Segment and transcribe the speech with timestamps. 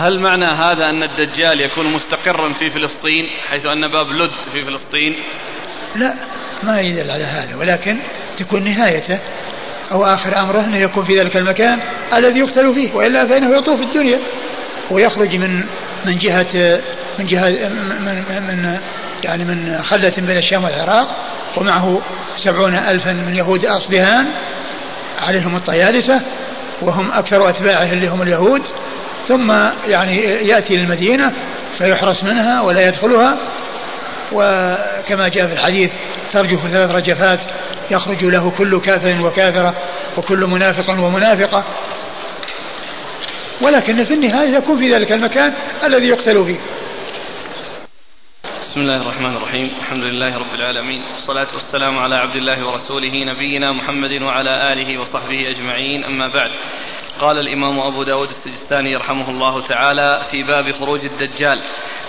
[0.00, 5.16] هل معنى هذا أن الدجال يكون مستقرا في فلسطين حيث أن باب لد في فلسطين؟
[5.96, 6.14] لا
[6.62, 7.98] ما يدل على هذا ولكن
[8.38, 9.18] تكون نهايته
[9.92, 11.80] أو آخر أمره أنه يكون في ذلك المكان
[12.14, 14.18] الذي يقتل فيه وإلا فإنه يطوف الدنيا
[14.90, 15.64] ويخرج من
[16.04, 16.80] من جهة
[17.18, 18.78] من جهة من, من,
[19.24, 21.08] يعني من خلة بين الشام والعراق
[21.56, 22.00] ومعه
[22.44, 24.26] سبعون ألفا من يهود أصبهان
[25.18, 26.20] عليهم الطيالسة
[26.82, 28.62] وهم أكثر أتباعه اللي هم اليهود.
[29.30, 29.52] ثم
[29.86, 31.32] يعني يأتي للمدينة
[31.78, 33.38] فيحرس منها ولا يدخلها
[34.32, 35.90] وكما جاء في الحديث
[36.32, 37.38] ترجف ثلاث رجفات
[37.90, 39.74] يخرج له كل كافر وكافرة
[40.16, 41.64] وكل منافق ومنافقة.
[43.60, 46.60] ولكن في النهاية يكون في ذلك المكان الذي يقتل فيه.
[48.62, 49.70] بسم الله الرحمن الرحيم.
[49.80, 51.02] الحمد لله رب العالمين.
[51.12, 56.04] والصلاة والسلام على عبد الله ورسوله نبينا محمد وعلى آله وصحبه أجمعين.
[56.04, 56.50] أما بعد.
[57.20, 61.62] قال الإمام أبو داود السجستاني رحمه الله تعالى في باب خروج الدجال.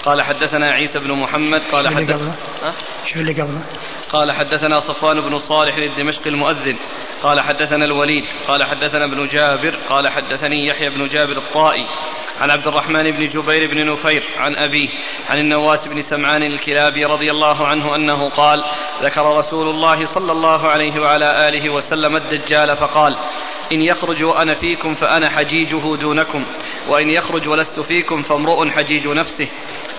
[0.06, 2.36] قال حدثنا عيسى بن محمد قال حدثنا
[3.06, 3.64] شو اللي قبله؟
[4.10, 6.78] قال حدثنا صفوان بن صالح الدمشقي المؤذن.
[7.24, 11.88] قال حدثنا الوليد قال حدثنا ابن جابر قال حدثني يحيى بن جابر الطائي.
[12.42, 14.90] عن عبد الرحمن بن جبير بن نفير عن أبيه
[15.30, 18.64] عن النواس بن سمعان الكلابي رضي الله عنه أنه قال
[19.02, 23.18] ذكر رسول الله صلى الله عليه وعلى آله وسلم الدجال فقال
[23.74, 26.46] إن يخرج وأنا فيكم فأنا حجيجه دونكم
[26.90, 29.48] وإن يخرج ولست فيكم فامرؤ حجيج نفسه.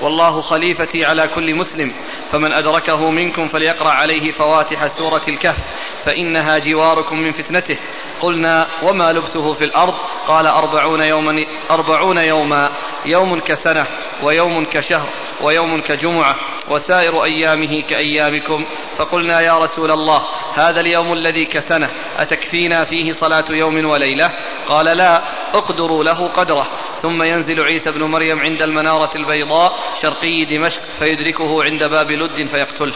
[0.03, 1.93] والله خليفتي على كل مسلم
[2.31, 5.59] فمن أدركه منكم فليقرأ عليه فواتح سورة الكهف
[6.05, 7.77] فإنها جواركم من فتنته.
[8.21, 9.95] قلنا وما لبثه في الأرض؟
[10.27, 11.33] قال أربعون يوما
[11.71, 12.71] أربعون يوما
[13.07, 13.87] يوم كسنة
[14.23, 15.09] ويوم كشهر
[15.43, 16.37] ويوم كجمعة
[16.71, 18.65] وسائر أيامه كأيامكم.
[18.97, 20.23] فقلنا يا رسول الله
[20.55, 24.29] هذا اليوم الذي كسنة أتكفينا فيه صلاة يوم وليلة؟
[24.69, 25.23] قال لا
[25.55, 26.67] اقدروا له قدره.
[26.97, 32.95] ثم ينزل عيسى بن مريم عند المنارة البيضاء شرقي دمشق فيدركه عند باب لد فيقتله.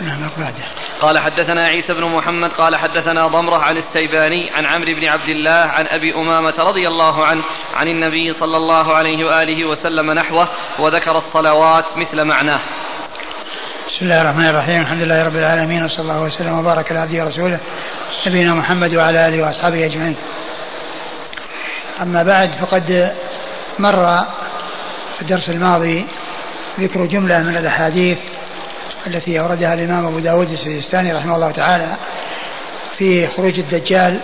[0.00, 0.64] نعم بعده
[1.00, 5.50] قال حدثنا عيسى بن محمد قال حدثنا ضمرة عن السيباني عن عمرو بن عبد الله
[5.50, 7.42] عن أبي أمامة رضي الله عنه
[7.74, 12.60] عن النبي صلى الله عليه وآله وسلم نحوه وذكر الصلوات مثل معناه.
[13.88, 14.80] بسم الله الرحمن الرحيم.
[14.80, 17.60] الحمد لله رب العالمين وصلى الله وسلم وبارك على عبده ورسوله
[18.26, 20.16] نبينا محمد وعلى آله وأصحابه أجمعين.
[22.00, 23.16] أما بعد فقد
[23.78, 24.24] مر
[25.22, 26.06] في الدرس الماضي
[26.80, 28.18] ذكر جملة من الأحاديث
[29.06, 31.96] التي أوردها الإمام أبو داود السجستاني رحمه الله تعالى
[32.98, 34.20] في خروج الدجال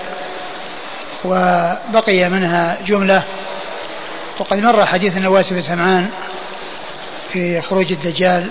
[1.24, 3.22] وبقي منها جملة
[4.38, 6.10] وقد مر حديث النواس بن سمعان
[7.32, 8.50] في خروج الدجال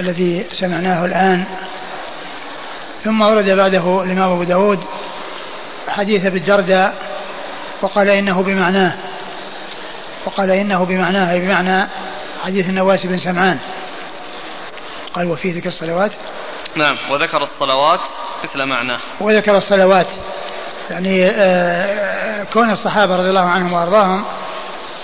[0.00, 1.44] الذي سمعناه الآن.
[3.04, 4.80] ثم ورد بعده الإمام أبو داود
[5.88, 6.94] حديث بالدرداء
[7.82, 9.09] وقال إنه بمعناه.
[10.26, 11.88] وقال إنه بمعناه أي بمعنى
[12.42, 13.58] حديث النواس بن سمعان.
[15.14, 16.10] قال وفي ذكر الصلوات.
[16.76, 18.00] نعم وذكر الصلوات
[18.44, 18.98] مثل معناه.
[19.20, 20.06] وذكر الصلوات.
[20.90, 24.24] يعني آه، كون الصحابة رضي الله عنهم وأرضاهم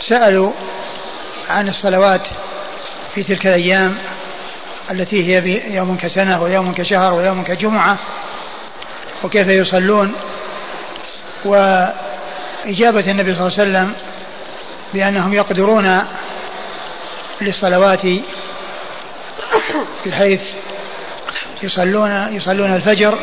[0.01, 0.53] سألوا
[1.49, 2.23] عن الصلوات
[3.15, 3.99] في تلك الأيام
[4.91, 7.97] التي هي يوم كسنة ويوم كشهر ويوم كجمعة
[9.25, 10.15] وكيف يصلون.
[11.45, 13.95] وإجابة النبي صلى الله عليه وسلم
[14.95, 16.03] بأنهم يقدرون
[17.41, 18.03] للصلوات
[20.07, 20.43] بحيث
[21.63, 23.19] يصلون يصلون الفجر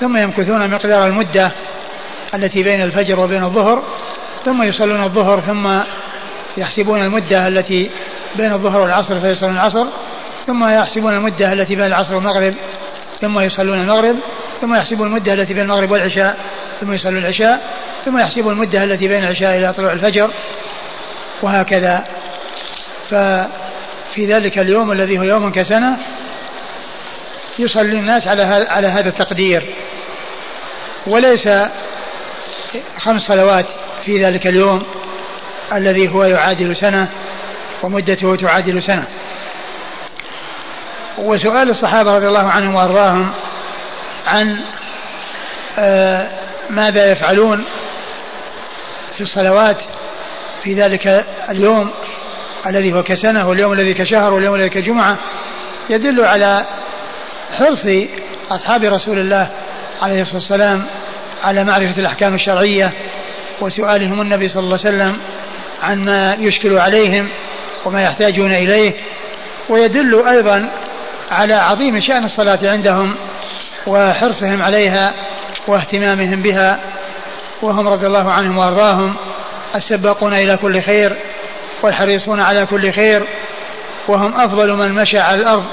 [0.00, 1.50] ثم يمكثون مقدار المدة
[2.34, 3.82] التي بين الفجر وبين الظهر
[4.44, 5.78] ثم يصلون الظهر ثم
[6.56, 7.90] يحسبون المدة التي
[8.36, 9.86] بين الظهر والعصر فيصلون العصر
[10.46, 12.54] ثم يحسبون المدة التي بين العصر والمغرب
[13.20, 14.16] ثم يصلون المغرب
[14.60, 16.36] ثم يحسبون المدة التي بين المغرب والعشاء
[16.80, 17.62] ثم يصلون العشاء
[18.04, 20.30] ثم يحسبون المدة التي بين العشاء إلى طلوع الفجر
[21.42, 22.04] وهكذا.
[23.10, 23.14] ف
[24.14, 25.96] في ذلك اليوم الذي هو يوم كسنة
[27.58, 29.62] يصلي الناس على على هذا التقدير.
[31.06, 31.48] وليس
[32.98, 33.66] خمس صلوات
[34.04, 34.82] في ذلك اليوم
[35.72, 37.08] الذي هو يعادل سنة
[37.82, 39.04] ومدته تعادل سنة.
[41.18, 43.32] وسؤال الصحابة رضي الله عنهم وأرضاهم
[44.26, 44.60] عن
[45.78, 46.28] آه،
[46.70, 47.64] ماذا يفعلون
[49.14, 49.76] في الصلوات
[50.64, 51.90] في ذلك اليوم
[52.66, 55.18] الذي هو كسنة واليوم الذي كشهر واليوم الذي كجمعة
[55.90, 56.66] يدل على
[57.50, 57.86] حرص
[58.50, 59.48] أصحاب رسول الله
[60.02, 60.86] عليه الصلاة والسلام
[61.42, 62.90] على معرفة الأحكام الشرعية
[63.60, 65.16] وسؤالهم النبي صلى الله عليه وسلم
[65.82, 67.28] عن ما يشكل عليهم
[67.84, 68.94] وما يحتاجون إليه
[69.68, 70.70] ويدل أيضا
[71.30, 73.14] على عظيم شأن الصلاة عندهم
[73.86, 75.14] وحرصهم عليها
[75.66, 76.80] واهتمامهم بها
[77.62, 79.14] وهم رضي الله عنهم وأرضاهم
[79.74, 81.12] السباقون إلى كل خير
[81.82, 83.22] والحريصون على كل خير
[84.08, 85.64] وهم أفضل من مشى على الأرض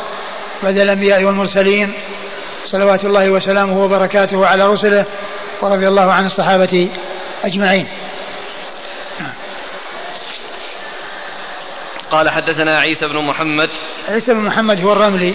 [0.64, 1.94] بعد الأنبياء والمرسلين
[2.66, 5.06] صلوات الله وسلامه وبركاته على رسله
[5.62, 6.90] ورضي الله عن الصحابة
[7.44, 7.88] أجمعين.
[12.12, 13.70] قال حدثنا عيسى بن محمد.
[14.08, 15.34] عيسى بن محمد هو الرملي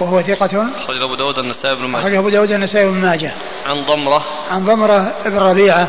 [0.00, 0.66] وهو ثقة.
[0.76, 2.02] أخرج أبو داود النسائي بن ماجه.
[2.02, 3.32] أخرج أبو داود النسائي بن ماجه.
[3.66, 4.24] عن ضمرة.
[4.50, 5.88] عن ضمرة بن ربيعة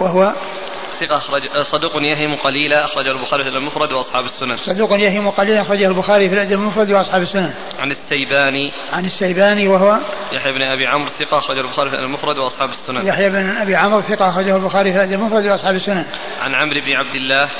[0.00, 0.32] وهو
[1.00, 4.56] ثقة أخرج صدوق يهم قليلا أخرجه البخاري في المفرد وأصحاب السنن.
[4.56, 7.54] صدوق يهم قليلا أخرجه البخاري في الأدب المفرد وأصحاب السنن.
[7.78, 8.72] عن السيباني.
[8.92, 9.98] عن السيباني وهو
[10.32, 13.06] يحيى بن أبي عمرو ثقة أخرجه البخاري في المفرد وأصحاب السنن.
[13.06, 16.04] يحيى بن أبي عمرو ثقة أخرجه البخاري في الأدب المفرد وأصحاب السنن.
[16.40, 17.50] عن عمرو بن عبد الله.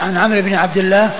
[0.00, 1.14] عن عمرو بن عبد الله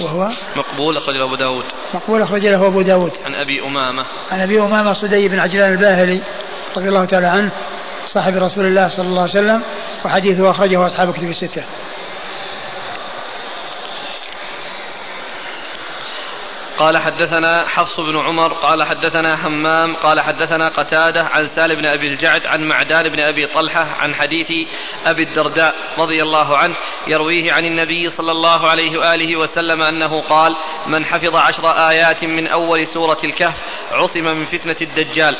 [0.00, 1.64] وهو مقبول أخرجه أبو داود.
[1.94, 3.12] مقبول أخرج له أبو داود.
[3.26, 4.06] عن أبي أمامة.
[4.32, 6.20] عن أبي أمامة صدي بن عجلان الباهلي
[6.76, 7.52] رضي الله تعالى عنه
[8.06, 9.62] صاحب رسول الله صلى الله عليه وسلم
[10.04, 11.64] وحديثه أخرجه أصحاب الكتب الستة.
[16.78, 22.08] قال حدثنا حفص بن عمر قال حدثنا همام قال حدثنا قتادة عن سالم بن أبي
[22.08, 24.52] الجعد عن معدان بن أبي طلحة عن حديث
[25.06, 26.74] أبي الدرداء رضي الله عنه
[27.06, 30.56] يرويه عن النبي صلى الله عليه وآله وسلم أنه قال
[30.86, 35.34] من حفظ عشر آيات من أول سورة الكهف عصم من فتنة الدجال.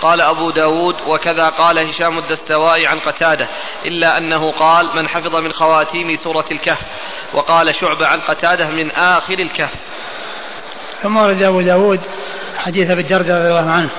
[0.00, 3.48] قال أبو داود وكذا قال هشام الدستوائي عن قتادة
[3.84, 6.88] إلا أنه قال من حفظ من خواتيم سورة الكهف
[7.34, 9.88] وقال شعبة عن قتادة من آخر الكهف
[11.02, 12.00] ثم ورد أبو داود
[12.56, 13.90] حديث أبي الدرداء رضي الله عنه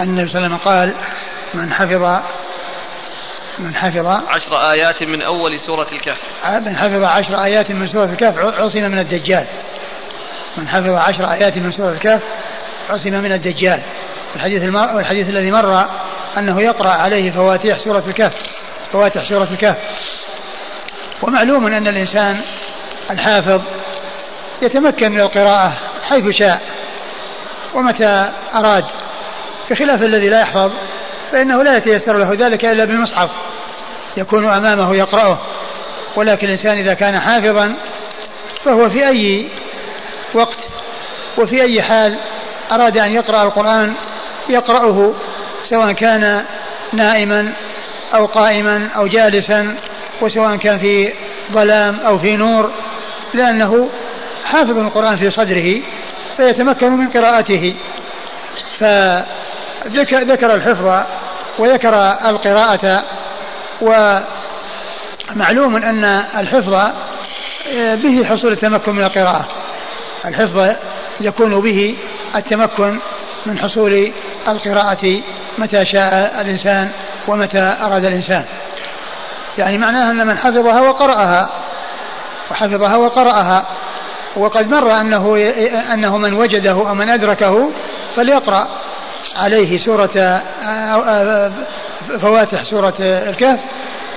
[0.00, 0.94] أن النبي صلى الله عليه وسلم قال
[1.54, 2.22] من حفظ
[3.58, 6.22] من حفظ عشر آيات من أول سورة الكهف.
[6.66, 9.46] من حفظ عشر آيات من سورة الكهف عصم من الدجال.
[10.56, 12.22] من حفظ عشر آيات من سورة الكهف
[12.90, 13.80] عصم من الدجال.
[14.36, 14.96] الحديث المر...
[14.96, 15.84] والحديث الذي مر
[16.38, 18.32] أنه يقرأ عليه فواتيح سورة الكهف
[18.92, 19.76] فواتح سورة الكهف.
[21.22, 22.40] ومعلوم أن الإنسان
[23.10, 23.60] الحافظ
[24.62, 26.60] يتمكن من القراءة حيث شاء
[27.74, 28.84] ومتى أراد.
[29.70, 30.72] بخلاف الذي لا يحفظ
[31.32, 33.30] فإنه لا يتيسر له ذلك إلا بالمصحف
[34.16, 35.38] يكون أمامه يقرأه.
[36.16, 37.76] ولكن الإنسان إذا كان حافظا
[38.64, 39.48] فهو في أي
[40.34, 40.58] وقت
[41.38, 42.18] وفي أي حال
[42.72, 43.94] أراد أن يقرأ القرآن
[44.48, 45.14] يقرأه
[45.64, 46.44] سواء كان
[46.92, 47.52] نائما
[48.14, 49.76] أو قائما أو جالسا
[50.20, 51.12] وسواء كان في
[51.52, 52.70] ظلام أو في نور
[53.34, 53.88] لأنه
[54.44, 55.80] حافظ القرآن في صدره
[56.36, 57.74] فيتمكن من قراءته.
[58.78, 61.04] فذكر الحفظ
[61.58, 61.94] وذكر
[62.24, 63.02] القراءة
[63.80, 66.04] ومعلوم أن
[66.36, 66.74] الحفظ
[67.74, 69.48] به حصول التمكن من القراءة.
[70.24, 70.70] الحفظ
[71.20, 71.96] يكون به
[72.36, 72.98] التمكن
[73.46, 74.12] من حصول
[74.48, 75.20] القراءة
[75.58, 76.90] متى شاء الإنسان
[77.28, 78.44] ومتى أراد الإنسان.
[79.58, 81.48] يعني معناها أن من حفظها وقرأها
[82.50, 83.66] وحفظها وقرأها
[84.36, 85.52] وقد مر أنه
[85.92, 87.70] أنه من وجده أو من أدركه
[88.16, 88.68] فليقرأ
[89.36, 90.42] عليه سورة
[92.20, 93.60] فواتح سورة الكهف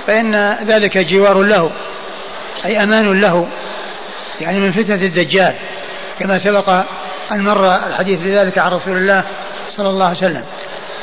[0.06, 1.70] فإن ذلك جوار له
[2.64, 3.48] أي أمان له
[4.40, 5.54] يعني من فتنة الدجال
[6.18, 6.84] كما سبق
[7.30, 9.24] أن مر الحديث بذلك عن رسول الله
[9.68, 10.44] صلى الله عليه وسلم.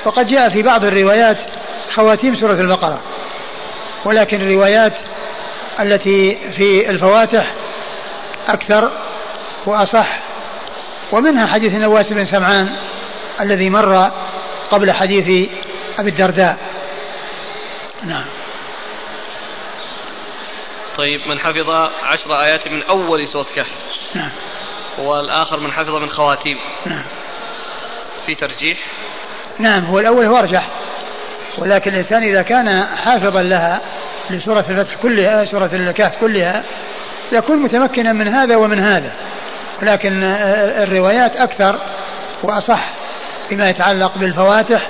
[0.06, 1.38] وقد جاء في بعض الروايات
[1.94, 3.00] خواتيم سورة البقرة.
[4.06, 4.94] ولكن الروايات
[5.80, 7.54] التي في الفواتح
[8.48, 8.92] أكثر
[9.66, 10.20] وأصح
[11.12, 12.76] ومنها حديث النواس بن سمعان
[13.42, 14.12] الذي مر
[14.72, 15.50] قبل حديث
[16.00, 16.58] أبي الدرداء.
[18.04, 18.26] نعم.
[20.98, 21.70] طيب من حفظ
[22.04, 23.72] عشر آيات من أول سورة كهف.
[24.14, 24.32] نعم.
[25.00, 26.58] والآخر من حفظ من خواتيم.
[26.86, 27.04] نعم.
[28.26, 28.78] في ترجيح؟
[29.60, 30.68] نعم هو الأول هو أرجح.
[31.58, 33.82] ولكن الإنسان إذا كان حافظا لها
[34.30, 36.64] لسورة الفتح كلها سورة الكهف كلها
[37.32, 39.14] يكون متمكنا من هذا ومن هذا.
[39.82, 40.24] لكن
[40.84, 41.80] الروايات أكثر
[42.44, 42.94] وأصح
[43.50, 44.88] فيما يتعلق بالفواتح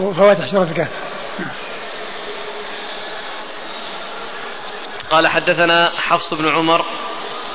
[0.00, 0.90] وفواتح سورة الكهف
[5.10, 6.84] قال حدثنا حفص بن عمر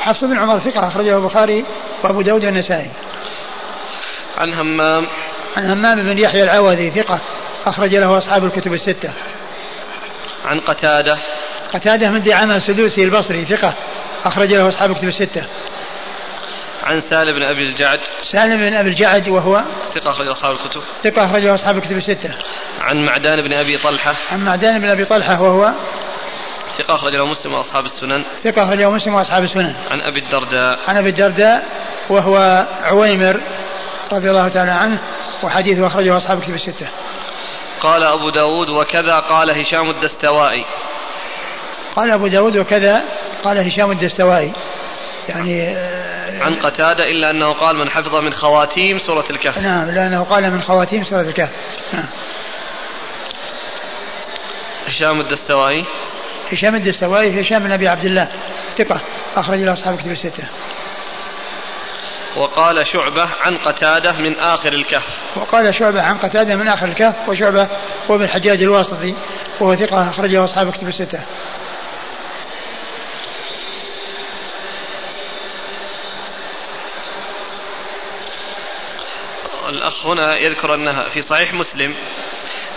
[0.04, 1.66] حفص بن عمر ثقة أخرجه البخاري
[2.04, 2.90] وأبو داود والنسائي.
[4.38, 5.08] عن همام.
[5.58, 7.20] عن همام بن يحيى العوذي ثقة
[7.66, 9.14] أخرج له أصحاب الكتب الستة.
[10.46, 11.18] عن قتادة.
[11.74, 13.74] قتادة من دعامة السدوسي البصري ثقة
[14.26, 15.44] أخرج له أصحاب الكتب الستة.
[16.84, 18.00] عن سالم بن أبي الجعد.
[18.22, 20.82] سالم بن أبي الجعد وهو ثقة أخرج أصحاب الكتب.
[21.04, 22.34] ثقة أخرجه أصحاب الكتب الستة.
[22.82, 24.16] عن معدان بن أبي طلحة.
[24.32, 25.72] عن معدان بن أبي طلحة وهو
[26.78, 28.24] ثقة أخرج له مسلم وأصحاب السنن.
[28.44, 29.76] ثقة أخرجه مسلم وأصحاب السنن.
[29.92, 30.80] عن أبي الدرداء.
[30.88, 31.66] عن أبي الدرداء
[32.10, 33.40] وهو عويمر
[34.12, 35.00] رضي الله تعالى عنه
[35.44, 36.88] وحديثه أخرجه أصحاب الكتب الستة.
[37.82, 40.66] قال أبو داود وكذا قال هشام الدستوائي.
[41.96, 43.04] قال أبو داود وكذا
[43.44, 44.54] قال هشام الدستوائي.
[45.30, 49.58] يعني آه، عن قتادة إلا أنه قال من حفظ من خواتيم سورة الكهف.
[49.58, 51.50] نعم لأنه قال من خواتيم سورة الكهف.
[51.94, 52.06] نعم.
[54.88, 55.86] هشام الدستوائي.
[56.52, 58.32] هشام الدستوائي هشام بن أبي عبد الله.
[58.78, 59.02] ثقة.
[59.36, 60.44] أخرج له أصحاب كتب الستة.
[62.36, 65.20] وقال شعبة عن قتادة من آخر الكهف.
[65.36, 67.68] وقال شعبة عن قتادة من آخر الكهف وشعبة
[68.10, 69.16] هو ابن الحجاج الواسطي
[69.60, 70.10] وهو ثقة.
[70.10, 71.20] أخرجه أصحاب كتب الستة.
[79.70, 81.96] الأخ هنا يذكر أنها في صحيح مسلم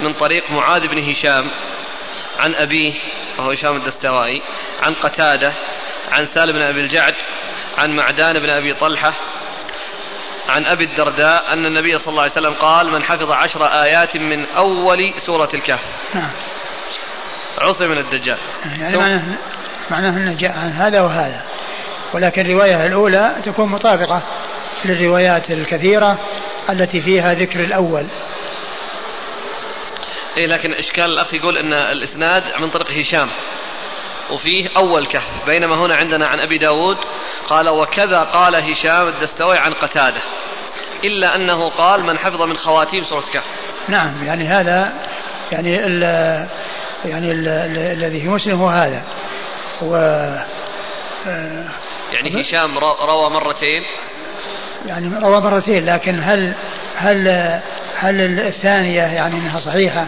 [0.00, 1.50] من طريق معاذ بن هشام
[2.38, 2.92] عن أبيه
[3.38, 4.42] وهو هشام الدستوائي
[4.82, 5.52] عن قتادة
[6.12, 7.14] عن سالم بن أبي الجعد
[7.78, 9.14] عن معدان بن أبي طلحة
[10.48, 14.46] عن أبي الدرداء أن النبي صلى الله عليه وسلم قال من حفظ عشر آيات من
[14.46, 16.14] أول سورة الكهف.
[16.14, 16.30] نعم.
[17.58, 18.38] عصي من الدجال.
[18.80, 19.22] يعني معناه
[19.90, 21.42] معناه أنه جاء عن هذا وهذا.
[22.14, 24.22] ولكن الرواية الأولى تكون مطابقة
[24.84, 26.18] للروايات الكثيرة
[26.70, 28.06] التي فيها ذكر الأول.
[30.36, 33.28] إيه لكن إشكال الأخ يقول أن الإسناد من طريق هشام.
[34.30, 36.96] وفيه أول كهف بينما هنا عندنا عن أبي داود
[37.48, 40.22] قال وكذا قال هشام الدستوي عن قتادة
[41.04, 43.44] إلا أنه قال من حفظ من خواتيم سورة كهف
[43.88, 44.92] نعم يعني هذا
[45.52, 46.02] يعني ال
[47.04, 47.30] يعني
[47.92, 49.02] الذي في مسلم هو هذا.
[49.82, 49.94] و
[52.12, 53.82] يعني هشام روى مرتين.
[54.86, 56.54] يعني روى مرتين لكن هل
[56.96, 57.28] هل
[57.98, 60.06] هل الثانية يعني أنها صحيحة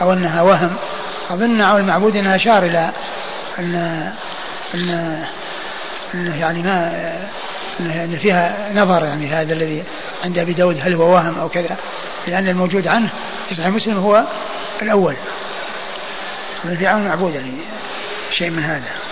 [0.00, 0.76] أو أنها وهم؟
[1.30, 2.90] أظن المعبود أنها أشار إلى
[3.58, 3.74] أن
[4.74, 5.24] أن
[6.14, 7.12] أنه يعني ما
[7.80, 9.84] أن فيها نظر يعني هذا الذي
[10.24, 11.76] عند أبي داود هل هو وهم أو كذا
[12.26, 13.08] لأن الموجود عنه
[13.48, 14.24] في صحيح مسلم هو
[14.82, 15.16] الأول.
[16.78, 17.50] في عون المعبود يعني
[18.30, 19.03] شيء من هذا.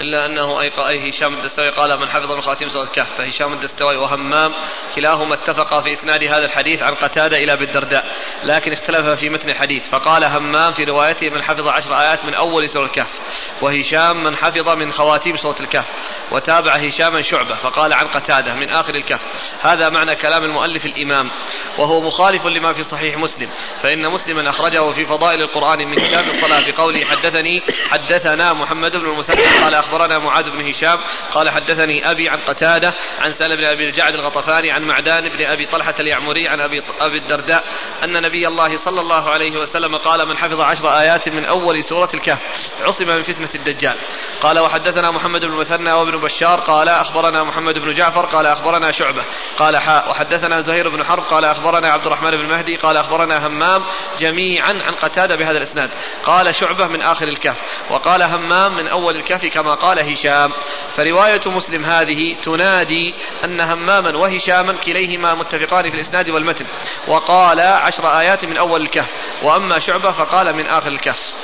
[0.00, 4.52] إلا أنه أي هشام الدستوي قال من حفظ من خواتيم سورة الكهف فهشام الدستوي وهمام
[4.94, 8.04] كلاهما اتفقا في إسناد هذا الحديث عن قتادة إلى بالدرداء
[8.44, 12.68] لكن اختلف في متن الحديث فقال همام في روايته من حفظ عشر آيات من أول
[12.68, 13.20] سورة الكهف
[13.62, 15.92] وهشام من حفظ من خواتيم سورة الكهف
[16.32, 19.26] وتابع هشاما شعبة فقال عن قتادة من آخر الكهف.
[19.62, 21.30] هذا معنى كلام المؤلف الإمام
[21.78, 23.48] وهو مخالف لما في صحيح مسلم
[23.82, 29.64] فإن مسلما أخرجه في فضائل القرآن من كتاب الصلاة بقوله حدثني حدثنا محمد بن المثنى
[29.64, 30.98] قال أخبرنا معاذ بن هشام
[31.32, 35.66] قال حدثني أبي عن قتادة عن سالم بن أبي الجعد الغطفاني عن معدان بن أبي
[35.66, 37.64] طلحة اليعمري عن أبي, أبي الدرداء
[38.04, 42.08] أن نبي الله صلى الله عليه وسلم قال من حفظ عشر آيات من أول سورة
[42.14, 43.96] الكهف عصم من فتنة الدجال.
[44.42, 49.24] قال وحدثنا محمد بن المثنى وابن بشار قال أخبرنا محمد بن جعفر قال أخبرنا شعبة
[49.58, 53.82] قال حاء وحدثنا زهير بن حرب قال أخبرنا عبد الرحمن بن مهدي قال أخبرنا همام
[54.18, 55.90] جميعا عن قتادة بهذا الإسناد.
[56.24, 60.52] قال شعبة من آخر الكهف وقال همام من أول الكهف كما قال هشام
[60.96, 63.14] فرواية مسلم هذه تنادي
[63.44, 66.66] أن هماما وهشاما كليهما متفقان في الإسناد والمتن
[67.08, 71.34] وقال عشر آيات من أول الكهف وأما شعبة فقال من آخر الكهف.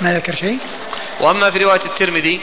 [0.00, 0.58] ما ذكر شيء؟
[1.20, 2.40] وأما في رواية الترمذي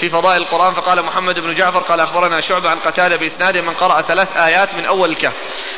[0.00, 4.02] في فضائل القرآن فقال محمد بن جعفر قال أخبرنا شعبة عن قتادة بإسناده من قرأ
[4.02, 5.34] ثلاث آيات من أول الكهف.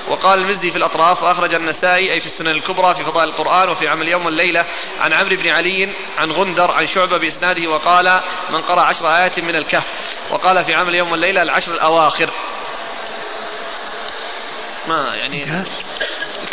[0.09, 4.09] وقال المزي في الأطراف وأخرج النسائي أي في السنن الكبرى في فضائل القرآن وفي عمل
[4.09, 4.65] يوم والليلة
[5.01, 9.57] عن عمرو بن علي عن غندر عن شعبة بإسناده وقال من قرأ عشر آيات من
[9.57, 9.87] الكهف
[10.31, 12.31] وقال في عمل يوم والليلة العشر الأواخر.
[14.89, 15.65] ما يعني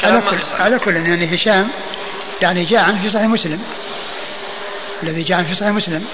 [0.04, 1.72] على كل, على كل يعني هشام
[2.42, 3.64] يعني جاء عنه في صحيح مسلم.
[5.04, 6.08] الذي جاء عنه في صحيح مسلم.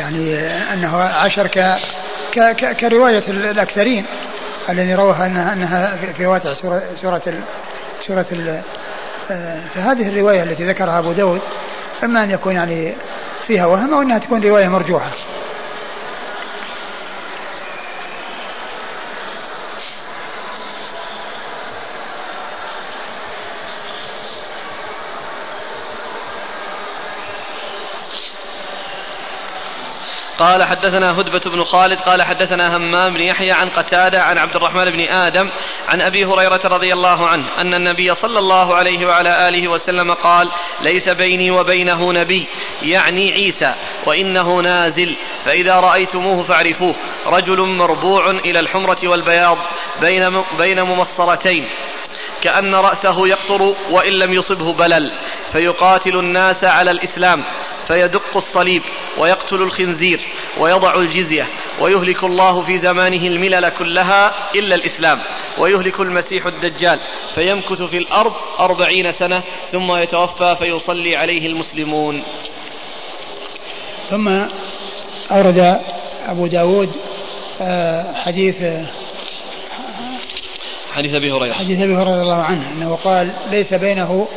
[0.00, 0.36] يعني
[0.72, 1.76] أنه عشر ك,
[2.32, 2.40] ك...
[2.40, 2.76] ك...
[2.76, 4.06] كرواية الأكثرين
[4.68, 7.40] الذي روها أنها أنها في واسع سورة سورة ال...
[8.00, 8.60] سورة ال...
[9.30, 11.40] آه، فهذه الرواية التي ذكرها أبو داود
[12.04, 12.94] إما أن يكون يعني
[13.46, 15.10] فيها وهم أو أنها تكون رواية مرجوحة.
[30.40, 34.90] قال حدثنا هدبة بن خالد قال حدثنا همام بن يحيى عن قتادة عن عبد الرحمن
[34.90, 35.50] بن آدم
[35.88, 40.50] عن أبي هريرة رضي الله عنه أن النبي صلى الله عليه وعلى آله وسلم قال
[40.80, 42.48] ليس بيني وبينه نبي
[42.82, 43.74] يعني عيسى
[44.06, 46.94] وإنه نازل فإذا رأيتموه فاعرفوه.
[47.26, 49.58] رجل مربوع إلى الحمرة والبياض
[50.00, 51.64] بين بين ممصرتين
[52.42, 55.12] كأن رأسه يقطر وإن لم يصبه بلل
[55.52, 57.44] فيقاتل الناس على الإسلام.
[57.90, 58.82] فيدق الصليب
[59.18, 60.20] ويقتل الخنزير
[60.58, 61.46] ويضع الجزية
[61.80, 65.18] ويهلك الله في زمانه الملل كلها إلا الإسلام
[65.58, 67.00] ويهلك المسيح الدجال
[67.34, 72.22] فيمكث في الأرض أربعين سنة ثم يتوفى فيصلي عليه المسلمون.
[74.10, 74.28] ثم
[75.30, 75.80] أورد
[76.26, 76.90] أبو داود
[77.60, 78.56] آه، حديث
[80.92, 81.52] حديث أبي هريرة.
[81.52, 84.28] حديث أبي هريرة رضي الله عنه أنه قال ليس بينه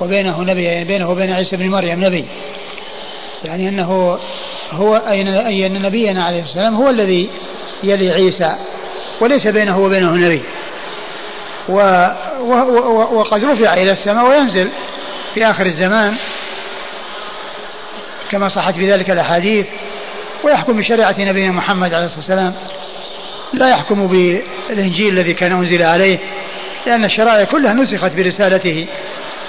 [0.00, 2.24] وبينه نبي يعني بينه وبين عيسى بن مريم نبي.
[3.44, 4.18] يعني أنه
[4.70, 7.30] هو أي أن نبينا عليه السلام هو الذي
[7.82, 8.56] يلي عيسى
[9.20, 10.42] وليس بينه وبينه نبي.
[11.68, 11.78] و
[12.40, 14.70] و و وقد رفع إلى السماء وينزل
[15.34, 16.14] في آخر الزمان
[18.30, 19.66] كما صحت بذلك الأحاديث.
[20.44, 22.54] ويحكم بشريعة نبينا محمد عليه الصلاة والسلام.
[23.52, 26.18] لا يحكم بالإنجيل الذي كان أنزل عليه
[26.86, 28.86] لأن الشرائع كلها نسخت برسالته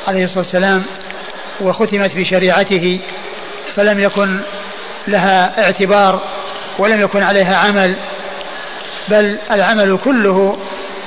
[0.08, 0.84] عليه الصلاة والسلام
[1.62, 3.00] وختمت بشريعته.
[3.78, 4.40] فلم يكن
[5.08, 6.22] لها اعتبار
[6.80, 7.96] ولم يكن عليها عمل
[9.08, 10.58] بل العمل كله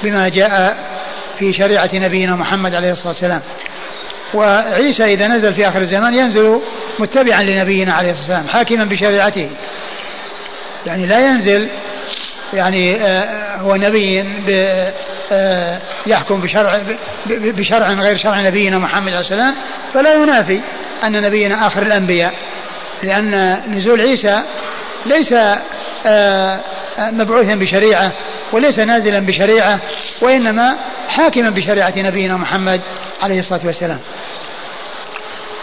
[0.02, 0.78] بما جاء
[1.38, 3.40] في شريعة نبينا محمد عليه الصلاة والسلام.
[4.34, 6.60] وعيسى إذا نزل في آخر الزمان ينزل
[6.98, 9.50] متبعا لنبينا عليه الصلاة والسلام حاكما بشريعته.
[10.86, 11.68] يعني لا ينزل
[12.52, 14.24] يعني آه، هو نبي
[15.32, 16.82] آه، يحكم بشرع
[17.26, 19.54] بشرع غير شرع نبينا محمد عليه السلام
[19.94, 20.60] فلا ينافي
[21.04, 22.34] أن نبينا آخر الأنبياء.
[23.02, 24.42] لأن نزول عيسى
[25.06, 25.34] ليس
[26.06, 26.60] آه،
[26.98, 28.12] مبعوثا بشريعة
[28.52, 29.78] وليس نازلا بشريعة
[30.20, 30.76] وإنما
[31.08, 32.80] حاكما بشريعة نبينا محمد
[33.22, 33.98] عليه الصلاة والسلام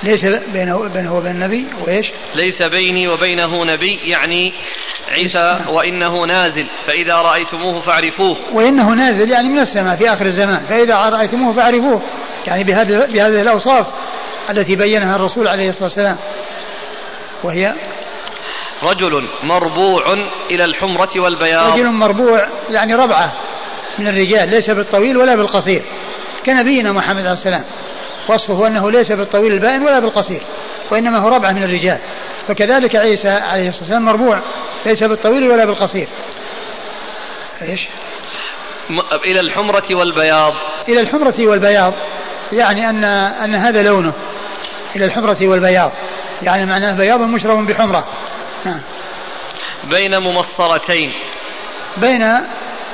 [0.03, 4.53] ليس بينه بينه وبين النبي وإيش؟ ليس بيني وبينه نبي يعني
[5.11, 8.37] عيسى وإنه نازل فإذا رأيتموه فاعرفوه.
[8.53, 12.01] وإنه نازل يعني من السماء في آخر الزمان فإذا رأيتموه فاعرفوه
[12.47, 13.87] يعني بهذه بهذه الأوصاف
[14.49, 16.17] التي بينها الرسول عليه الصلاة والسلام.
[17.43, 17.73] وهي
[18.83, 20.13] رجل مربوع
[20.51, 21.73] إلى الحمرة والبياض.
[21.73, 23.33] رجل مربوع يعني ربعة
[23.99, 25.81] من الرجال ليس بالطويل ولا بالقصير.
[26.45, 27.63] كنبينا محمد عليه السلام
[28.27, 30.41] وصفه أنه ليس بالطويل البائن ولا بالقصير
[30.91, 31.99] وإنما هو ربعة من الرجال.
[32.47, 34.41] فكذلك عيسى عليه الصلاة والسلام مربوع
[34.85, 36.07] ليس بالطويل ولا بالقصير.
[37.61, 37.87] إيش؟
[39.25, 40.53] إلى الحمرة والبياض.
[40.89, 41.93] إلى الحمرة والبياض
[42.53, 44.13] يعني أن أن هذا لونه.
[44.95, 45.91] إلى الحمرة والبياض.
[46.41, 48.07] يعني معناه بياض مشرب بحمرة.
[48.65, 48.81] نعم
[49.83, 51.13] بين ممصرتين.
[51.97, 52.33] بين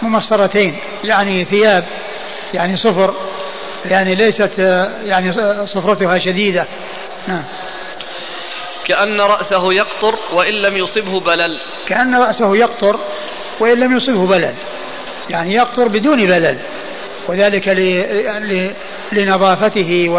[0.01, 0.79] ممصرتين.
[1.03, 1.83] يعني ثياب
[2.53, 3.13] يعني صفر.
[3.85, 4.59] يعني ليست
[5.05, 5.31] يعني
[5.65, 6.65] صفرتها شديدة.
[7.27, 7.43] نعم
[8.85, 11.59] كأن رأسه يقطر وإن لم يصبه بلل.
[11.87, 12.99] كأن رأسه يقطر
[13.59, 14.53] وإن لم يصبه بلل.
[15.29, 16.57] يعني يقطر بدون بلل.
[17.27, 17.67] وذلك
[19.11, 20.09] لنظافته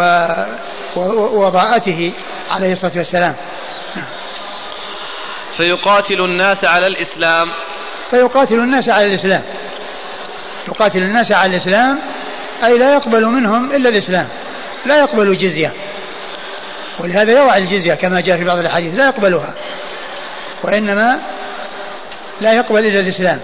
[0.95, 2.13] ووضاءته
[2.51, 3.35] عليه الصلاة والسلام.
[5.57, 7.47] فيقاتل الناس على الإسلام.
[8.09, 9.43] فيقاتل الناس على الإسلام.
[10.67, 11.99] يقاتل الناس على الإسلام
[12.63, 14.27] أي لا يقبل منهم إلا الإسلام.
[14.85, 15.73] لا يقبل الجزية.
[16.99, 19.53] ولهذا يوعى الجزية كما جاء في بعض الأحاديث لا يقبلها.
[20.63, 21.19] وإنما
[22.41, 23.39] لا يقبل إلا الإسلام.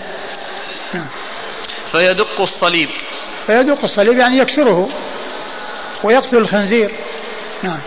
[0.94, 1.08] نعم.
[1.92, 2.90] فيدق الصليب.
[3.48, 4.90] فيدق الصليب يعني يكسره
[6.04, 6.92] ويقتل الخنزير.
[7.64, 7.80] نعم.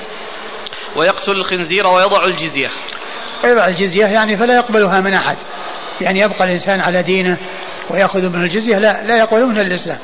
[0.97, 2.71] ويقتل الخنزير ويضع الجزية.
[3.45, 5.37] ويضع الجزية يعني فلا يقبلها من أحد.
[6.01, 7.37] يعني يبقى الإنسان على دينه
[7.91, 9.99] ويأخذ منه الجزية لا لا يقبل منه الإسلام.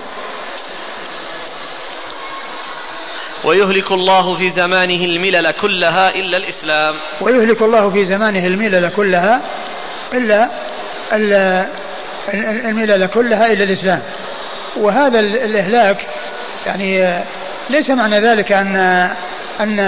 [3.44, 6.94] ويهلك الله في زمانه الملل كلها إلا الإسلام.
[7.20, 9.42] ويهلك الله في زمانه الملل كلها
[10.14, 10.50] إلا
[12.64, 14.02] الملل كلها إلا الإسلام.
[14.76, 16.06] وهذا الإهلاك
[16.66, 17.20] يعني
[17.70, 19.11] ليس معنى ذلك أن
[19.60, 19.80] أن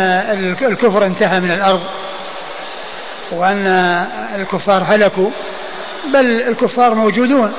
[0.63, 1.81] الكفر انتهى من الأرض
[3.33, 3.67] وأن
[4.37, 5.31] الكفار هلكوا
[6.13, 7.53] بل الكفار موجودون.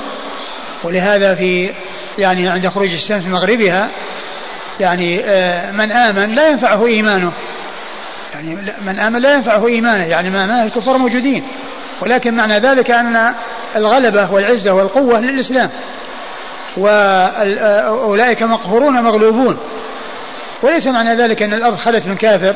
[0.83, 1.69] ولهذا في
[2.17, 3.89] يعني عند خروج الشمس مغربها
[4.79, 7.31] يعني آه، من آمن لا ينفعه إيمانه.
[8.33, 11.43] يعني من آمن لا ينفعه إيمانه يعني ما الكفار موجودين.
[12.01, 13.33] ولكن معنى ذلك أن
[13.75, 15.69] الغلبة والعزة والقوة للإسلام.
[16.77, 19.57] وأولئك مقهورون مغلوبون.
[20.63, 22.55] وليس معنى ذلك أن الأرض خلت من كافر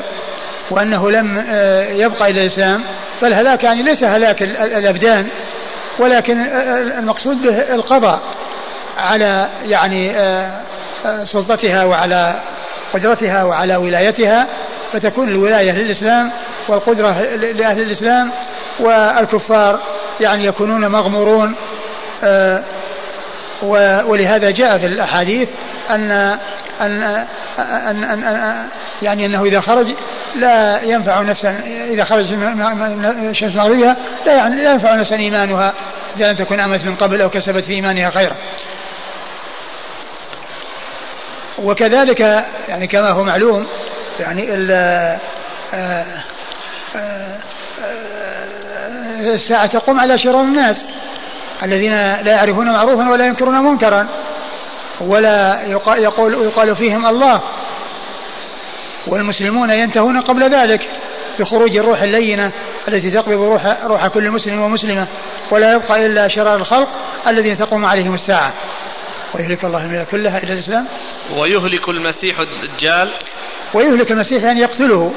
[0.70, 2.84] وأنه لم آه، يبقى إلى الإسلام
[3.20, 5.28] فالهلاك يعني ليس هلاك الأبدان
[5.98, 8.20] ولكن آه، المقصود به القضاء
[8.98, 10.12] على يعني
[11.24, 12.40] سلطتها وعلى
[12.94, 14.46] قدرتها وعلى ولايتها
[14.92, 16.30] فتكون الولاية للإسلام
[16.68, 18.30] والقدرة لأهل الإسلام
[18.80, 19.80] والكفار
[20.20, 21.54] يعني يكونون مغمورون
[22.24, 22.64] آه،
[24.06, 25.48] ولهذا جاء في الأحاديث
[25.90, 26.38] أن
[26.80, 27.26] أن
[27.58, 28.68] أن, أن, أن
[29.02, 29.86] يعني أنه إذا خرج
[30.36, 35.74] لا ينفع نفسا إذا خرج من الشمس مغربها لا, يعني لا ينفع نفسا إيمانها
[36.16, 38.36] إذا لم تكن أمت من قبل أو كسبت في إيمانها خيرا.
[41.58, 42.20] وكذلك
[42.68, 43.66] يعني كما هو معلوم
[44.20, 44.54] يعني
[49.34, 50.86] الساعة تقوم على شرار الناس
[51.62, 54.08] الذين لا يعرفون معروفا ولا ينكرون منكرا.
[55.00, 55.62] ولا
[55.98, 57.40] يقول يقال فيهم الله.
[59.06, 60.88] والمسلمون ينتهون قبل ذلك
[61.38, 62.52] بخروج الروح اللينة
[62.88, 65.06] التي تقبض روح, روح كل مسلم ومسلمة.
[65.50, 66.88] ولا يبقى إلا شرار الخلق
[67.26, 68.52] الذين تقوم عليهم الساعة.
[69.34, 70.86] ويهلك الله الملك كلها إلى الإسلام.
[71.36, 73.14] ويهلك المسيح الدجال.
[73.74, 75.14] ويهلك المسيح أن يقتله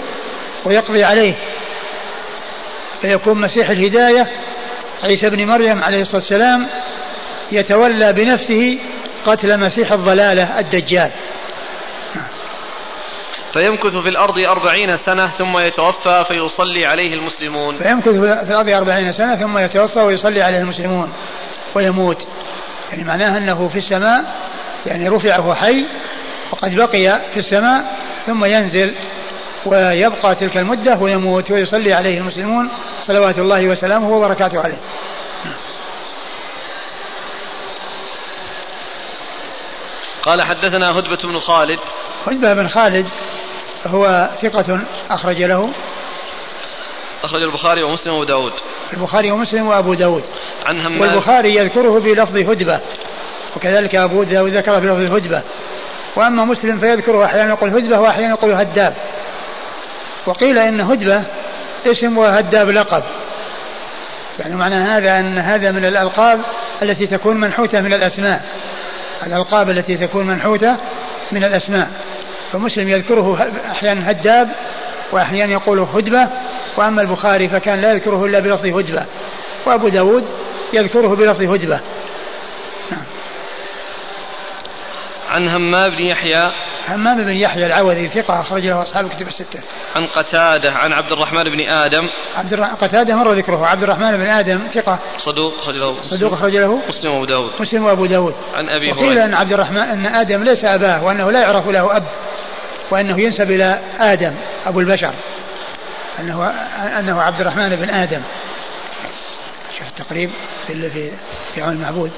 [0.65, 1.35] ويقضي عليه.
[3.01, 4.27] فيكون مسيح الهداية.
[5.03, 6.67] عيسى بن مريم عليه الصلاة والسلام
[7.51, 8.79] يتولى بنفسه
[9.25, 11.11] قتل مسيح الضلالة الدجال.
[13.53, 17.75] فيمكث في الأرض أربعين سنة ثم يتوفى فيصلي عليه المسلمون.
[17.75, 21.13] فيمكث في الأرض أربعين سنة ثم يتوفى ويصلي عليه المسلمون
[21.75, 22.27] ويموت.
[22.91, 24.23] يعني معناها أنه في السماء
[24.85, 25.85] يعني رفعه حي
[26.51, 28.95] وقد بقي في السماء ثم ينزل
[29.65, 32.69] ويبقى تلك المدة ويموت ويصلي عليه المسلمون
[33.01, 34.77] صلوات الله وسلامه وبركاته عليه.
[40.23, 41.79] قال حدثنا هدبة بن خالد.
[42.27, 43.07] هدبة بن خالد
[43.87, 44.79] هو ثقة
[45.09, 45.69] أخرج له.
[47.23, 48.53] أخرج البخاري ومسلم وأبو داود.
[48.93, 50.23] البخاري ومسلم وأبو داود.
[50.65, 51.01] عن همام.
[51.01, 52.79] والبخاري يذكره بلفظ هدبة
[53.55, 55.41] وكذلك أبو داود ذكره بلفظ هدبة.
[56.15, 58.95] وأما مسلم فيذكره أحيانا يقول هدبة وأحيانا يقول هداب.
[60.25, 61.23] وقيل إن هدبة
[61.85, 63.03] اسم وهداب لقب.
[64.39, 66.41] يعني معنى هذا أن هذا من الألقاب
[66.81, 68.60] التي تكون منحوتة من الأسماء.
[69.25, 70.77] الألقاب التي تكون منحوتة
[71.31, 71.87] من الأسماء.
[72.51, 74.49] فمسلم يذكره أحيانا هداب
[75.11, 76.27] وأحيانا يقول هدبة.
[76.77, 79.05] وأما البخاري فكان لا يذكره إلا بلفظ هدبة.
[79.65, 80.25] وأبو داود
[80.73, 81.79] يذكره بلفظ هدبة.
[82.91, 83.03] نعم.
[85.29, 86.51] عن همام بن يحيى.
[86.89, 89.59] همام بن يحيى العوذي ثقة أخرج له أصحاب الكتب الستة.
[89.95, 92.09] عن قتادة عن عبد الرحمن بن آدم.
[92.35, 92.63] عبد الر...
[92.63, 94.99] قتادة مر ذكره عبد الرحمن بن آدم ثقة.
[95.17, 96.01] صدوق أخرج له.
[96.01, 96.81] صدوق أخرج له.
[96.89, 97.51] مسلم وأبو داود.
[97.59, 98.35] مسلم وأبو داود.
[98.53, 102.03] عن أبي وقيل أن عبد الرحمن أن آدم ليس أباه وأنه لا يعرف له أب
[102.91, 104.33] وأنه ينسب إلى آدم
[104.65, 105.13] أبو البشر.
[106.19, 106.47] أنه
[106.99, 108.21] أنه عبد الرحمن بن آدم.
[109.77, 110.29] شوف التقريب
[110.67, 111.11] في في
[111.53, 112.11] في عون المعبود.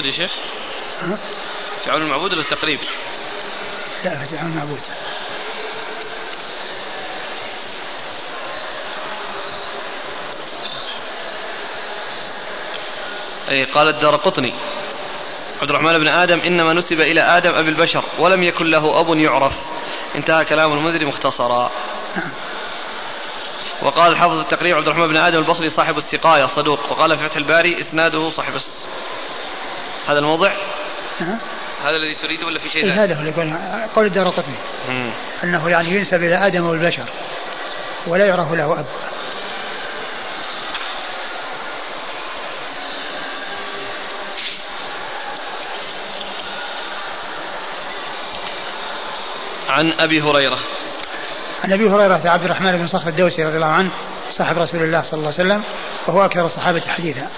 [0.00, 0.32] المعبود يا شيخ؟
[1.86, 2.80] عون المعبود ولا التقريب؟
[4.04, 4.80] لا عون المعبود.
[13.50, 14.54] أي قال الدار قطني.
[15.60, 19.66] عبد الرحمن بن آدم إنما نسب إلى آدم أبي البشر ولم يكن له أب يعرف.
[20.16, 21.70] انتهى كلام المنذر مختصرا.
[23.82, 26.92] وقال الحافظ التقريب عبد الرحمن بن آدم البصري صاحب السقاية صدوق.
[26.92, 28.54] وقال في فتح الباري إسناده صاحب
[30.06, 30.52] هذا الموضع؟
[31.20, 31.38] نعم.
[31.82, 33.52] هذا الذي تريده ولا في شيء إيه هذا هو اللي يقول
[33.96, 34.56] قول الدار قطني
[35.44, 37.04] أنه يعني ينسب إلى آدم والبشر
[38.06, 38.86] ولا يعرف له أب.
[49.68, 50.58] عن أبي هريرة.
[51.64, 53.90] عن أبي هريرة عبد الرحمن بن صخر الدوسي رضي الله عنه
[54.30, 55.62] صاحب رسول الله صلى الله عليه وسلم
[56.06, 57.28] وهو أكثر الصحابة حديثا.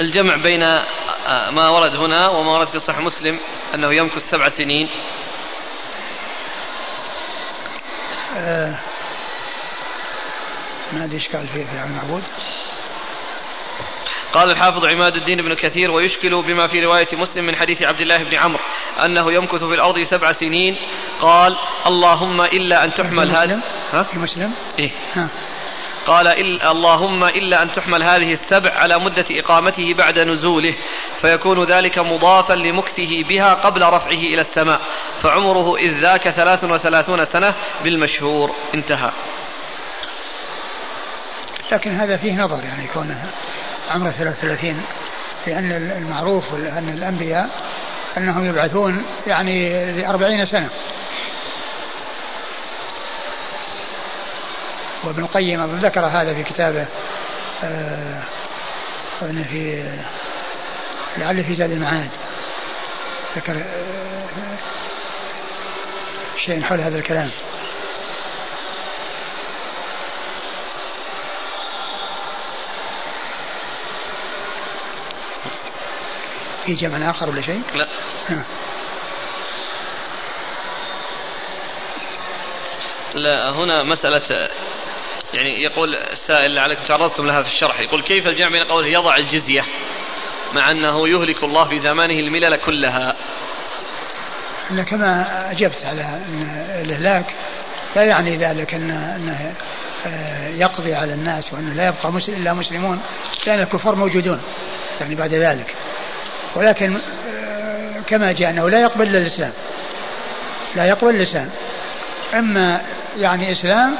[0.00, 3.38] الجمع بين آه، ما ورد هنا وما ورد في صحيح مسلم
[3.74, 4.88] أنه يمكث سبع سنين.
[8.36, 8.78] آه
[10.92, 12.22] ما ادري إيش قال فيه في المعبود
[14.32, 18.22] قال الحافظ عماد الدين بن كثير ويشكل بما في رواية مسلم من حديث عبد الله
[18.22, 18.62] بن عمرو
[19.04, 20.76] أنه يمكث في الأرض سبع سنين.
[21.20, 21.56] قال
[21.86, 24.90] اللهم إلا أن تحمل هذا ها؟ في مسلم؟ إيه.
[25.14, 25.28] ها.
[26.06, 30.74] قال إلا اللهم إلا أن تحمل هذه السبع على مدة إقامته بعد نزوله
[31.20, 34.80] فيكون ذلك مضافا لمكثه بها قبل رفعه إلى السماء
[35.22, 38.50] فعمره إذ ذاك ثلاث وثلاثون سنة بالمشهور.
[38.74, 39.10] انتهى.
[41.72, 43.32] لكن هذا فيه نظر يعني كونه
[43.90, 44.82] عمره 33
[45.46, 47.50] لأن المعروف أن الأنبياء
[48.16, 50.70] أنهم يبعثون يعني لأربعين سنة.
[55.06, 56.86] وابن القيم ذكر هذا في كتابه
[57.64, 58.22] آه
[59.20, 59.84] في
[61.16, 62.10] لعل في زاد المعاد.
[63.36, 64.26] ذكر آه
[66.36, 67.30] شيء حول هذا الكلام.
[76.66, 77.88] في جمع آخر ولا شيء؟ لا.
[78.28, 78.42] نعم.
[83.14, 84.48] لا هنا مسألة
[85.36, 89.64] يعني يقول السائل لعلكم تعرضتم لها في الشرح يقول كيف الجمع بين قوله يضع الجزية
[90.52, 93.16] مع أنه يهلك الله في زمانه الملل كلها؟
[94.70, 96.20] أنا كما أجبت على
[96.80, 97.34] الإهلاك
[97.96, 99.54] لا يعني ذلك أن أنه
[100.06, 103.02] آه، يقضي على الناس وأنه لا يبقى مسلم إلا مسلمون
[103.46, 104.42] لأن الكفار موجودون
[105.00, 105.74] يعني بعد ذلك.
[106.54, 109.52] ولكن آه، كما جاء أنه لا يقبل الإسلام
[110.76, 111.50] لا يقبل الإسلام
[112.34, 112.80] إما
[113.18, 113.96] يعني إسلام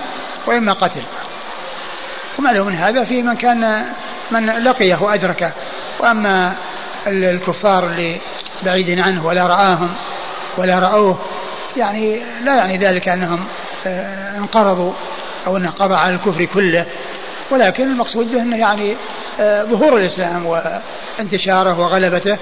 [0.46, 1.02] وإما قتل.
[2.38, 3.84] ومعلوم من هذا في من كان
[4.30, 5.52] من لقيه وأدركه.
[6.00, 6.56] وأما
[7.06, 8.16] الكفار اللي
[8.62, 9.94] بعيد عنه ولا رآهم
[10.58, 11.18] ولا رأوه
[11.76, 13.46] يعني لا يعني ذلك أنهم
[13.86, 14.92] آه، انقرضوا
[15.46, 16.86] أو أنه قضى على الكفر كله.
[17.50, 18.96] ولكن المقصود به أنه يعني
[19.40, 22.38] آه، ظهور الإسلام وانتشاره وغلبته.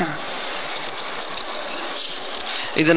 [0.00, 0.14] نعم.
[2.76, 2.92] إذا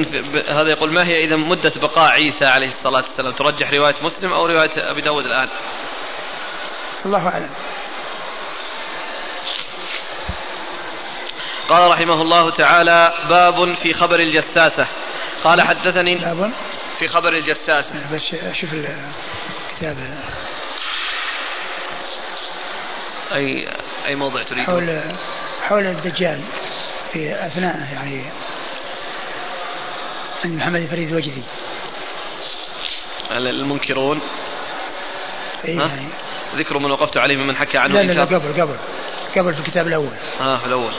[0.50, 4.46] هذا يقول ما هي إذا مدة بقاء عيسى عليه الصلاة والسلام؟ ترجح رواية مسلم أو
[4.46, 5.48] رواية أبي داود الآن؟
[7.06, 7.50] الله أعلم.
[11.70, 14.88] قال رحمه الله تعالى باب في خبر الجساسة.
[15.44, 16.52] قال حدثني باب
[17.00, 17.96] في خبر الجساسة.
[18.14, 19.98] بس شوف الكتاب.
[23.32, 23.68] أي
[24.06, 25.02] أي موضع تريد حول
[25.62, 26.42] حول الدجال
[27.14, 28.24] في أثناء يعني
[30.46, 31.44] عند محمد فريد وجدي.
[33.32, 34.22] المنكرون.
[35.66, 36.08] إيه يعني
[36.56, 38.76] ذكر من وقفت عليه ممن حكى عنه لا لا, لا قبل قبل
[39.38, 40.12] قبل في الكتاب الأول.
[40.42, 40.94] آه في الأول.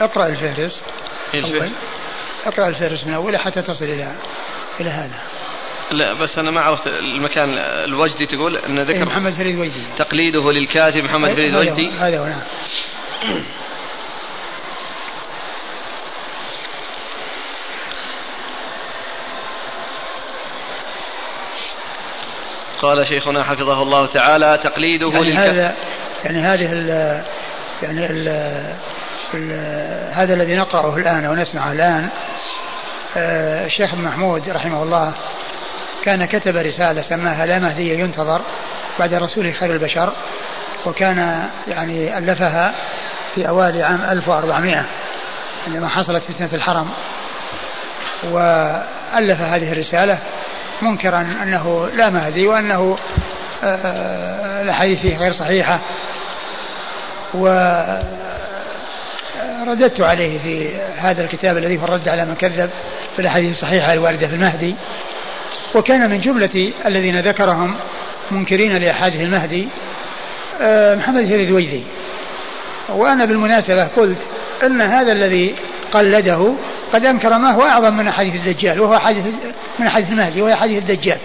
[0.00, 0.80] اقرأ الفهرس.
[2.46, 4.12] اقرأ الفهرس من أوله حتى تصل إلى
[4.80, 5.20] إلى هذا.
[5.90, 7.58] لا بس أنا ما عرفت المكان.
[7.58, 9.84] الوجدي تقول أن ذكر إيه محمد فريد وجدي.
[9.96, 11.90] تقليده للكاتب محمد إيه، فريد وجدي.
[11.90, 12.42] هذا هو نعم.
[22.82, 25.50] قال شيخنا حفظه الله تعالى تقليده يعني للكاتب.
[25.50, 25.76] هذا
[26.24, 26.88] يعني هذه ال
[27.82, 28.28] يعني ال
[30.12, 32.08] هذا الذي نقرأه الآن ونسمعه الآن
[33.16, 35.12] آه، الشيخ محمود رحمه الله
[36.04, 38.40] كان كتب رسالة سماها لا مهدي ينتظر
[38.98, 40.12] بعد رسوله خير البشر
[40.86, 42.74] وكان يعني ألفها
[43.34, 44.84] في أوائل عام 1400
[45.66, 46.90] عندما حصلت فتنة الحرم.
[48.24, 50.18] وألف هذه الرسالة
[50.82, 52.98] منكرا أنه لا مهدي وأنه
[53.64, 55.78] آه، الأحاديث غير صحيحة.
[57.34, 57.48] و
[59.64, 60.68] رددت عليه في
[60.98, 62.70] هذا الكتاب الذي الرد على من كذب
[63.16, 64.74] بالأحاديث الصحيحة الواردة في المهدي.
[65.74, 67.74] وكان من جملة الذين ذكرهم
[68.30, 69.68] منكرين لأحاديث المهدي
[70.60, 71.82] آه، محمد هيري دويدي
[72.88, 74.18] وأنا بالمناسبة قلت
[74.62, 75.54] إن هذا الذي
[75.92, 76.54] قلده
[76.92, 79.26] قد أنكر ما هو أعظم من أحاديث الدجال وهو حديث
[79.78, 81.18] من أحاديث المهدي وهي حديث الدجال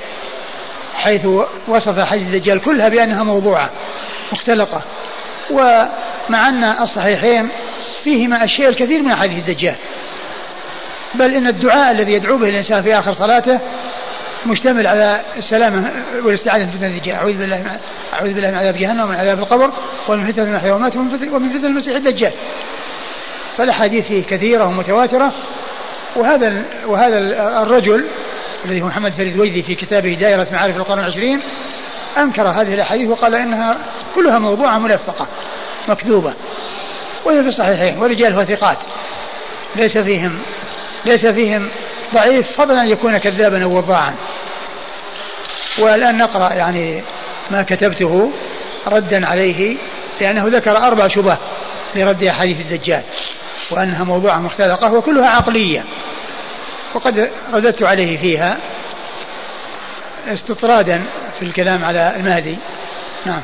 [0.95, 1.27] حيث
[1.67, 3.69] وصف حديث الدجال كلها بأنها موضوعة
[4.31, 4.81] مختلقة.
[5.51, 7.49] ومع أن الصحيحين
[8.05, 9.75] فيهما أشياء الكثير من أحاديث الدجال.
[11.15, 13.59] بل إن الدعاء الذي يدعو به الإنسان في آخر صلاته
[14.45, 15.91] مشتمل على السلامة
[16.23, 17.15] والاستعاذة من فتنة الدجال.
[17.15, 17.71] أعوذ بالله من
[18.13, 19.71] أعوذ بالله من عذاب جهنم ومن عذاب القبر
[20.07, 22.31] ومن فتنة المحيا والممات ومن فتنة المسيح الدجال.
[23.57, 25.31] فالأحاديث فيه كثيرة ومتواترة.
[26.15, 27.17] وهذا وهذا
[27.63, 28.05] الرجل
[28.65, 31.41] الذي هو محمد فريد ويدي في كتابه دائرة معارف القرن العشرين
[32.17, 33.77] أنكر هذه الأحاديث وقال إنها
[34.15, 35.27] كلها موضوعة ملفقة
[35.87, 36.33] مكذوبة.
[37.25, 38.77] وهي في الصحيحين ورجالها ثقات.
[39.75, 40.39] ليس فيهم
[41.05, 41.69] ليس فيهم
[42.13, 44.15] ضعيف فضلا أن يكون كذابا أو وضاعا.
[45.77, 47.01] والآن نقرأ يعني
[47.51, 48.31] ما كتبته
[48.87, 49.77] ردا عليه
[50.21, 51.37] لأنه ذكر أربع شبه
[51.95, 53.01] لرد أحاديث الدجال
[53.71, 55.85] وأنها موضوع مختلقة وكلها عقلية.
[56.93, 58.57] وقد رددت عليه فيها
[60.27, 61.03] استطرادا
[61.39, 62.57] في الكلام على المهدي.
[63.25, 63.41] نعم.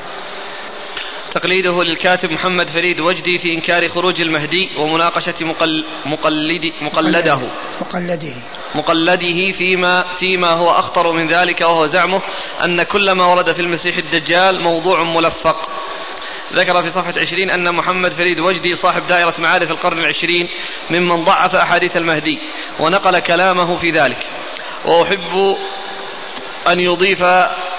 [1.32, 7.40] تقليده للكاتب محمد فريد وجدي في إنكار خروج المهدي ومناقشة مقل مقلد مقلده.
[7.82, 8.34] مقلده.
[8.76, 12.22] مقلده فيما فيما هو أخطر من ذلك وهو زعمه
[12.64, 15.70] أن كل ما ورد في المسيح الدجال موضوع ملفق.
[16.54, 20.48] ذكر في صفحة عشرين أن محمد فريد وجدي صاحب دائرة معارف القرن العشرين
[20.90, 22.38] ممن ضعف أحاديث المهدي
[22.80, 24.28] ونقل كلامه في ذلك.
[24.86, 25.58] وأحب
[26.68, 27.24] أن يضيف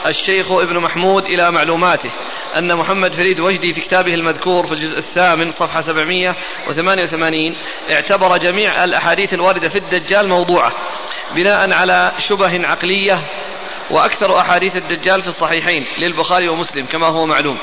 [0.07, 2.11] الشيخ ابن محمود إلى معلوماته
[2.57, 7.57] أن محمد فريد وجدي في كتابه المذكور في الجزء الثامن صفحة 788
[7.91, 10.73] اعتبر جميع الأحاديث الواردة في الدجال موضوعة
[11.35, 13.19] بناء على شبه عقلية
[13.91, 17.59] وأكثر أحاديث الدجال في الصحيحين للبخاري ومسلم كما هو معلوم.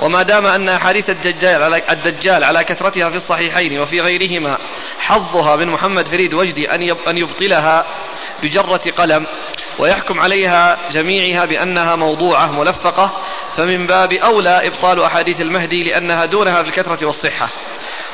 [0.00, 4.58] وما دام أن أحاديث الدجال على, الدجال على كثرتها في الصحيحين وفي غيرهما
[4.98, 6.70] حظها من محمد فريد وجدي
[7.08, 7.86] أن يبطلها
[8.44, 9.26] بجرة قلم
[9.78, 13.12] ويحكم عليها جميعها بأنها موضوعة ملفقة
[13.56, 17.48] فمن باب أولى إبطال أحاديث المهدي لأنها دونها في الكثرة والصحة.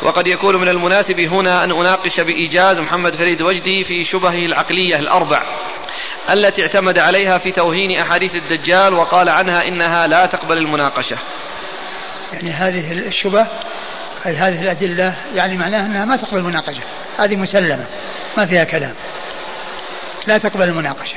[0.02, 5.42] وقد يكون من المناسب هنا أن أناقش بإيجاز محمد فريد وجدي في شبهه العقلية الأربع
[6.30, 11.16] التي اعتمد عليها في توهين أحاديث الدجال وقال عنها إنها لا تقبل المناقشة.
[12.32, 13.46] يعني هذه الشبه
[14.24, 16.82] هذه الأدلة يعني معناها أنها ما تقبل المناقشة.
[17.18, 17.86] هذه مسلمة
[18.36, 18.94] ما فيها كلام.
[20.26, 21.16] لا تقبل المناقشة.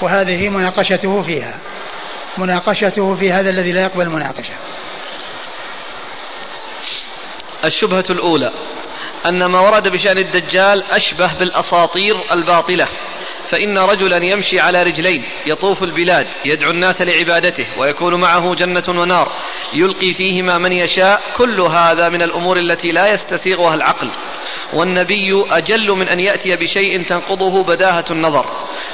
[0.00, 1.58] وهذه مناقشته فيها.
[2.38, 4.54] مناقشته في هذا الذي لا يقبل المناقشة.
[7.64, 8.52] الشبهة الأولى
[9.26, 12.88] أن ما ورد بشأن الدجال أشبه بالأساطير الباطلة.
[13.52, 19.32] فإن رجلا يمشي على رجلين يطوف البلاد يدعو الناس لعبادته ويكون معه جنة ونار
[19.74, 24.10] يلقي فيهما من يشاء كل هذا من الأمور التي لا يستسيغها العقل.
[24.72, 28.46] والنبي أجل من أن يأتي بشيء تنقضه بداهة النظر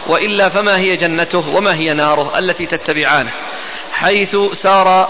[0.07, 3.33] وإلا فما هي جنته وما هي ناره التي تتبعانه؟
[3.92, 5.09] حيث سار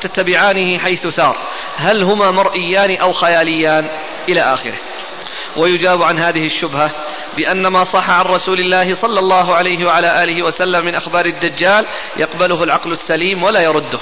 [0.00, 1.36] تتبعانه حيث سار.
[1.76, 3.90] هل هما مرئيان أو خياليان؟
[4.28, 4.78] إلى آخره.
[5.56, 6.90] ويجاب عن هذه الشبهة
[7.36, 11.86] بأن ما صح عن رسول الله صلى الله عليه وعلى آله وسلم من أخبار الدجال
[12.16, 13.98] يقبله العقل السليم ولا يرده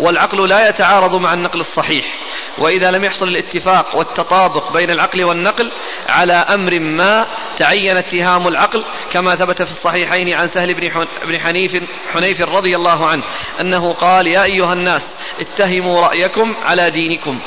[0.00, 2.04] والعقل لا يتعارض مع النقل الصحيح
[2.58, 5.72] وإذا لم يحصل الاتفاق والتطابق بين العقل والنقل
[6.08, 10.74] على أمر ما تعين اتهام العقل كما ثبت في الصحيحين عن سهل
[11.24, 11.76] بن حنيف
[12.08, 13.22] حنيف رضي الله عنه
[13.60, 17.40] أنه قال يا أيها الناس اتهموا رأيكم على دينكم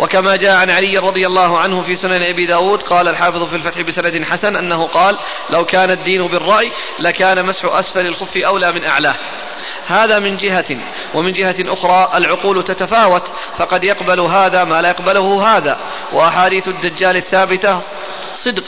[0.00, 3.80] وكما جاء عن علي رضي الله عنه في سنن أبي داود قال الحافظ في الفتح
[3.80, 5.18] بسند حسن أنه قال
[5.50, 9.14] لو كان الدين بالرأي لكان مسح أسفل الخف أولى من أعلاه.
[9.86, 10.76] هذا من جهة
[11.14, 13.22] ومن جهة أخرى العقول تتفاوت
[13.58, 15.78] فقد يقبل هذا ما لا يقبله هذا.
[16.12, 17.80] وأحاديث الدجال الثابتة
[18.32, 18.64] صدق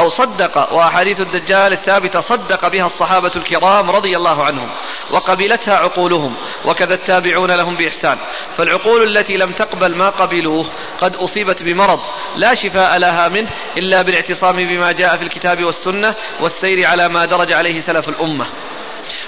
[0.00, 4.68] أو صدق وأحاديث الدجال الثابتة صدق بها الصحابة الكرام رضي الله عنهم
[5.10, 8.18] وقبلتها عقولهم وكذا التابعون لهم بإحسان.
[8.56, 10.66] فالعقول التي لم تقبل ما قبلوه
[11.00, 11.98] قد أصيبت بمرض
[12.36, 17.52] لا شفاء لها منه إلا بالاعتصام بما جاء في الكتاب والسنة والسير على ما درج
[17.52, 18.46] عليه سلف الأمة.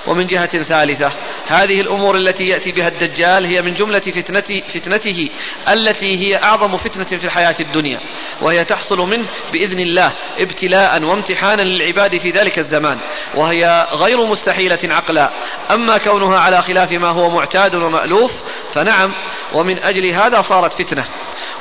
[0.06, 1.12] ومن جهة ثالثة
[1.46, 5.30] هذه الأمور التي يأتي بها الدجال هي من جملة فتنته, فتنته
[5.68, 8.00] التي هي أعظم فتنة في الحياة الدنيا
[8.42, 13.00] وهي تحصل منه بإذن الله ابتلاء وامتحانا للعباد في ذلك الزمان
[13.34, 15.30] وهي غير مستحيلة عقلا.
[15.70, 18.32] أما كونها على خلاف ما هو معتاد ومألوف
[18.72, 19.14] فنعم
[19.54, 21.04] ومن أجل هذا صارت فتنة.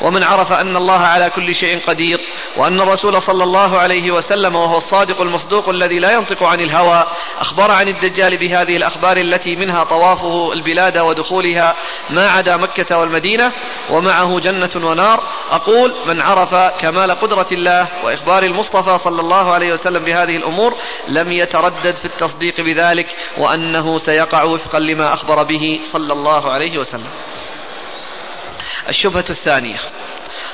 [0.01, 2.17] ومن عرف أن الله على كل شيء قدير
[2.57, 7.07] وأن الرسول صلى الله عليه وسلم وهو الصادق المصدوق الذي لا ينطق عن الهوى
[7.39, 11.75] أخبر عن الدجال بهذه الأخبار التي منها طوافه البلاد ودخولها
[12.09, 13.51] ما عدا مكة والمدينة
[13.89, 15.23] ومعه جنة ونار.
[15.51, 20.75] أقول من عرف كمال قدرة الله وإخبار المصطفى صلى الله عليه وسلم بهذه الأمور
[21.07, 27.30] لم يتردد في التصديق بذلك وأنه سيقع وفقا لما أخبر به صلى الله عليه وسلم.
[28.89, 29.77] الشبهة الثانية.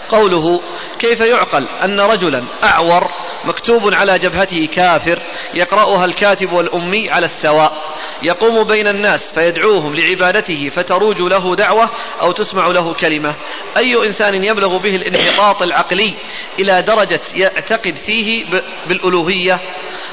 [0.09, 0.61] قوله
[0.99, 3.07] كيف يعقل أن رجلا أعور
[3.45, 7.97] مكتوب على جبهته كافر يقرأها الكاتب والأمي على السواء.
[8.23, 11.89] يقوم بين الناس فيدعوهم لعبادته فتروج له دعوة
[12.21, 13.35] أو تسمع له كلمة.
[13.77, 16.17] أي إنسان يبلغ به الانحطاط العقلي
[16.59, 18.45] إلى درجة يعتقد فيه
[18.87, 19.59] بالألوهية؟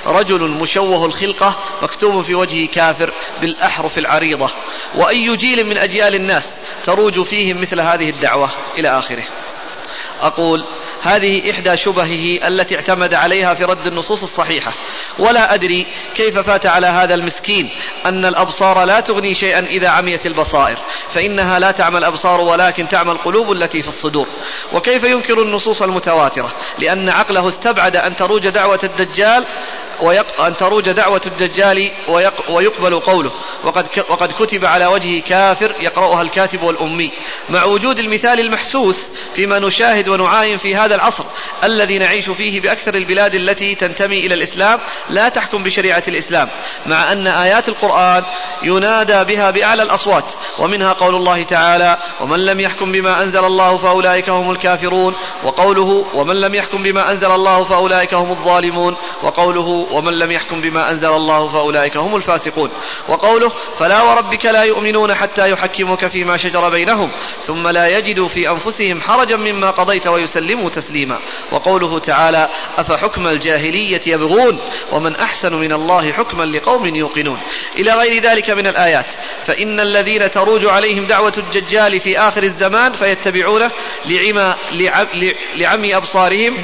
[0.07, 4.51] رجل مشوه الخلقة مكتوب في وجهه كافر بالأحرف العريضة.
[4.95, 9.25] وأي جيل من أجيال الناس تروج فيهم مثل هذه الدعوة إلى آخره.
[10.21, 10.65] أقول
[11.05, 14.73] هذه إحدى شبهه التي اعتمد عليها في رد النصوص الصحيحة.
[15.19, 17.71] ولا أدري كيف فات على هذا المسكين
[18.07, 20.77] أن الأبصار لا تغني شيئا إذا عميت البصائر
[21.09, 24.27] فإنها لا تعمى الأبصار ولكن تعمى القلوب التي في الصدور.
[24.73, 29.47] وكيف ينكر النصوص المتواترة؟ لأن عقله استبعد أن تروج دعوة الدجال
[30.03, 30.41] ويق...
[30.41, 31.77] أن تروج دعوة الدجال
[32.09, 32.51] ويق...
[32.51, 33.33] ويقبل قوله.
[33.65, 34.11] وقد ك...
[34.11, 37.13] وقد كتب على وجهه كافر يقرأها الكاتب والأمي.
[37.49, 41.25] مع وجود المثال المحسوس فيما نشاهد ونعاين في هذا العصر
[41.65, 44.79] الذي نعيش فيه بأكثر البلاد التي تنتمي إلى الإسلام
[45.09, 46.49] لا تحكم بشريعة الإسلام
[46.87, 48.25] مع أن آيات القرآن
[48.63, 54.29] ينادى بها بأعلى الأصوات ومنها قول الله تعالى ومن لم يحكم بما أنزل الله فأولئك
[54.29, 55.15] هم الكافرون
[55.45, 60.91] وقوله ومن لم يحكم بما أنزل الله فأولئك هم الظالمون وقوله ومن لم يحكم بما
[60.91, 62.71] أنزل الله فأولئك هم الفاسقون
[63.09, 67.11] وقوله فلا وربك لا يؤمنون حتى يحكموك فيما شجر بينهم
[67.43, 70.84] ثم لا يجدوا في أنفسهم حرجا مما قضيت ويسلموا تسليما
[71.53, 74.61] وقوله تعالى أفحكم الجاهلية يبغون
[74.93, 77.39] ومن أحسن من الله حكما لقوم يوقنون.
[77.79, 79.07] إلى غير ذلك من الآيات.
[79.45, 83.71] فإن الذين تروج عليهم دعوة الدجال في آخر الزمان فيتبعونه
[84.07, 84.55] لعمى
[85.55, 86.55] لعمي أبصارهم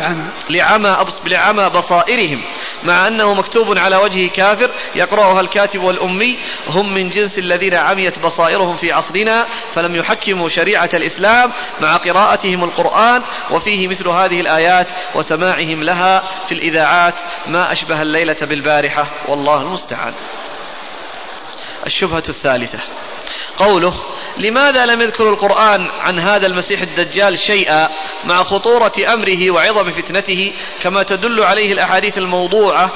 [0.51, 0.97] لعمى
[1.27, 2.45] لعمى بصائرهم.
[2.85, 8.77] مع أنه مكتوب على وجه كافر يقرأها الكاتب والأمي هم من جنس الذين عميت بصائرهم
[8.77, 16.23] في عصرنا فلم يحكموا شريعة الإسلام مع قراءتهم القرآن وفيه مثل هذه الآيات وسماعهم لها
[16.47, 17.15] في الإذاعات
[17.47, 20.15] ما أشبه الليلة بالبارحة والله المستعان.
[21.87, 22.79] الشبهة الثالثة.
[23.59, 23.95] قوله
[24.39, 27.89] لماذا لم يذكر القرآن عن هذا المسيح الدجال شيئا
[28.25, 30.53] مع خطورة أمره وعظم فتنته
[30.83, 32.93] كما تدل عليه الأحاديث الموضوعة؟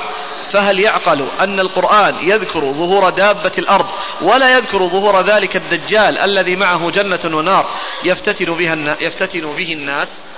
[0.51, 3.87] فهل يعقل أن القرآن يذكر ظهور دابة الأرض
[4.23, 7.67] ولا يذكر ظهور ذلك الدجال الذي معه جنة ونار
[8.05, 10.34] يفتتن, بها يفتتن به الناس؟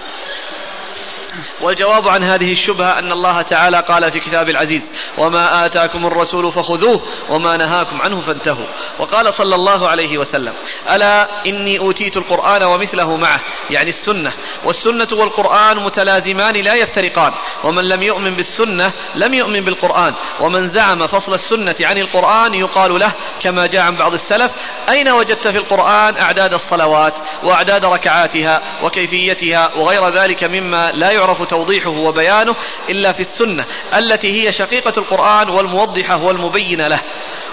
[1.60, 7.02] والجواب عن هذه الشبهة أن الله تعالى قال في كتاب العزيز وما آتاكم الرسول فخذوه
[7.30, 8.66] وما نهاكم عنه فانتهوا.
[8.98, 10.52] وقال صلى الله عليه وسلم
[10.90, 14.32] ألا إني أوتيت القرآن ومثله معه؟ يعني السنة.
[14.64, 17.32] والسنة والقرآن متلازمان لا يفترقان.
[17.64, 20.14] ومن لم يؤمن بالسنة لم يؤمن بالقرآن.
[20.40, 24.52] ومن زعم فصل السنة عن القرآن يقال له كما جاء عن بعض السلف
[24.88, 31.90] أين وجدت في القرآن أعداد الصلوات وأعداد ركعاتها وكيفيتها وغير ذلك مما لا يعرف توضيحه
[31.90, 32.56] وبيانه
[32.88, 33.64] إلا في السنة
[33.94, 37.00] التي هي شقيقة القرآن والموضحة والمبينة له.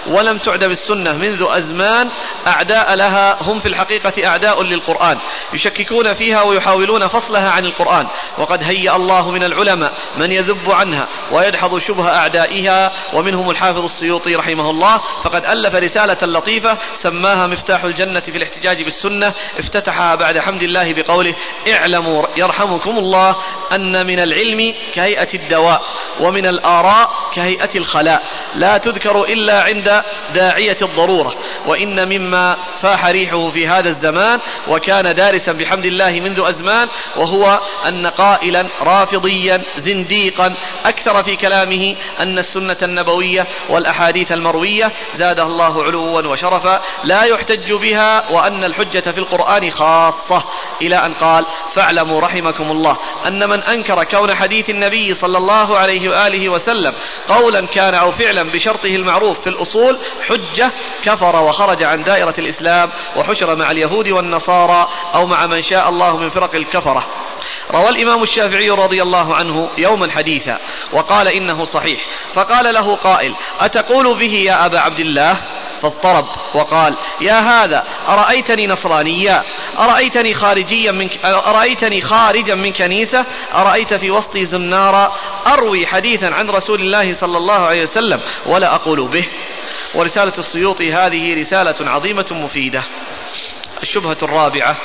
[0.06, 2.10] ولم تعد بالسنة منذ أزمان
[2.46, 5.18] أعداء لها هم في الحقيقة أعداء للقرآن
[5.52, 8.06] يشككون فيها ويحاولون فصلها عن القرآن.
[8.38, 14.70] وقد هيأ الله من العلماء من يذب عنها ويدحض شبه أعدائها ومنهم الحافظ السيوطي رحمه
[14.70, 20.94] الله فقد ألف رسالة لطيفة سماها مفتاح الجنة في الاحتجاج بالسنة افتتحها بعد حمد الله
[20.94, 21.34] بقوله
[21.72, 23.36] اعلموا يرحمكم الله
[23.72, 24.58] أن من العلم
[24.94, 25.82] كهيئة الدواء
[26.20, 28.22] ومن الآراء كهيئة الخلاء.
[28.54, 29.93] لا تذكر إلا عند
[30.34, 31.34] داعية الضرورة
[31.66, 38.06] وإن مما فاح ريحه في هذا الزمان وكان دارسا بحمد الله منذ أزمان وهو أن
[38.06, 40.56] قائلا رافضيا زنديقا.
[40.84, 48.32] أكثر في كلامه أن السنة النبوية والأحاديث المروية زاده الله علوا وشرفا لا يحتج بها
[48.32, 50.44] وأن الحجة في القرآن خاصة.
[50.82, 56.08] إلى أن قال فاعلموا رحمكم الله أن من أنكر كون حديث النبي صلى الله عليه
[56.08, 56.92] وآله وسلم
[57.28, 59.83] قولا كان أو فعلا بشرطه المعروف في الأصول
[60.28, 60.72] حجة
[61.02, 66.28] كفر وخرج عن دائرة الإسلام وحشر مع اليهود والنصارى أو مع من شاء الله من
[66.28, 67.06] فرق الكفرة.
[67.70, 70.58] روى الإمام الشافعي رضي الله عنه يوما حديثا
[70.92, 72.00] وقال إنه صحيح.
[72.32, 75.36] فقال له قائل أتقول به يا أبا عبد الله؟
[75.84, 76.24] فاضطرب
[76.54, 79.42] وقال يا هذا أرأيتني نصرانيا؟
[79.78, 83.24] أرأيتني خارجيا من أرأيتني خارجا من كنيسة؟
[83.54, 85.16] أرأيت في وسطي زنارا
[85.46, 89.24] أروي حديثا عن رسول الله صلى الله عليه وسلم ولا أقول به؟
[89.94, 92.82] ورسالة السيوطي هذه رسالة عظيمة مفيدة.
[93.82, 94.76] الشبهة الرابعة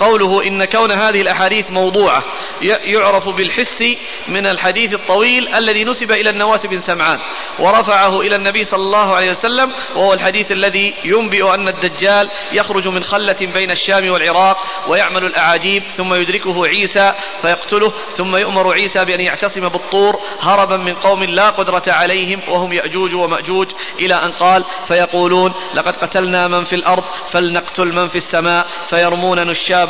[0.00, 2.24] قوله إن كون هذه الأحاديث موضوعة
[2.62, 3.84] يعرف بالحس
[4.28, 7.18] من الحديث الطويل الذي نسب إلى النواس بن سمعان
[7.58, 13.02] ورفعه إلى النبي صلى الله عليه وسلم وهو الحديث الذي ينبئ أن الدجال يخرج من
[13.02, 14.56] خلة بين الشام والعراق
[14.88, 21.24] ويعمل الأعاجيب ثم يدركه عيسى فيقتله ثم يؤمر عيسى بأن يعتصم بالطور هربا من قوم
[21.24, 23.66] لا قدرة عليهم وهم يأجوج ومأجوج
[23.98, 29.38] إلى أن قال فيقولون لقد قتلنا من في الأرض فلنقتل من في السماء فيرمون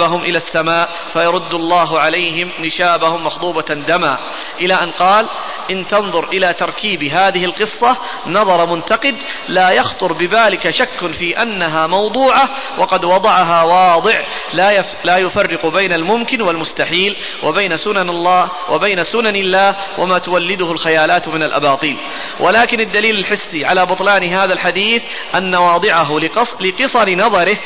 [0.01, 4.19] نشابهم إلى السماء فيرد الله عليهم نشابهم مخضوبة دما.
[4.61, 5.29] إلى أن قال
[5.71, 7.97] إن تنظر إلى تركيب هذه القصة
[8.27, 9.15] نظر منتقد
[9.49, 12.49] لا يخطر ببالك شك في أنها موضوعة
[12.79, 14.21] وقد وضعها واضع
[14.53, 20.73] لا, يف لا يفرق بين الممكن والمستحيل وبين سنن الله وبين سنن الله وما تولده
[20.73, 21.97] الخيالات من الأباطيل.
[22.41, 27.57] ولكن الدليل الحسي على بطلان هذا الحديث أن واضعه لقصر نظره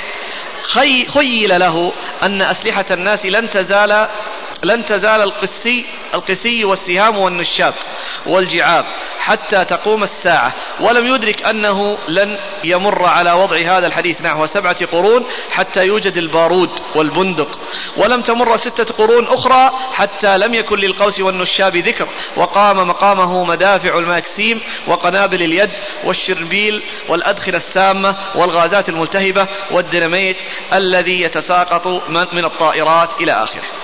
[1.08, 1.92] خيل له
[2.22, 4.08] أن أسلحة الناس لن تزال
[4.64, 5.84] لن تزال القسي
[6.14, 7.74] القسي والسهام والنشاب
[8.26, 8.84] والجعاب
[9.18, 10.54] حتى تقوم الساعة.
[10.80, 16.70] ولم يدرك أنه لن يمر على وضع هذا الحديث نحو سبعة قرون حتى يوجد البارود
[16.96, 17.58] والبندق.
[17.96, 22.08] ولم تمر ستة قرون أخرى حتى لم يكن للقوس والنشاب ذكر.
[22.36, 25.70] وقام مقامه مدافع الماكسيم وقنابل اليد
[26.04, 30.36] والشربنيل والأدخنة السامة والغازات الملتهبة والديناميت
[30.72, 33.83] الذي يتساقط من الطائرات إلى آخره.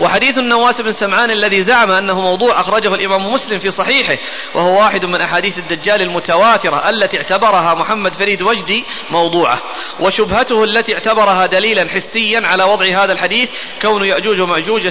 [0.00, 4.18] وحديث النواس بن سمعان الذي زعم أنه موضوع أخرجه الإمام مسلم في صحيحه
[4.54, 9.58] وهو واحد من أحاديث الدجال المتواترة التي اعتبرها محمد فريد وجدي موضوعة
[10.00, 13.50] وشبهته التي اعتبرها دليلا حسيا على وضع هذا الحديث
[13.82, 14.84] كون يأجوج ومأجوج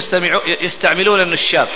[0.60, 1.68] يستعملون النشاب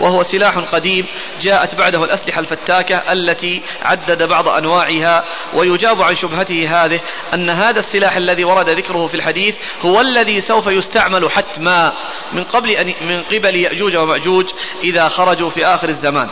[0.00, 1.06] وهو سلاح قديم
[1.40, 5.24] جاءت بعده الأسلحة الفتاكة التي عدد بعض أنواعها
[5.54, 7.00] ويجاب عن شبهته هذه
[7.34, 11.92] أن هذا السلاح الذي ورد ذكره في الحديث هو الذي سوف يستعمل حتما
[12.32, 14.46] من قبل من قبل يأجوج ومأجوج
[14.84, 16.28] إذا خرجوا في آخر الزمان.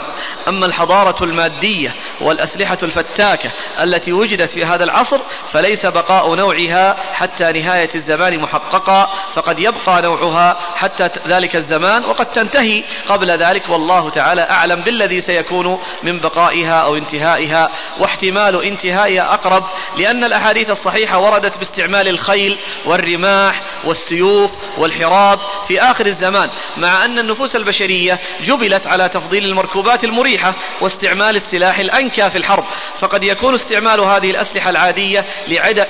[0.48, 5.18] أما الحضارة المادية والأسلحة الفتاكة التي وجدت في هذا العصر
[5.52, 12.84] فليس بقاء نوعها حتى نهاية الزمان محققا فقد يبقى نوعها حتى ذلك الزمان وقد تنتهي
[13.08, 13.68] قبل ذلك.
[13.68, 17.70] والله تعالى أعلم بالذي سيكون من بقائها أو انتهائها.
[18.00, 19.64] واحتمال انتهائها أقرب
[19.98, 25.38] لأن الأحاديث الصحيحة وردت باستعمال الخيل والرماح والسيوف والحراب
[25.68, 26.33] في آخر الزمان.
[26.76, 32.64] مع أن النفوس البشرية جبلت على تفضيل المركوبات المريحة واستعمال السلاح الأنكى في الحرب.
[32.98, 35.24] فقد يكون استعمال هذه الأسلحة العادية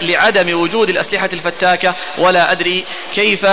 [0.03, 1.95] لعدم وجود الأسلحة الفتاكة.
[2.19, 3.47] ولا أدري كيف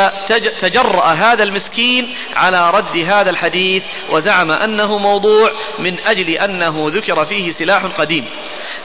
[0.59, 3.85] تجرأ هذا المسكين على رد هذا الحديث.
[4.09, 8.25] وزعم أنه موضوع من أجل أنه ذكر فيه سلاح قديم.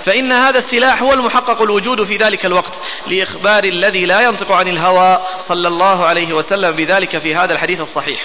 [0.07, 5.19] فإن هذا السلاح هو المحقق الوجود في ذلك الوقت لإخبار الذي لا ينطق عن الهوى
[5.39, 8.25] صلى الله عليه وسلم بذلك في هذا الحديث الصحيح.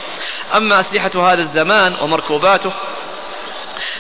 [0.56, 2.72] أما أسلحة هذا الزمان ومركوباته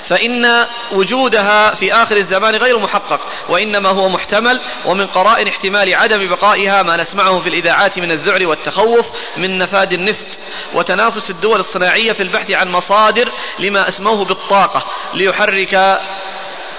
[0.05, 0.45] فإن
[0.91, 3.19] وجودها في آخر الزمان غير محقق
[3.49, 9.09] وإنما هو محتمل ومن قرائن احتمال عدم بقائها ما نسمعه في الإذاعات من الذعر والتخوف
[9.37, 10.27] من نفاد النفط
[10.73, 16.01] وتنافس الدول الصناعية في البحث عن مصادر لما أسموه بالطاقة ليحرك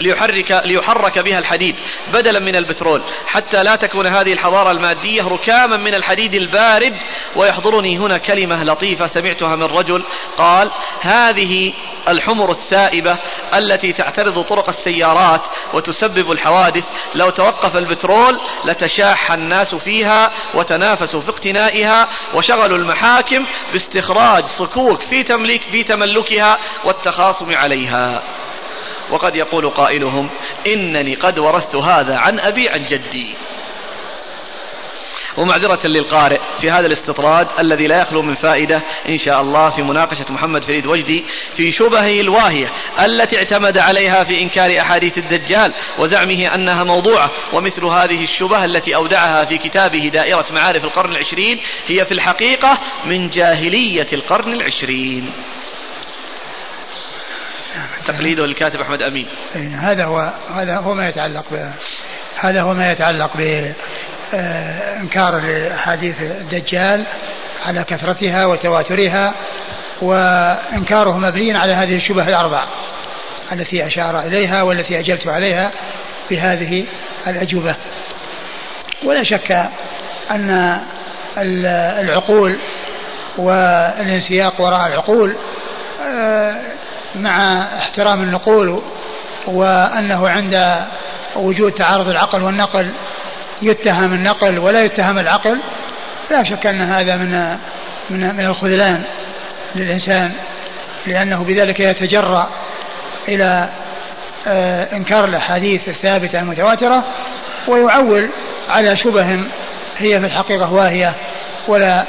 [0.01, 1.77] ليحرك ليحرك بها الحديد
[2.13, 6.97] بدلا من البترول حتى لا تكون هذه الحضارة المادية ركاما من الحديد البارد
[7.37, 10.05] ويحضرني هنا كلمة لطيفة سمعتها من رجل
[10.37, 10.71] قال
[11.01, 11.73] هذه
[12.09, 13.17] الحمر السائبة
[13.55, 15.41] التي تعترض طرق السيارات
[15.75, 16.85] وتسبب الحوادث
[17.15, 25.63] لو توقف البترول لتشاح الناس فيها وتنافسوا في اقتنائها وشغلوا المحاكم باستخراج صكوك في تمليك
[25.63, 28.23] في تملكها والتخاصم عليها.
[29.13, 30.31] وقد يقول قائلهم
[30.67, 33.35] إنني قد ورثت هذا عن أبي عن جدي.
[35.37, 40.25] ومعذرة للقارئ في هذا الاستطراد الذي لا يخلو من فائدة إن شاء الله في مناقشة
[40.31, 46.85] محمد فريد وجدي في شبهه الواهية التي اعتمد عليها في إنكار أحاديث الدجال وزعمه أنها
[46.85, 52.79] موضوعة ومثل هذه الشبه التي أودعها في كتابه دائرة معارف القرن العشرين هي في الحقيقة
[53.05, 55.33] من جاهلية القرن العشرين.
[58.07, 59.27] تقليده للكاتب أحمد أمين.
[59.57, 61.71] إيه، هذا هو هذا هو ما يتعلق ب
[62.41, 63.73] هذا هو ما يتعلق ب
[64.35, 65.43] آه، إنكار
[65.75, 67.05] احاديث الدجال
[67.65, 69.35] على كثرتها وتواترها
[70.03, 72.67] وإنكاره مبني على هذه الشبه الأربع
[73.53, 75.71] التي أشار إليها والتي أجبت عليها
[76.31, 76.85] بهذه
[77.27, 77.77] الأجوبة.
[79.05, 79.71] ولا شك
[80.31, 80.81] أن
[82.01, 82.59] العقول
[83.39, 85.37] والانسياق وراء العقول
[86.03, 86.72] آه،
[87.15, 88.83] مع احترام النقول
[89.47, 90.85] وأنه عند
[91.37, 92.93] وجود تعارض العقل والنقل
[93.63, 95.61] يتهم النقل ولا يتهم العقل
[96.31, 97.59] لا شك أن هذا من
[98.11, 99.05] من من الخذلان
[99.75, 100.33] للإنسان
[101.07, 102.49] لأنه بذلك يتجرأ
[103.29, 103.69] إلى
[104.47, 107.05] آه، إنكار الأحاديث الثابتة المتواترة
[107.69, 108.29] ويعول
[108.69, 109.45] على شبه
[109.99, 111.15] هي في الحقيقة واهية
[111.69, 112.05] ولا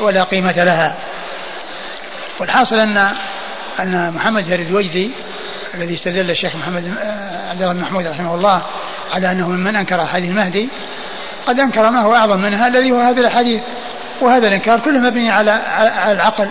[0.00, 0.96] ولا قيمة لها.
[2.40, 3.12] والحاصل أن
[3.78, 5.10] أن محمد فريد وجدي
[5.74, 8.62] الذي استدل الشيخ محمد آه، عبد الله بن محمود رحمه الله
[9.12, 10.68] على أنه ممن أنكر أحاديث المهدي
[11.46, 13.62] قد أنكر ما هو أعظم منها الذي هو هذا الحديث
[14.20, 16.48] وهذا الإنكار كله مبني على على العقل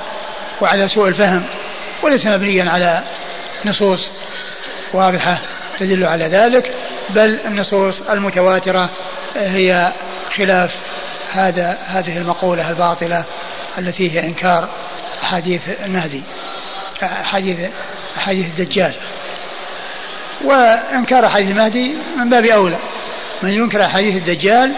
[0.61, 1.43] وعلى سوء الفهم
[2.03, 3.03] وليس مبنيا على
[3.65, 4.11] نصوص
[4.93, 5.39] واضحة
[5.79, 6.73] تدل على ذلك
[7.09, 8.89] بل النصوص المتواترة
[9.35, 9.93] هي
[10.35, 10.75] خلاف
[11.31, 13.23] هذا هذه المقولة الباطلة
[13.77, 14.69] التي هي إنكار
[15.23, 16.23] أحاديث المهدي.
[17.01, 17.59] أحاديث
[18.17, 18.93] أحاديث الدجال.
[20.43, 22.77] وإنكار أحاديث المهدي من باب أولى.
[23.41, 24.73] من ينكر أحاديث الدجال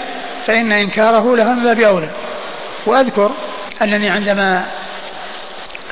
[0.48, 2.10] فإن إنكاره له من باب أولى.
[2.86, 3.32] وأذكر
[3.82, 4.66] أنني عندما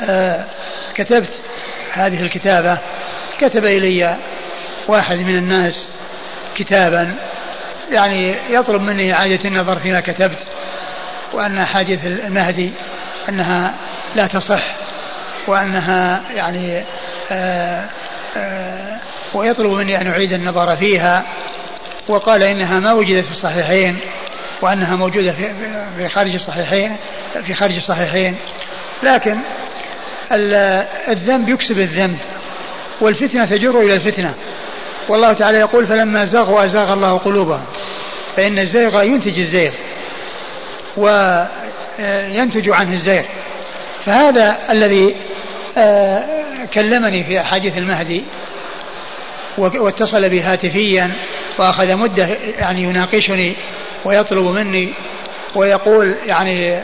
[0.02, 0.46] آه،
[0.96, 1.40] كتبت
[1.92, 2.78] هذه الكتابة
[3.40, 4.18] كتب إلي
[4.88, 5.90] واحد من الناس
[6.56, 7.16] كتابا
[7.92, 10.46] يعني يطلب مني إعادة النظر فيما كتبت
[11.34, 12.72] وأن أحاديث المهدي
[13.30, 13.74] أنها
[14.16, 14.83] لا تصح.
[15.48, 16.84] وأنها يعني آآ
[17.32, 17.90] آه،
[18.38, 19.00] آآ آه،
[19.34, 21.24] ويطلب مني أن أعيد النظر فيها.
[22.08, 24.00] وقال إنها ما وجدت في الصحيحين
[24.62, 25.54] وأنها موجودة في,
[25.98, 26.96] في خارج الصحيحين
[27.46, 28.36] في خارج الصحيحين.
[29.04, 29.38] لكن
[31.08, 32.18] الذنب يكسب الذنب
[33.02, 34.34] والفتنة تجر إلى الفتنة.
[35.10, 37.66] والله تعالى يقول فلما زاغوا أزاغ الله قلوبهم.
[38.36, 39.74] فإن الزيغ ينتج الزيغ
[40.98, 43.24] وينتج عنه الزيغ.
[44.06, 45.16] فهذا الذي
[46.74, 48.24] كلمني في أحاديث المهدي
[49.58, 51.12] واتصل بي هاتفيا
[51.58, 52.26] وأخذ مدة
[52.60, 53.54] يعني يناقشني
[54.06, 54.94] ويطلب مني
[55.56, 56.78] ويقول يعني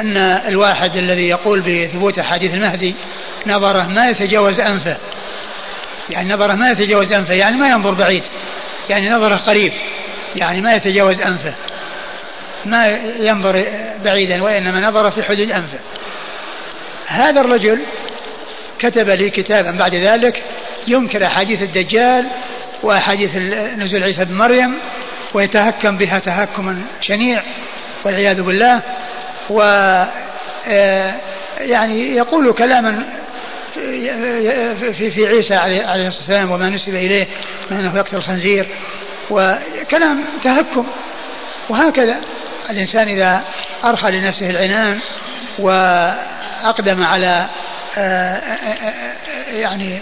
[0.00, 0.16] أن
[0.48, 2.94] الواحد الذي يقول بثبوت أحاديث المهدي
[3.46, 4.96] نظره ما يتجاوز أنفه.
[6.10, 8.22] يعني نظره ما يتجاوز أنفه يعني ما ينظر بعيد.
[8.90, 9.72] يعني نظره قريب
[10.36, 11.54] يعني ما يتجاوز أنفه.
[12.64, 12.86] ما
[13.20, 13.64] ينظر
[14.04, 15.78] بعيدا وإنما نظر في حدود أنفه.
[17.06, 17.82] هذا الرجل
[18.78, 20.42] كتب لي كتابا بعد ذلك
[20.86, 22.26] ينكر أحاديث الدجال
[22.82, 23.36] وأحاديث
[23.78, 24.74] نزول عيسى بن مريم
[25.34, 27.42] ويتهكم بها تهكما شنيع
[28.04, 28.82] والعياذ بالله
[29.50, 29.62] و
[30.68, 31.14] آه،
[31.58, 33.06] يعني يقول كلاما
[33.74, 37.26] في في عيسى عليه الصلاة والسلام وما نسب إليه
[37.70, 38.66] من أنه يقتل الخنزير
[39.30, 40.86] وكلام تهكم
[41.68, 42.16] وهكذا.
[42.70, 43.44] الإنسان إذا
[43.84, 45.00] أرخى لنفسه العنان
[46.64, 47.46] واقدم على
[47.98, 50.00] آه، آه، يعني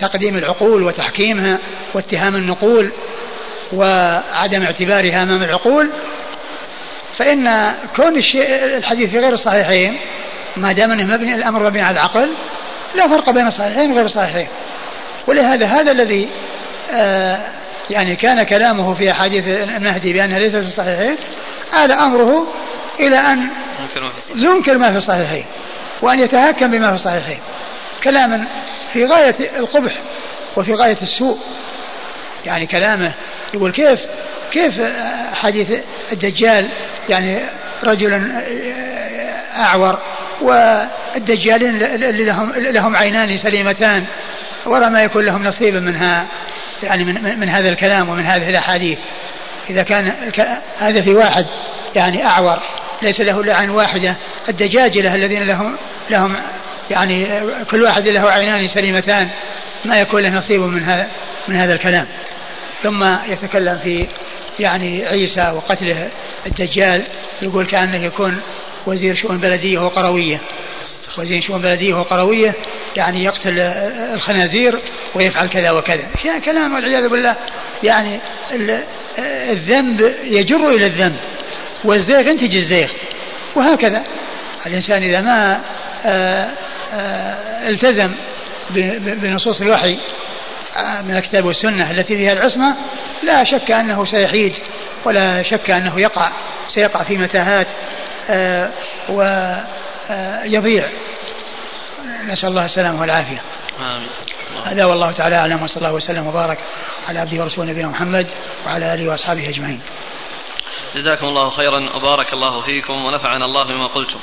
[0.00, 1.58] تقديم العقول وتحكيمها
[1.94, 2.92] واتهام النقول
[3.72, 5.90] وعدم اعتبارها أمام العقول
[7.18, 9.96] فإن كون الشيء الحديث في غير الصحيحين
[10.56, 12.30] ما دام إنه مبني الأمر مبني على العقل
[12.94, 14.48] لا فرق بين الصحيحين وغير الصحيحين
[15.26, 16.28] ولهذا هذا الذي
[16.92, 17.38] آه
[17.90, 21.16] يعني كان كلامه في أحاديث المهدي بأنها ليست في الصحيحين
[21.84, 22.46] آل أمره
[23.00, 23.46] إلى أن
[24.34, 25.44] ينكر ما في الصحيحين.
[26.02, 27.38] وأن يتهكم بما في الصحيحين.
[28.04, 28.46] كلاما
[28.92, 29.92] في غاية القبح
[30.56, 31.38] وفي غاية السوء.
[32.46, 33.12] يعني كلامه
[33.54, 34.00] يقول كيف
[34.52, 34.80] كيف
[35.32, 35.72] حديث
[36.12, 36.68] الدجال؟
[37.08, 37.40] يعني
[37.84, 38.32] رجل
[39.56, 39.98] أعور
[40.40, 44.04] والدجالين اللي لهم لهم عينان سليمتان
[44.66, 46.26] ولا ما يكون لهم نصيب منها
[46.82, 48.98] يعني من, من هذا الكلام ومن هذه الأحاديث.
[49.70, 50.12] إذا كان
[50.78, 51.46] هذا في واحد
[51.96, 52.58] يعني أعور.
[53.02, 54.16] ليس له إلا عين واحدة
[54.48, 55.76] الدجاجلة الذين لهم
[56.10, 56.36] لهم
[56.90, 57.28] يعني
[57.70, 59.28] كل واحد له عينان سليمتان
[59.84, 61.08] ما يكون له نصيب من هذا
[61.48, 62.06] من هذا الكلام.
[62.82, 64.06] ثم يتكلم في
[64.60, 66.08] يعني عيسى وقتله
[66.46, 67.02] الدجال
[67.42, 68.40] يقول كأنه يكون
[68.86, 70.40] وزير شؤون بلدية وقروية.
[71.18, 72.54] وزير شؤون بلدية وقروية
[72.96, 73.58] يعني يقتل
[74.14, 74.78] الخنازير
[75.14, 76.04] ويفعل كذا وكذا.
[76.44, 77.36] كلام والعياذ بالله
[77.82, 78.18] يعني
[79.18, 81.16] الذنب يجر إلى الذنب.
[81.84, 82.88] والزيغ ينتج الزيغ.
[83.56, 84.02] وهكذا.
[84.66, 85.60] الإنسان إذا ما
[86.04, 86.52] آه،
[86.92, 88.14] آه، التزم
[88.96, 89.98] بنصوص الوحي
[90.76, 92.74] آه، من الكتاب والسنة التي فيها العصمة
[93.22, 94.52] لا شك أنه سيحيد
[95.04, 96.32] ولا شك أنه يقع
[96.68, 97.66] سيقع في متاهات
[99.08, 100.84] ويضيع
[102.26, 103.42] نسأل الله السلامة والعافية.
[103.80, 104.08] آمين.
[104.64, 106.58] هذا والله تعالى أعلم وصلى الله وسلم وبارك
[107.08, 108.26] على عبده ورسوله نبينا محمد
[108.66, 109.80] وعلى آله وأصحابه أجمعين.
[110.94, 114.20] جزاكم الله خيرا وبارك الله فيكم ونفعنا الله بما قلتم.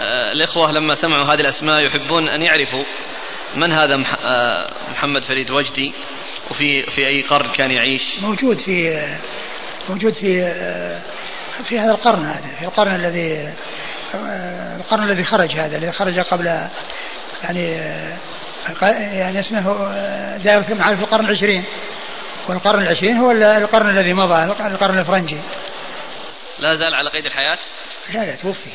[0.00, 2.84] آه، الإخوة لما سمعوا هذه الأسماء يحبون أن يعرفوا
[3.54, 5.92] من هذا آه، محمد فريد وجدي
[6.50, 8.18] وفي في أي قرن كان يعيش.
[8.22, 9.06] موجود في
[9.88, 10.52] موجود في
[11.64, 13.52] في هذا القرن هذا في القرن الذي
[14.80, 16.46] القرن الذي خرج هذا الذي خرج قبل
[17.42, 17.78] يعني
[19.18, 19.62] يعني اسمه
[20.36, 21.64] دائرة المعارف القرن العشرين.
[22.48, 25.40] والقرن العشرين هو القرن الذي مضى القرن الفرنجي.
[26.58, 27.58] لا زال على قيد الحياة؟
[28.14, 28.70] لا لا توفي.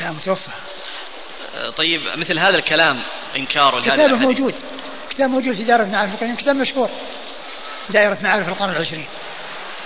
[0.00, 0.50] لا متوفى.
[1.76, 3.02] طيب مثل هذا الكلام
[3.36, 4.54] انكاره كتابه موجود.
[5.10, 6.90] كتاب موجود في دائرة معارف القرن كتاب مشهور.
[7.90, 9.06] دائرة معارف القرن العشرين.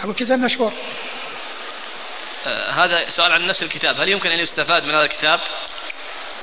[0.03, 0.73] أقول كتاب مشهور.
[2.47, 4.01] آه هذا سؤال عن نفس الكتاب.
[4.01, 5.41] هل يمكن أن يستفاد من هذا الكتاب؟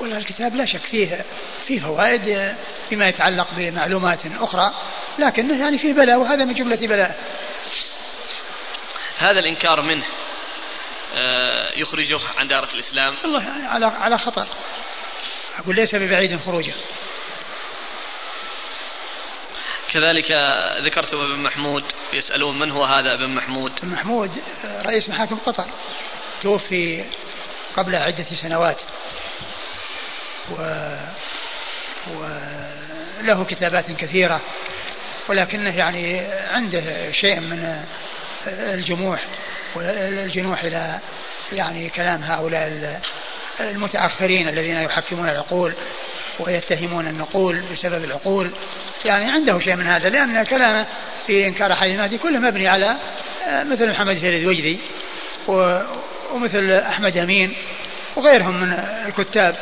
[0.00, 1.24] والله الكتاب لا شك فيه
[1.66, 2.56] فيه فوائد
[2.88, 4.74] فيما يتعلق بمعلومات أخرى.
[5.18, 7.18] لكنه يعني فيه بلاء وهذا من جملة بلاء.
[9.18, 10.04] هذا الإنكار منه
[11.14, 13.14] آه، يخرجه عن دائرة الإسلام.
[13.22, 14.46] والله يعني على على خطر
[15.58, 16.74] أقول ليس ببعيد خروجه.
[19.92, 20.32] كذلك
[20.86, 25.66] ذكرت ابن محمود يسألون من هو هذا ابن محمود؟ ابن محمود رئيس محاكم قطر
[26.40, 27.04] توفي
[27.76, 28.80] قبل عدة سنوات.
[30.50, 30.54] و
[32.10, 34.40] وله كتابات كثيرة.
[35.28, 36.20] ولكنه يعني
[36.50, 37.84] عنده شيء من
[38.46, 39.20] الجموح
[39.74, 40.98] والجنوح إلى
[41.52, 43.00] يعني كلام هؤلاء
[43.60, 45.72] المتأخرين الذين يحكمون العقول
[46.40, 48.50] ويتهمون النقول بسبب العقول.
[49.04, 50.86] يعني عنده شيء من هذا لأن كلامه
[51.26, 52.96] في إنكار المهدي كله مبني على
[53.46, 54.78] آه، مثل محمد فريد وجدي
[56.32, 57.54] ومثل أحمد أمين
[58.16, 58.72] وغيرهم من
[59.06, 59.56] الكتاب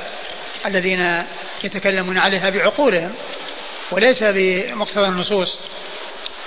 [0.66, 1.22] الذين
[1.64, 3.12] يتكلمون عليها بعقولهم.
[3.92, 5.58] وليس بمقتضى النصوص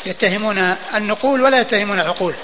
[0.05, 0.57] يتهمون
[0.95, 2.35] النقول ولا يتهمون العقول.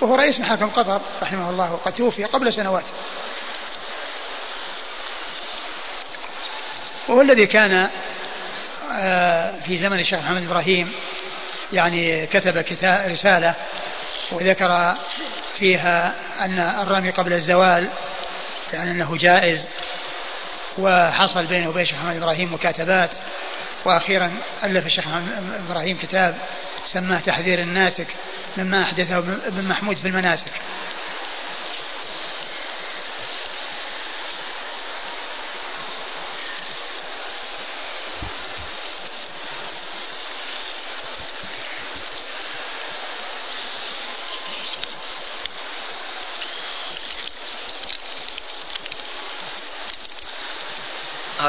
[0.00, 2.84] وهو رئيس محاكم قطر رحمه الله وقد توفي قبل سنوات.
[7.08, 7.88] وهو الذي كان
[8.92, 10.92] آه، في زمن الشيخ محمد إبراهيم
[11.72, 13.54] يعني كتب كتاب رسالة
[14.32, 14.94] وذكر
[15.58, 17.90] فيها أن الرمي قبل الزوال
[18.72, 19.66] يعني أنه جائز
[20.78, 23.10] وحصل بينه وبين الشيخ محمد إبراهيم مكاتبات.
[23.84, 24.32] وأخيرا
[24.64, 25.04] ألف الشيخ
[25.68, 26.34] إبراهيم كتاب
[26.84, 28.06] سماه تحذير الناسك
[28.56, 30.52] مما أحدثه ابن محمود في المناسك.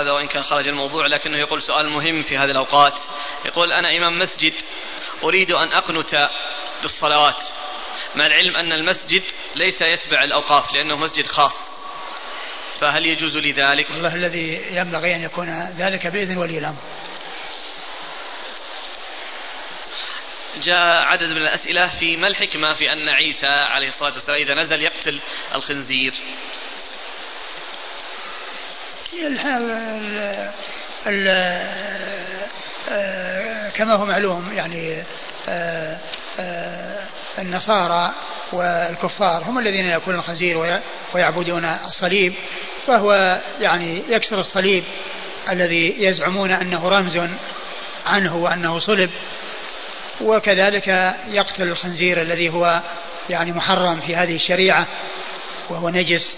[0.02, 3.00] هذا وإن كان خرج الموضوع لكنه يقول سؤال مهم في هذه الأوقات.
[3.46, 4.54] يقول أنا إمام مسجد
[5.24, 6.30] أريد أن أقنت
[6.82, 7.42] بالصلوات.
[8.16, 9.24] مع العلم أن المسجد
[9.56, 11.72] ليس يتبع الأوقاف لأنه مسجد خاص.
[12.80, 16.82] فهل يجوز لي ذلك؟ والله الذي ينبغي أن يكون ذلك بإذن ولي الأمر.
[20.64, 24.82] جاء عدد من الأسئلة في ما الحكمة في أن عيسى عليه الصلاة والسلام إذا نزل
[24.82, 25.22] يقتل
[25.56, 26.14] الخنزير؟
[33.76, 35.04] كما هو معلوم يعني
[35.50, 35.98] آه،
[36.40, 37.04] آه،
[37.40, 38.14] النصارى
[38.54, 40.82] والكفار هم الذين يأكلون الخنزير
[41.14, 42.34] ويعبدون الصليب
[42.88, 44.84] فهو يعني يكسر الصليب
[45.50, 47.20] الذي يزعمون أنه رمز
[48.06, 49.10] عنه وأنه صلب
[50.22, 52.82] وكذلك يقتل الخنزير الذي هو
[53.30, 54.88] يعني محرم في هذه الشريعة
[55.70, 56.36] وهو نجس.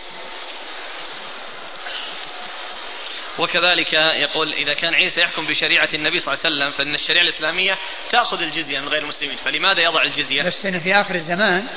[3.40, 7.78] وكذلك يقول إذا كان عيسى يحكم بشريعة النبي صلى الله عليه وسلم فإن الشريعة الإسلامية
[8.10, 9.36] تأخذ الجزية من غير المسلمين.
[9.36, 11.68] فلماذا يضع الجزية؟ بس إن في آخر الزمان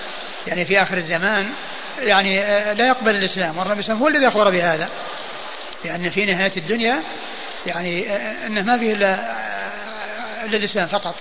[0.46, 1.52] يعني في آخر الزمان
[1.98, 3.58] يعني آه، لا يقبل الإسلام.
[3.58, 4.88] والنبي صلى الله عليه وسلم هو الذي أخبر بهذا.
[5.84, 7.02] لأن في نهاية الدنيا
[7.66, 11.14] يعني آه، أنه ما فيه آه، إلا الإسلام فقط.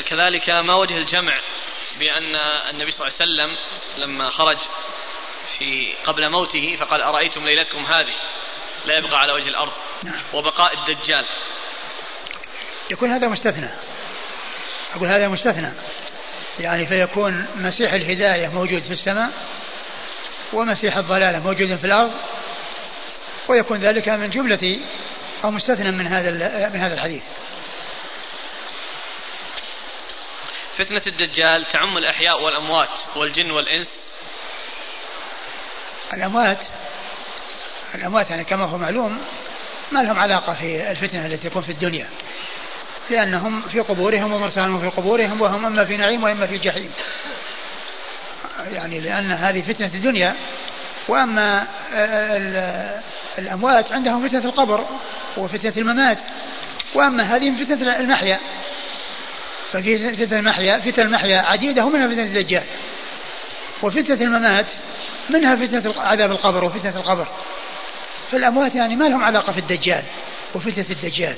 [0.00, 1.34] كذلك ما وجه الجمع
[1.98, 2.36] بأن
[2.70, 3.56] النبي صلى الله عليه وسلم
[4.02, 4.58] لما خرج
[5.58, 8.14] في قبل موته فقال أرأيتم ليلتكم هذه؟
[8.84, 9.72] لا يبقى على وجه الأرض
[10.02, 10.22] نعم.
[10.32, 11.24] وبقاء الدجال.
[12.90, 13.70] يكون هذا مستثنى.
[14.94, 15.72] أقول هذا مستثنى.
[16.60, 19.30] يعني فيكون مسيح الهداية موجود في السماء
[20.52, 22.12] ومسيح الضلالة موجود في الأرض
[23.48, 24.80] ويكون ذلك من جملة
[25.44, 26.30] أو مستثنى من هذا
[26.68, 27.22] من هذا الحديث.
[30.84, 34.10] فتنة الدجال تعم الأحياء والأموات والجن والإنس.
[36.12, 36.58] الأموات
[37.94, 39.18] الأموات يعني كما هو معلوم
[39.92, 42.08] ما لهم علاقة في الفتنة التي تكون في الدنيا
[43.10, 46.90] لأنهم في قبورهم ومرسلهم في قبورهم وهم إما في نعيم وإما في جحيم.
[48.72, 50.36] يعني لأن هذه فتنة الدنيا
[51.08, 51.66] وأما
[53.38, 54.84] الأموات عندهم فتنة القبر
[55.36, 56.18] وفتنة الممات
[56.94, 58.38] وأما هذه فتنة المحيا.
[59.72, 62.64] ففي فتنة المحيا فتنة المحيا عديدة ومنها فتنة الدجال.
[63.82, 64.66] وفتنة الممات
[65.30, 67.28] منها فتنة عذاب القبر وفتنة القبر.
[68.32, 70.02] فالأموات يعني ما لهم علاقة في الدجال
[70.54, 71.36] وفتنة الدجال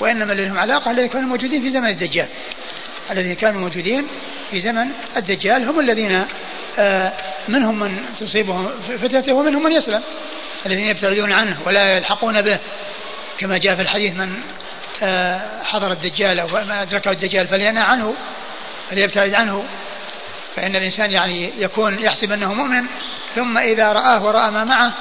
[0.00, 2.28] وإنما اللي لهم علاقة الذين كانوا موجودين في زمن الدجال.
[3.10, 4.06] الذين كانوا موجودين
[4.50, 6.24] في زمن الدجال هم الذين
[6.78, 7.12] آه،
[7.48, 8.68] منهم من تصيبهم
[9.02, 10.02] فتنته ومنهم من يسلم.
[10.66, 12.58] الذين يبتعدون عنه ولا يلحقون به.
[13.38, 14.42] كما جاء في الحديث من
[15.64, 18.14] حضر الدجال أو ما أدركه الدجال فلينهى عنه
[18.90, 19.68] فليبتعد عنه
[20.56, 22.86] فإن الإنسان يعني يكون يحسب أنه مؤمن
[23.34, 24.92] ثم إذا رآه ورأى ما معه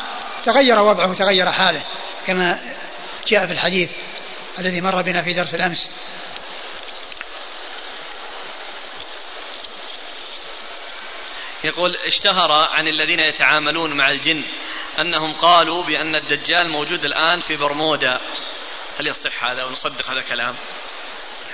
[0.43, 1.81] تغير وضعه وتغير حاله
[2.27, 2.59] كما
[3.27, 3.91] جاء في الحديث
[4.59, 5.89] الذي مر بنا في درس الأمس.
[11.63, 14.43] يقول اشتهر عن الذين يتعاملون مع الجن
[14.99, 18.19] أنهم قالوا بأن الدجال موجود الآن في برمودا.
[18.99, 20.55] هل يصح هذا ونصدق هذا الكلام؟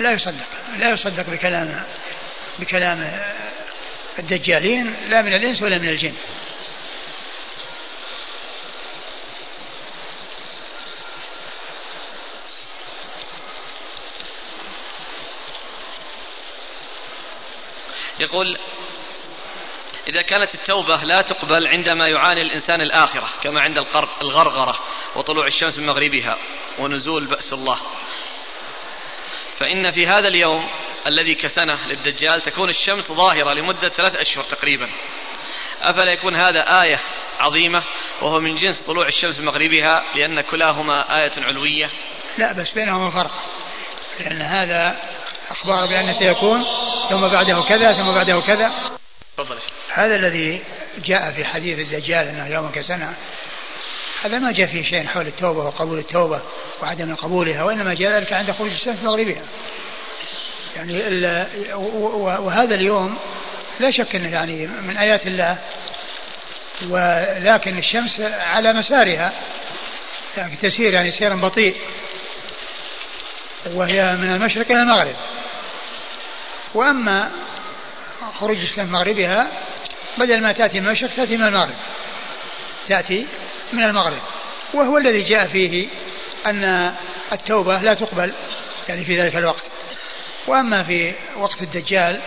[0.00, 0.46] لا يصدق
[0.78, 1.84] لا يصدق بكلام
[2.58, 3.20] بكلام
[4.18, 6.14] الدجالين لا من الإنس ولا من الجن
[18.20, 18.58] يقول
[20.08, 23.78] إذا كانت التوبة لا تقبل عندما يعاني الإنسان الآخرة كما عند
[24.22, 24.78] الغرغرة
[25.16, 26.38] وطلوع الشمس من مغربها
[26.78, 27.80] ونزول بأس الله.
[29.56, 30.68] فإن في هذا اليوم
[31.06, 34.90] الذي كسنة للدجال تكون الشمس ظاهرة لمدة ثلاث أشهر تقريبا.
[35.82, 37.00] أفلا يكون هذا آية
[37.40, 37.82] عظيمة
[38.22, 41.90] وهو من جنس طلوع الشمس من مغربها لأن كلاهما آية علوية؟
[42.38, 43.44] لا بس بينهما فرق.
[44.20, 45.00] لأن هذا
[45.50, 46.64] أخبار بأن سيكون
[47.10, 48.72] ثم بعده كذا ثم بعده كذا.
[49.88, 50.62] هذا الذي
[51.04, 53.16] جاء في حديث الدجال أنه يوم كسنة
[54.22, 56.40] هذا ما جاء فيه شيء حول التوبة وقبول التوبة
[56.82, 59.42] وعدم قبولها وإنما جاء ذلك عند خروج الشمس من مغربها.
[60.76, 60.92] يعني
[62.40, 63.18] وهذا اليوم
[63.80, 65.58] لا شك إنه يعني من آيات الله
[66.88, 69.32] ولكن الشمس على مسارها.
[70.36, 71.76] يعني تسير يعني سيرا بطيء
[73.66, 75.16] وهي من المشرق إلى المغرب.
[76.74, 77.30] وأما
[78.38, 79.46] خروج الشمس من مغربها
[80.18, 81.76] بدل ما تأتي من المشرق تأتي من المغرب.
[82.88, 83.26] تأتي
[83.72, 84.18] من المغرب
[84.74, 85.88] وهو الذي جاء فيه
[86.46, 86.94] أن
[87.32, 88.32] التوبة لا تقبل
[88.88, 89.62] يعني في ذلك الوقت.
[90.46, 92.20] وأما في وقت الدجال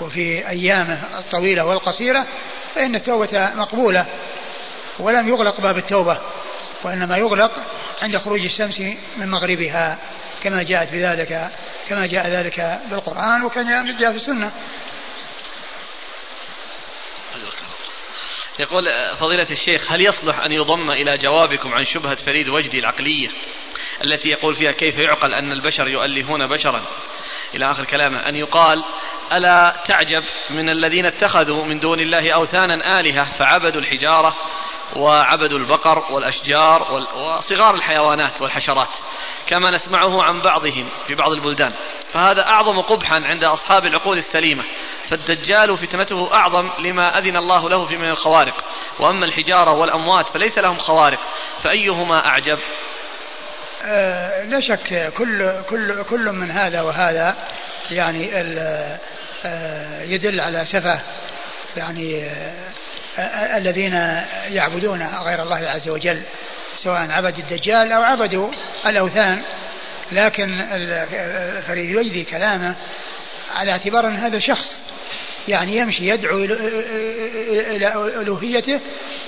[0.00, 2.26] وفي أيامه الطويلة والقصيرة
[2.74, 4.06] فإن التوبة مقبولة
[4.98, 6.18] ولم يغلق باب التوبة
[6.84, 7.52] وإنما يغلق
[8.02, 8.80] عند خروج الشمس
[9.16, 9.98] من مغربها
[10.42, 11.50] كما جاءت في ذلك
[11.88, 14.52] كما جاء ذلك بالقرآن وكما جاء في السنة.
[18.58, 18.84] يقول
[19.16, 23.28] فضيلة الشيخ هل يصلح أن يضم إلى جوابكم عن شبهة فريد وجدي العقلية
[24.04, 26.82] التي يقول فيها كيف يعقل أن البشر يؤلهون بشرا؟
[27.54, 28.84] إلى آخر كلامه أن يقال
[29.32, 34.36] ألا تعجب من الذين اتخذوا من دون الله أوثانا آلهة فعبدوا الحجارة
[34.96, 38.88] وعبدوا البقر والأشجار وصغار الحيوانات والحشرات.
[39.46, 41.72] كما نسمعه عن بعضهم في بعض البلدان.
[42.12, 44.64] فهذا أعظم قبحا عند أصحاب العقول السليمة.
[45.04, 48.64] فالدجال فتنته أعظم لما أذن الله له في من الخوارق.
[48.98, 51.20] وأما الحجارة والأموات فليس لهم خوارق.
[51.60, 52.58] فأيهما أعجب؟
[53.86, 57.36] آه لا شك كل كل كل من هذا وهذا
[57.90, 58.30] يعني
[59.44, 61.00] آه يدل على سفه
[61.76, 62.24] يعني
[63.18, 63.94] آه الذين
[64.48, 66.22] يعبدون غير الله عز وجل.
[66.76, 68.50] سواء عبدوا الدجال أو عبدوا
[68.86, 69.42] الأوثان
[70.12, 70.64] لكن
[71.66, 72.76] فريد يجدي كلامه
[73.54, 74.82] على اعتبار أن هذا شخص
[75.48, 78.80] يعني يمشي يدعو إلى ألوهيته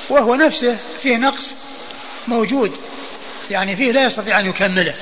[0.09, 1.55] وهو نفسه فيه نقص
[2.29, 2.79] موجود
[3.51, 4.95] يعني فيه لا يستطيع أن يكمله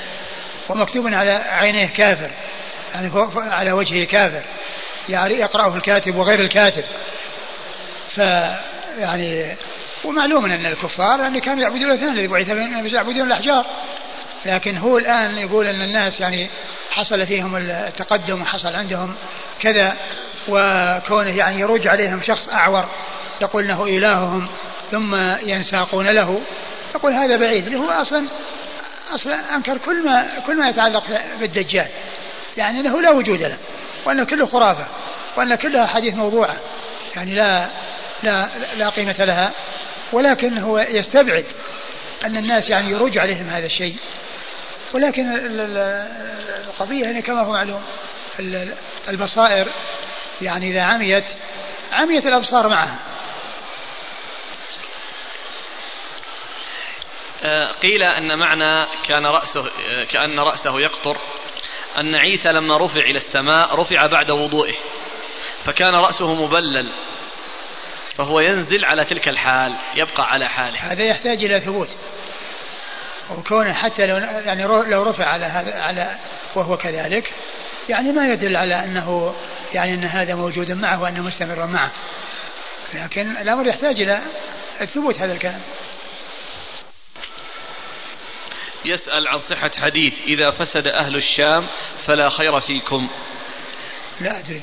[0.69, 2.31] ومكتوب على عينيه كافر
[2.95, 4.43] يعني على وجهه كافر
[5.09, 6.85] يعني يقرأه الكاتب وغير الكاتب
[8.09, 8.19] ف
[8.99, 9.57] يعني
[10.05, 12.49] ومعلوم أن الكفار يعني كانوا يعبدون الاثنين الذي بعث
[12.93, 13.67] يعبدون الأحجار.
[14.47, 16.51] لكن هو الآن يقول أن الناس يعني
[16.91, 19.15] حصل فيهم التقدم وحصل عندهم
[19.61, 19.97] كذا
[20.49, 22.89] وكونه يعني يروج عليهم شخص أعور
[23.41, 24.49] يقول إنه إلههم
[24.91, 26.41] ثم ينساقون له.
[26.95, 28.27] يقول هذا بعيد اللي هو أصلا
[29.15, 31.05] أصلا أنكر كل ما كل ما يتعلق
[31.41, 31.89] بالدجال.
[32.57, 33.57] يعني إنه لا وجود له
[34.07, 34.87] وانه كله خرافة
[35.37, 36.57] وأن كلها حديث موضوعة.
[37.17, 37.67] يعني لا
[38.23, 39.53] لا لا قيمة لها.
[40.15, 41.45] ولكن هو يستبعد
[42.25, 43.97] أن الناس يعني يروج عليهم هذا الشيء.
[44.93, 45.27] ولكن
[46.69, 47.83] القضية يعني كما هو معلوم
[49.09, 49.69] البصائر
[50.43, 51.25] يعني إذا عميت
[51.93, 52.99] عميت الأبصار معها.
[57.43, 61.17] آه، قيل أن معنى كان رأسه آه، كأن رأسه يقطر
[61.99, 64.75] أن عيسى لما رفع إلى السماء رفع بعد وضوئه
[65.65, 66.93] فكان رأسه مبلل.
[68.17, 70.79] فهو ينزل على تلك الحال يبقى على حاله.
[70.79, 71.89] هذا يحتاج إلى ثبوت.
[73.31, 76.17] وكونه حتى لو يعني لو رفع على هذا على
[76.55, 77.33] وهو كذلك
[77.89, 79.35] يعني ما يدل على انه
[79.73, 81.93] يعني أن هذا موجود معه وأنه مستمر معه.
[82.95, 84.21] لكن الأمر يحتاج إلى
[84.81, 85.61] الثبوت هذا الكلام.
[88.85, 91.67] يسأل عن صحة حديث إذا فسد أهل الشام
[91.99, 93.11] فلا خير فيكم.
[94.21, 94.63] لا أدري.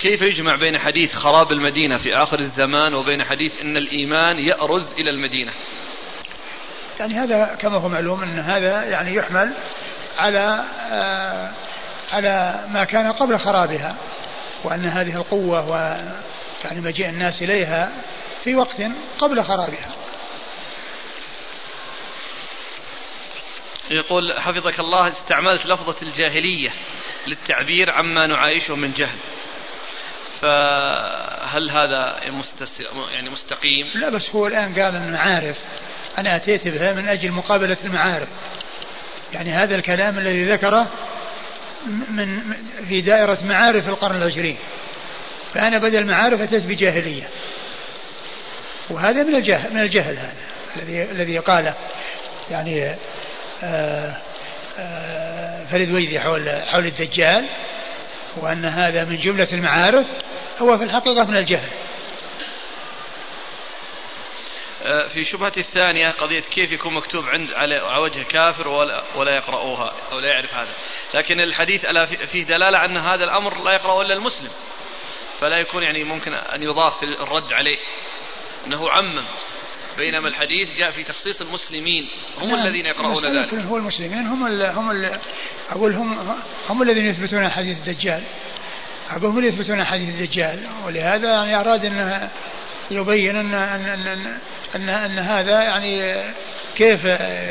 [0.00, 5.10] كيف يجمع بين حديث خراب المدينة في آخر الزمان وبين حديث أن الإيمان يأرز إلى
[5.10, 5.52] المدينة؟
[7.00, 9.54] يعني هذا كما هو معلوم أن هذا يعني يحمل
[10.18, 11.52] على آه
[12.12, 13.96] على ما كان قبل خرابها
[14.64, 15.74] وأن هذه القوة و
[16.64, 17.92] يعني مجيء الناس إليها
[18.44, 18.82] في وقت
[19.18, 19.94] قبل خرابها.
[23.90, 26.70] يقول حفظك الله استعملت لفظة الجاهلية
[27.26, 29.18] للتعبير عما نعايشه من جهل.
[30.40, 32.18] فهل هذا
[33.12, 35.60] يعني مستقيم؟ لا بس هو الآن قال المعارف.
[36.18, 38.28] أنا أتيت بها من أجل مقابلة المعارف.
[39.32, 40.86] يعني هذا الكلام الذي ذكره
[42.10, 42.40] من
[42.88, 44.58] في دائرة معارف القرن العشرين.
[45.54, 47.28] فأنا بدل معارف أتيت بجاهلية.
[48.90, 50.34] وهذا من الجهل من الجهل هذا
[50.76, 51.74] الذي الذي قاله.
[52.50, 52.96] يعني آآ
[53.62, 54.16] آه،
[54.78, 57.46] آآ آه، فريد ويدي حول حول الدجال.
[58.36, 60.06] وأن هذا من جملة المعارف
[60.58, 61.68] هو في الحقيقة من الجهل.
[64.82, 69.94] آه، في شبهة الثانية قضية كيف يكون مكتوب عند على وجه كافر ولا, ولا يقرأوها
[70.12, 70.72] أو لا يعرف هذا.
[71.14, 74.50] لكن الحديث ألا فيه دلالة أن هذا الأمر لا يقرأه إلا المسلم.
[75.40, 77.78] فلا يكون يعني ممكن أن يضاف في الرد عليه.
[78.66, 79.24] أنه عمم.
[79.98, 82.04] بينما الحديث جاء في تخصيص المسلمين
[82.40, 83.54] هم نعم الذين يقرؤون ذلك.
[83.54, 85.18] هو المسلمين هم ال هم ال
[85.70, 86.36] أقول هم
[86.68, 88.22] هم الذين يثبتون حديث الدجال.
[89.10, 90.66] أقول هم اللي يثبتون حديث الدجال.
[90.86, 92.28] ولهذا يعني أراد أن
[92.90, 94.38] يبين أن أن أن,
[94.74, 96.22] أن, أن هذا يعني
[96.76, 97.04] كيف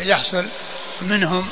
[0.07, 0.49] يحصل
[1.01, 1.47] منهم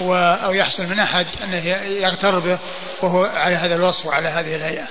[0.00, 2.58] و أو يحصل من أحد أنه يغتر به
[3.02, 4.88] وهو على هذا الوصف وعلى هذه الهيئة.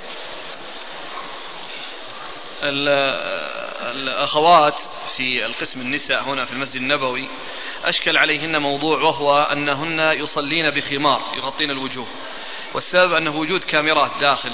[3.92, 4.80] الأخوات
[5.16, 7.30] في القسم النساء هنا في المسجد النبوي
[7.86, 12.08] أشكل عليهن موضوع وهو أنهن يصلين بخمار يغطين الوجوه.
[12.74, 14.50] والسبب أنه وجود كاميرات داخل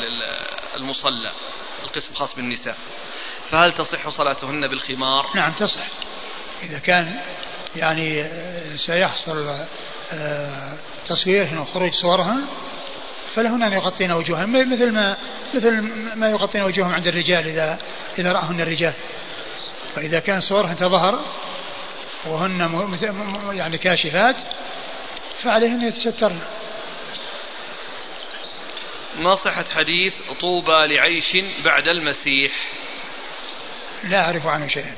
[0.76, 1.32] المصلى
[1.84, 2.78] القسم خاص بالنساء.
[3.46, 5.88] فهل تصح صلاتهن بالخمار؟ نعم تصح.
[6.64, 7.20] إذا كان
[7.76, 8.24] يعني
[8.78, 9.38] سيحصل
[10.12, 12.46] آه، تصويرهن وخروج صورهن
[13.36, 15.18] فلهن أن يغطين وجوههن مثل ما
[15.54, 15.82] مثل
[16.16, 17.80] ما يغطين وجوههم عند الرجال إذا
[18.20, 18.94] إذا رأهن الرجال.
[19.96, 21.26] فإذا كان صورهن تظهر
[22.26, 22.60] وهن
[23.52, 24.36] يعني كاشفات
[25.40, 26.40] فعليهن يتسترن.
[29.16, 32.52] ما صحة حديث طوبى لعيش بعد المسيح؟
[34.04, 34.96] لا أعرف عنه شيئا.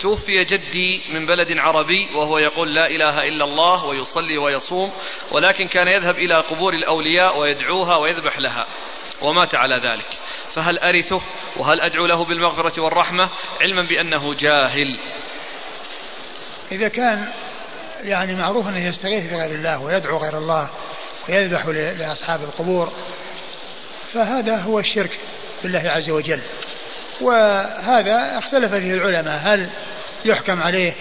[0.00, 4.92] توفي جدي من بلد عربي وهو يقول لا إله إلا الله ويصلي ويصوم
[5.30, 8.66] ولكن كان يذهب إلى قبور الأولياء ويدعوها ويذبح لها
[9.22, 10.08] ومات على ذلك.
[10.50, 11.20] فهل أرثه؟
[11.56, 13.30] وهل أدعو له بالمغفرة والرحمة؟
[13.60, 14.98] علما بأنه جاهل.
[16.72, 17.32] إذا كان
[18.04, 20.70] يعني معروف أنه يستغيث بغير الله ويدعو غير الله
[21.28, 22.92] ويذبح لأصحاب القبور
[24.14, 25.18] فهذا هو الشرك
[25.62, 26.40] بالله عز وجل.
[27.20, 29.40] وهذا اختلف فيه العلماء.
[29.42, 29.70] هل
[30.24, 30.94] يحكم عليه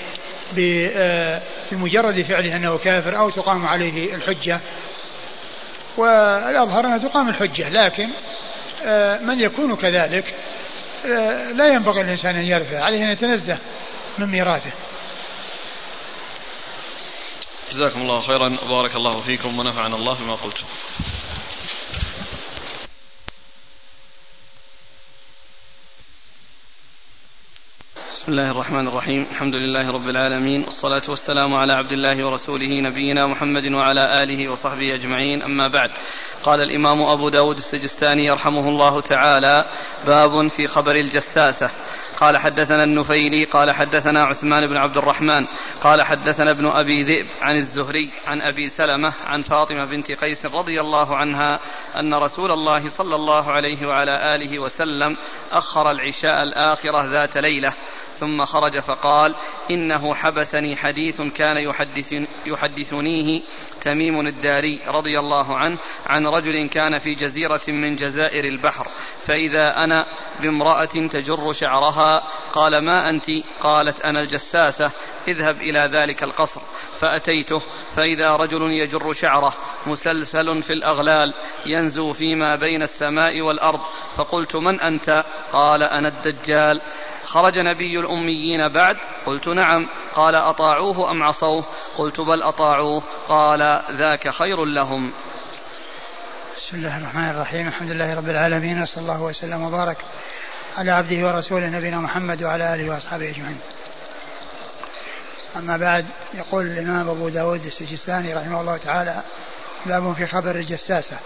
[0.59, 1.41] آه،
[1.71, 4.59] بمجرد فعله أنه كافر أو تقام عليه الحجة؟
[5.97, 8.09] والأظهر أنها تقام الحجة لكن
[8.85, 10.33] آه، من يكون كذلك
[11.05, 13.57] آه، لا ينبغي الانسان أن يرثه عليه أن يتنزه
[14.17, 14.71] من ميراثه.
[17.71, 20.65] جزاكم الله خيرا وبارك الله فيكم ونفعنا الله بما قلتم.
[28.25, 29.27] بسم الله الرحمن الرحيم.
[29.31, 30.63] الحمد لله رب العالمين.
[30.63, 35.43] والصلاة والسلام على عبد الله ورسوله نبينا محمد وعلى آله وصحبه أجمعين.
[35.43, 35.89] أما بعد.
[36.43, 39.65] قال الإمام أبو داود السجستاني يرحمه الله تعالى
[40.07, 41.69] باب في خبر الجساسة.
[42.17, 45.45] قال حدثنا النفيلي قال حدثنا عثمان بن عبد الرحمن
[45.81, 50.81] قال حدثنا ابن أبي ذئب عن الزهري عن أبي سلمة عن فاطمة بنت قيس رضي
[50.81, 51.59] الله عنها
[51.99, 55.17] أن رسول الله صلى الله عليه وعلى آله وسلم
[55.51, 57.73] أخر العشاء الآخرة ذات ليلة
[58.11, 59.35] ثم خرج فقال
[59.71, 62.13] إنه حبسني حديث كان يحدث
[62.45, 63.41] يحدثنيه
[63.81, 68.87] تميم الداري رضي الله عنه عن رجل كان في جزيرة من جزائر البحر
[69.21, 70.05] فإذا أنا
[70.41, 72.04] بامرأة تجر شعرها
[72.53, 73.25] قال ما أنت؟
[73.61, 74.91] قالت أنا الجساسة
[75.27, 76.61] اذهب إلى ذلك القصر.
[76.99, 77.61] فأتيته
[77.95, 79.53] فإذا رجل يجر شعره
[79.85, 81.33] مسلسل في الأغلال
[81.65, 83.79] ينزو فيما بين السماء والأرض.
[84.15, 86.81] فقلت من أنت؟ قال أنا الدجال.
[87.23, 89.87] خرج نبي الأميين بعد؟ قلت نعم.
[90.13, 91.65] قال أطاعوه أم عصوه؟
[91.97, 93.03] قلت بل أطاعوه.
[93.29, 95.13] قال ذاك خير لهم.
[96.57, 97.67] بسم الله الرحمن الرحيم.
[97.67, 99.97] الحمد لله رب العالمين وصلى الله وسلم وبارك
[100.77, 103.59] على عبده ورسوله نبينا محمد وعلى آله وأصحابه أجمعين.
[105.55, 109.23] أما بعد يقول الإمام أبو داود السجستاني رحمه الله تعالى
[109.85, 111.19] باب في خبر الجساسة.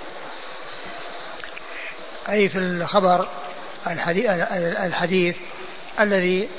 [2.29, 3.27] أي في الخبر
[3.87, 4.25] الحديث,
[4.85, 5.37] الحديث
[5.99, 6.49] الذي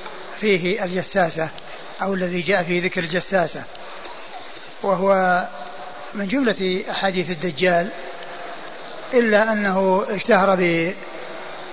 [0.41, 1.49] فيه الجساسة
[2.03, 3.65] أو الذي جاء فيه ذكر الجساسة.
[4.83, 5.43] وهو
[6.15, 7.91] من جملة أحاديث الدجال
[9.15, 10.55] إلا أنه اشتهر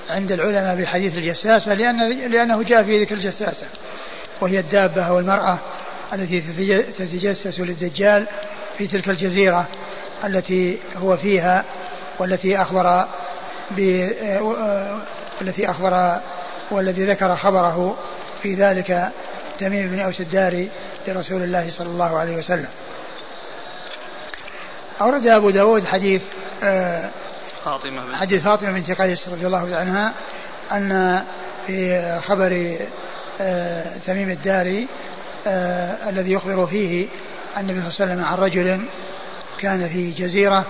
[0.09, 3.67] عند العلماء بحديث الجساسة لأن لأنه جاء في ذكر الجساسة.
[4.41, 5.59] وهي الدابة أو المرأة
[6.13, 6.41] التي
[6.97, 8.27] تتجسس للدجال
[8.77, 9.67] في تلك الجزيرة
[10.23, 11.65] التي هو فيها
[12.19, 13.07] والتي أخبر
[13.71, 14.09] ب
[15.41, 16.21] التي أخبر
[16.71, 17.97] والذي ذكر خبره
[18.43, 19.11] في ذلك
[19.57, 20.69] تميم بن أوس الداري
[21.07, 22.69] لرسول الله صلى الله عليه وسلم.
[25.01, 26.23] أورد أبو داود حديث
[26.63, 27.09] آه
[27.68, 30.13] فاطمة بنت حديث فاطمة بنت قيس رضي الله عنها
[30.72, 31.24] أن
[31.68, 32.78] في خبر
[33.41, 34.88] آه، تميم الداري
[35.47, 37.07] آه، الذي يخبر فيه
[37.57, 38.86] النبي صلى الله عليه وسلم عن رجل
[39.59, 40.65] كان في جزيرة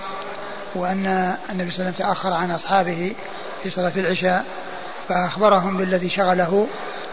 [0.74, 3.12] وأن النبي صلى الله عليه وسلم تأخر عن أصحابه
[3.62, 4.44] في صلاة العشاء
[5.08, 6.66] فأخبرهم بالذي شغله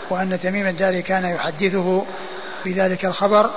[0.10, 2.06] وأن تميم الداري كان يحدثه
[2.66, 3.50] بذلك الخبر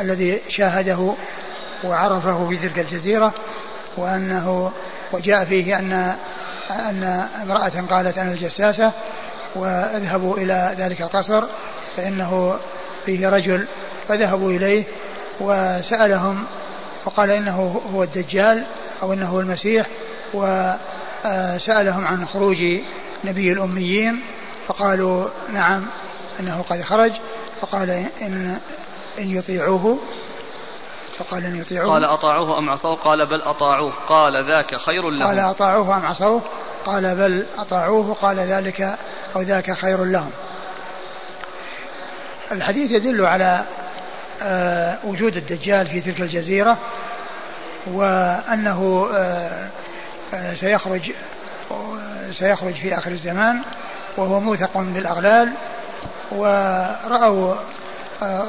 [0.00, 1.14] الذي شاهده
[1.84, 3.34] وعرفه في تلك الجزيرة
[3.96, 4.72] وأنه
[5.12, 6.16] وجاء فيه أن
[6.70, 8.92] أن امرأة قالت أنا الجساسة
[9.56, 11.44] واذهبوا إلى ذلك القصر
[11.96, 12.58] فإنه
[13.06, 13.66] فيه رجل
[14.08, 14.84] فذهبوا إليه
[15.40, 16.44] وسألهم
[17.04, 18.64] وقال إنه هو الدجال
[19.02, 19.86] أو إنه هو المسيح
[20.34, 22.64] وسألهم عن خروج
[23.24, 24.20] نبي الأميين
[24.68, 25.86] فقالوا نعم
[26.40, 27.12] إنه قد خرج
[27.60, 27.90] فقال
[28.22, 28.58] إن
[29.18, 29.98] إن يطيعوه
[31.18, 33.92] فقال إن يطيعوه قال أطاعوه أم عصوه؟ قال بل أطاعوه.
[34.08, 35.26] قال ذاك خير لهم.
[35.26, 36.42] قال أطاعوه أم عصوه؟
[36.84, 38.14] قال بل أطاعوه.
[38.14, 38.98] قال ذلك
[39.36, 40.30] أو ذاك خير لهم.
[42.52, 43.64] الحديث يدل على
[44.42, 46.78] آه، وجود الدجال في تلك الجزيرة
[47.86, 49.68] وأنه آه،
[50.34, 51.12] آه، سيخرج
[52.32, 53.62] سيخرج في آخر الزمان
[54.16, 55.52] وهو موثق بالأغلال
[56.32, 57.54] ورأوا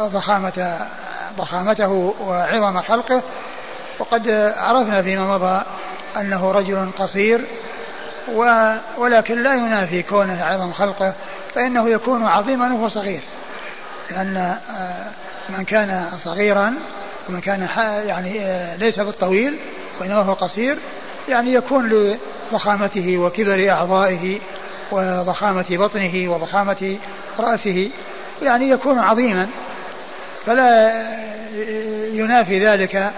[0.07, 0.87] ضخامة
[1.37, 3.23] ضخامته وعظم خلقه.
[3.99, 5.63] وقد عرفنا فيما مضى
[6.17, 7.45] أنه رجل قصير
[8.97, 11.13] ولكن لا ينافي كونه عظم خلقه
[11.55, 13.21] فإنه يكون عظيما وهو صغير.
[14.11, 15.11] لأن آه،
[15.49, 16.73] من كان صغيرا
[17.29, 17.61] ومن كان
[18.07, 19.57] يعني آه، ليس بالطويل
[19.99, 20.79] وإنما هو قصير
[21.29, 21.89] يعني يكون
[22.51, 24.39] لضخامته وكبر أعضائه
[24.91, 26.97] وضخامة بطنه وضخامة
[27.39, 27.89] رأسه
[28.41, 29.47] يعني يكون عظيما.
[30.47, 31.03] فلا
[32.13, 33.11] ينافي ذلك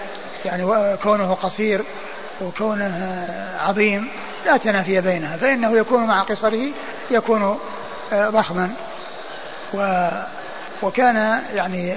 [0.46, 1.84] يعني كونه قصير
[2.42, 3.26] وكونه
[3.60, 4.08] عظيم
[4.46, 6.72] لا تنافي بينها فإنه يكون مع قصره
[7.12, 7.60] يكون
[8.14, 8.70] ضخما.
[9.74, 10.10] و
[10.82, 11.96] وكان يعني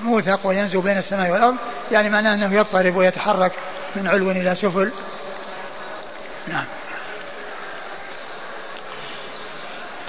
[0.00, 1.56] موثق وينزو بين السماء والأرض
[1.90, 3.52] يعني معناه أنه يضطرب ويتحرك
[3.96, 4.92] من علو إلى سفل.
[6.48, 6.64] نعم.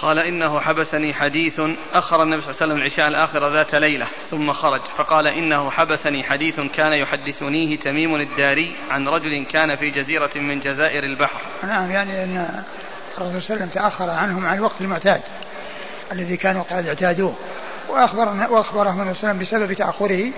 [0.06, 1.62] قال إنه حبسني حديث
[1.94, 6.24] أخر النبي صلى الله عليه وسلم العشاء الآخرة ذات ليلة ثم خرج فقال إنه حبسني
[6.24, 11.42] حديث كان يحدثنيه تميم الداري عن رجل كان في جزيرة من جزائر البحر.
[11.64, 12.64] نعم يعني أن
[13.18, 15.22] الرسول صلى الله عليه وسلم تأخر عنهم عن الوقت المعتاد
[16.12, 17.36] الذي كانوا قد اعتادوه
[17.90, 20.32] وأخبر وأخبرهم النبي صلى الله عليه وسلم بسبب تأخره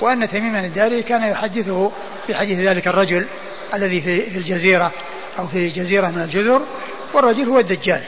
[0.00, 1.92] وأن تميما الداري كان يحدثه
[2.28, 3.26] بحديث ذلك الرجل
[3.74, 4.92] الذي في الجزيرة
[5.38, 6.62] أو في جزيرة من الجزر
[7.14, 8.02] والرجل هو الدجال.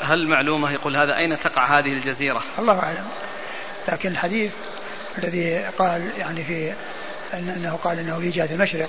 [0.00, 3.08] هل معلومة يقول هذا أين تقع هذه الجزيرة؟ الله أعلم.
[3.88, 4.52] لكن الحديث
[5.18, 6.74] الذي قال يعني في
[7.34, 8.88] أنه قال أنه في جهة المشرق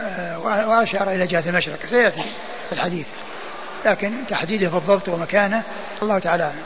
[0.00, 2.22] آه، وأشار إلى جهة المشرق سيأتي
[2.68, 3.06] في الحديث.
[3.84, 5.62] لكن تحديده بالضبط ومكانه
[6.02, 6.62] الله تعالى أعلم.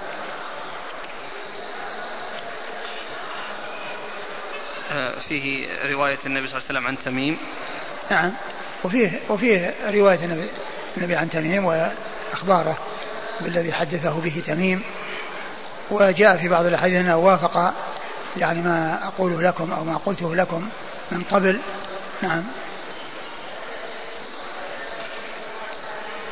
[4.92, 7.38] آه، فيه رواية النبي صلى الله عليه وسلم عن تميم.
[8.10, 8.32] نعم.
[8.84, 10.48] وفيه وفيه رواية النبي,
[10.96, 12.78] النبي عن تميم وأخباره.
[13.40, 14.82] بالذي حدثه به تميم
[15.90, 17.74] وجاء في بعض الأحاديث أنه وافق
[18.36, 20.68] يعني ما أقوله لكم أو ما قلته لكم
[21.12, 21.60] من قبل.
[22.22, 22.44] نعم.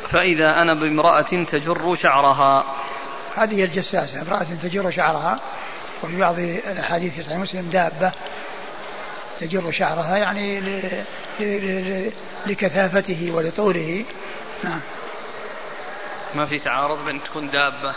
[0.09, 2.65] فإذا أنا بامرأة تجر شعرها.
[3.35, 5.39] هذه الجساسة امرأة تجر شعرها
[6.03, 8.11] وفي بعض الأحاديث في صحيح مسلم دابة
[9.39, 10.61] تجر شعرها يعني
[12.45, 14.05] لكثافته ولطوله.
[14.63, 14.81] نعم.
[16.35, 17.95] ما في تعارض بين تكون دابة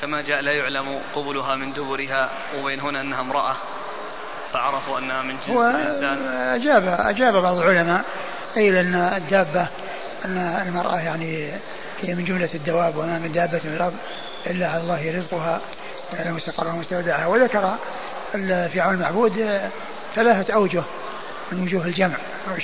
[0.00, 3.56] كما جاء لا يعلم قبلها من دبرها وبين هنا أنها امرأة
[4.52, 6.26] فعرفوا أنها من جنس الإنسان.
[6.28, 8.04] أجاب أجاب بعض العلماء
[8.54, 9.68] قيل أن الدابة
[10.24, 10.38] أن
[10.68, 11.50] المرأة يعني
[12.00, 13.94] هي من جملة الدواب وما من دابة في الأرض
[14.46, 15.60] إلا على الله رزقها
[16.12, 17.26] ويعلم مستقرها ومستودعها.
[17.26, 17.76] وذكر
[18.72, 19.60] في عون المعبود
[20.14, 20.82] ثلاثة أوجه
[21.52, 22.16] من وجوه الجمع.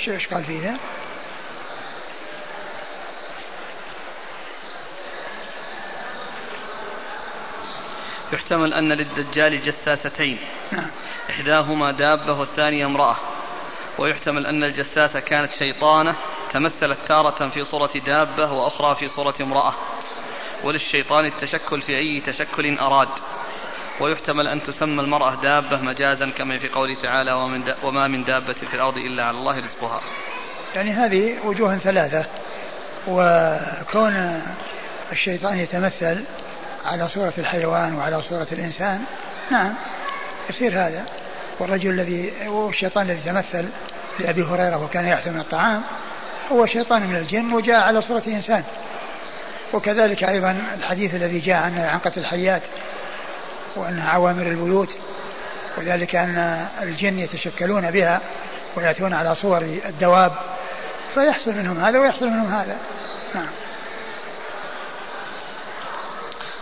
[0.07, 0.77] إيش قال فيها؟
[8.33, 10.37] يحتمل أن للدجال جساستين.
[10.71, 10.89] نعم.
[11.29, 13.15] إحداهما دابة والثانية امرأة.
[13.97, 16.15] ويحتمل أن الجساسة كانت شيطانة
[16.51, 19.73] تمثلت تارة في صورة دابة وأخرى في صورة امرأة.
[20.63, 23.09] وللشيطان التشكل في أي تشكل أراد.
[23.99, 28.73] ويحتمل أن تسمى المرأة دابة مجازا كما في قوله تعالى ومن وما من دابة في
[28.73, 30.01] الأرض إلا على الله رزقها.
[30.75, 32.25] يعني هذه وجوه ثلاثة
[33.07, 34.41] وكون
[35.11, 36.25] الشيطان يتمثل
[36.85, 39.01] على صورة الحيوان وعلى صورة الإنسان.
[39.51, 39.73] نعم
[40.49, 41.05] يصير هذا.
[41.59, 43.69] والرجل الذي والشيطان الذي تمثل
[44.19, 45.81] لأبي هريرة وكان من الطعام
[46.51, 48.63] هو شيطان من الجن وجاء على صورة إنسان
[49.73, 52.61] وكذلك أيضا الحديث الذي جاء عن عن قتل الحيات
[53.75, 54.97] وأنها عوامر البيوت
[55.77, 58.21] وذلك أن الجن يتشكلون بها
[58.77, 60.31] ويأتون على صور الدواب
[61.13, 62.77] فيحصل منهم هذا ويحصل منهم هذا.
[63.35, 63.47] نعم.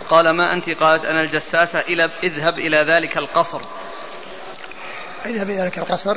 [0.02, 3.60] قال ما أنت؟ قالت أنا الجساسة إلى اذهب إلى ذلك القصر.
[5.26, 6.16] اذهب إلى ذلك القصر.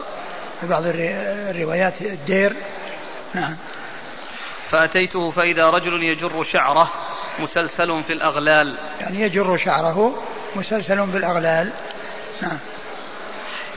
[0.62, 2.53] في بعض الروايات الدير.
[3.34, 3.57] نعم.
[4.70, 6.91] فأتيته فإذا رجل يجر شعره
[7.40, 8.80] مسلسل في الأغلال.
[9.02, 10.24] يعني يجر شعره
[10.56, 11.74] مسلسل بالأغلال
[12.41, 12.57] نعم.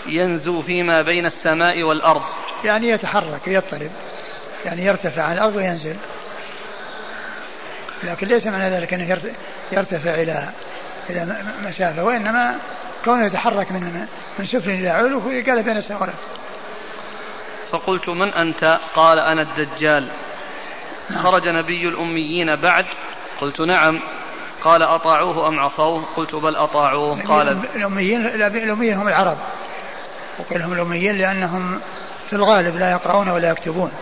[0.06, 2.22] ينزو فيما بين السماء والأرض.
[2.64, 3.90] يعني يتحرك يضطرب.
[4.64, 5.96] يعني يرتفع عن الأرض وينزل.
[8.02, 9.18] لكن ليس معنى ذلك أنه
[9.72, 10.48] يرتفع إلى
[11.10, 12.58] إلى مسافة وإنما
[13.04, 14.06] كونه يتحرك من
[14.38, 16.08] من سفل إلى علو قال بين السماء
[17.68, 20.08] فقلت من أنت؟ قال أنا الدجال.
[21.10, 21.22] نعم.
[21.22, 22.86] خرج نبي الأميين بعد.
[23.40, 24.00] قلت نعم.
[24.62, 27.22] قال أطاعوه أم عصوه؟ قلت بل أطاعوه.
[27.22, 29.38] قال الأميين الأميين هم العرب.
[30.38, 31.80] وقيل هم الأميين لأنهم
[32.26, 33.92] في الغالب لا يقرؤون ولا يكتبون.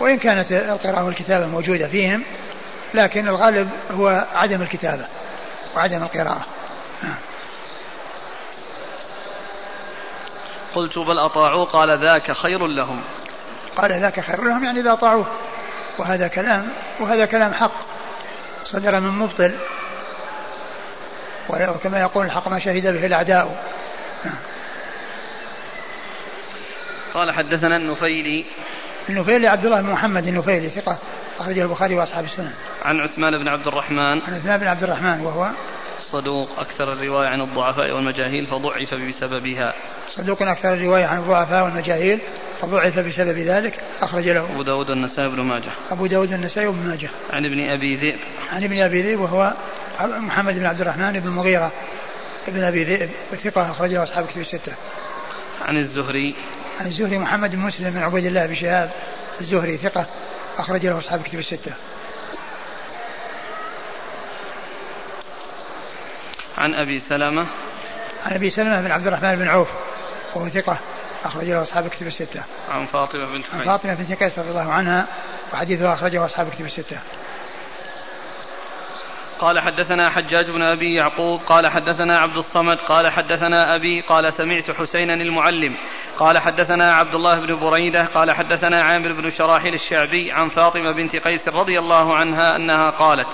[0.00, 2.22] وإن كانت القراءة والكتابة موجودة فيهم
[2.94, 5.06] لكن الغالب هو عدم الكتابة
[5.76, 6.46] وعدم القراءة.
[10.74, 13.02] قلت بل أطاعوه قال ذاك خير لهم.
[13.76, 15.26] قال ذاك خير لهم يعني إذا أطاعوه.
[15.98, 17.80] وهذا كلام وهذا كلام حق.
[18.64, 19.58] صدر من مبطل.
[21.50, 23.64] وكما يقول الحق ما شهد به الأعداء.
[27.14, 28.46] قال حدثنا النفيلي.
[29.08, 30.98] النفيلي عبد الله بن محمد النفيلي ثقة
[31.38, 32.52] أخرجه البخاري وأصحاب السنن.
[32.82, 34.22] عن عثمان بن عبد الرحمن.
[34.22, 35.50] عن عثمان بن عبد الرحمن وهو
[35.98, 39.74] صدوق أكثر الرواية عن الضعفاء والمجاهيل فضعف بسببها.
[40.08, 42.20] صدوق أكثر الرواية عن الضعفاء والمجاهيل
[42.60, 44.44] فضعف بسبب ذلك أخرج له.
[44.44, 45.70] أبو داود النسائي بن ماجه.
[45.90, 47.10] أبو داود النسائي بن ماجه.
[47.30, 48.20] عن ابن أبي ذئب.
[48.50, 49.54] عن ابن أبي ذئب وهو
[50.00, 51.72] محمد بن عبد الرحمن بن المغيرة
[52.48, 54.72] ابن أبي ذئب ثقة أخرجه أصحاب كتب الستة.
[55.62, 56.34] عن الزهري.
[56.80, 58.90] عن الزهري محمد بن مسلم بن عبيد الله بن شهاب
[59.40, 60.06] الزهري ثقة
[60.56, 61.72] أخرج له أصحاب كتب الستة.
[66.58, 67.46] عن أبي سلمة
[68.24, 69.68] عن أبي سلمة بن عبد الرحمن بن عوف
[70.34, 70.78] وهو ثقة
[71.24, 72.44] أخرج له أصحاب كتب الستة.
[72.70, 73.54] عن فاطمة بنت قيس.
[73.54, 75.06] عن فاطمة بنت قيس رضي الله عنها
[75.52, 76.98] وحديثها أخرجه أصحاب كتب الستة.
[79.38, 84.70] قال حدثنا حجاج بن أبي يعقوب قال حدثنا عبد الصمد قال حدثنا أبي قال سمعت
[84.70, 85.76] حسينا المعلم
[86.18, 91.16] قال حدثنا عبد الله بن بريدة قال حدثنا عامر بن شراحيل الشعبي عن فاطمة بنت
[91.16, 93.28] قيس رضي الله عنها أنها قالت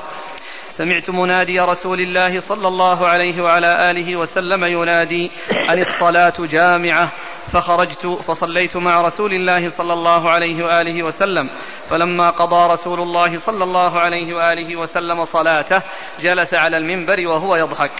[0.74, 5.30] سمعت منادي رسول الله صلى الله عليه وعلى آله وسلم ينادي
[5.68, 7.12] أن الصلاة جامعة.
[7.52, 11.51] فخرجت فصليت مع رسول الله صلى الله عليه وآله وسلم.
[11.90, 15.82] فلما قضى رسول الله صلى الله عليه وآله وسلم صلاته
[16.20, 17.92] جلس على المنبر وهو يضحك.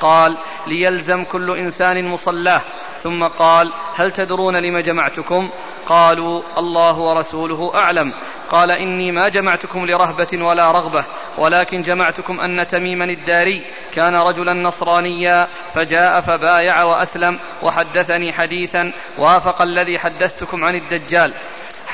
[0.00, 2.60] قال ليلزم كل إنسان مصلاه.
[2.98, 5.50] ثم قال هل تدرون لم جمعتكم؟
[5.86, 8.12] قالوا الله ورسوله أعلم.
[8.50, 11.04] قال إني ما جمعتكم لرهبة ولا رغبة.
[11.38, 13.64] ولكن جمعتكم أن تميما الداري.
[13.94, 21.34] كان رجلا نصرانيا فجاء فبايع وأسلم وحدثني حديثا وافق الذي حدثتكم عن الدجال.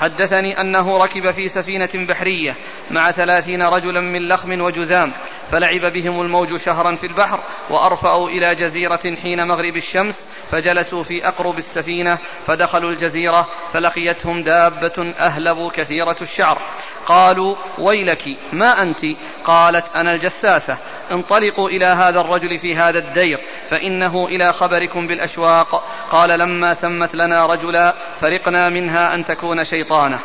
[0.02, 2.56] حدثني أنه ركب في سفينة بحرية
[2.90, 5.12] مع ثلاثين رجلا من لخم وجذام
[5.46, 11.58] فلعب بهم الموج شهرا في البحر وأرفأوا إلى جزيرة حين مغرب الشمس فجلسوا في أقرب
[11.58, 16.58] السفينة فدخلوا الجزيرة فلقيتهم دابة أهلب كثيرة الشعر.
[17.06, 19.00] قالوا ويلك ما أنت؟
[19.44, 20.76] قالت أنا الجساسة.
[21.12, 25.84] انطلقوا إلى هذا الرجل في هذا الدير فإنه إلى خبركم بالأشواق.
[26.10, 30.18] قال لما سمت لنا رجلا فرقنا منها أن تكون شيطانة.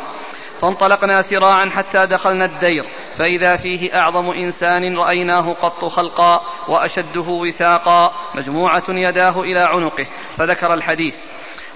[0.58, 2.84] فانطلقنا سراعا حتى دخلنا الدير
[3.14, 11.24] فإذا فيه أعظم إنسان رأيناه قط خلقا وأشده وثاقا مجموعة يداه إلى عنقه فذكر الحديث.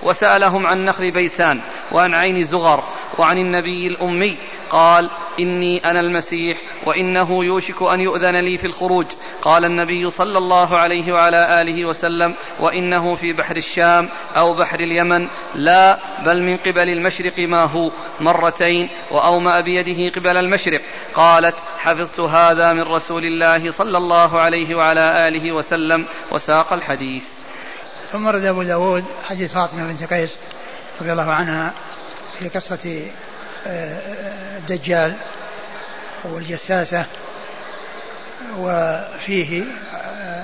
[0.02, 1.60] وسألهم عن نخل بيسان
[1.92, 2.84] وعن عين زغر
[3.18, 4.38] وعن النبي الأمي
[4.70, 5.10] قال
[5.40, 9.06] إني أنا المسيح وإنه يوشك أن يؤذن لي في الخروج.
[9.42, 15.28] قال النبي صلى الله عليه وعلى آله وسلم وإنه في بحر الشام أو بحر اليمن.
[15.54, 17.90] لا بل من قبل المشرق ما هو.
[18.20, 20.80] مرتين وأومأ بيده قبل المشرق.
[21.14, 26.06] قالت حفظت هذا من رسول الله صلى الله عليه وعلى آله وسلم.
[26.30, 27.41] وساق الحديث.
[28.12, 30.38] ثم رد أبو داود حديث فاطمة بنت قيس
[31.00, 31.72] رضي الله عنها
[32.38, 33.02] في قصة
[34.56, 35.16] الدجال
[36.24, 37.04] والجساسة
[38.58, 39.64] وفيه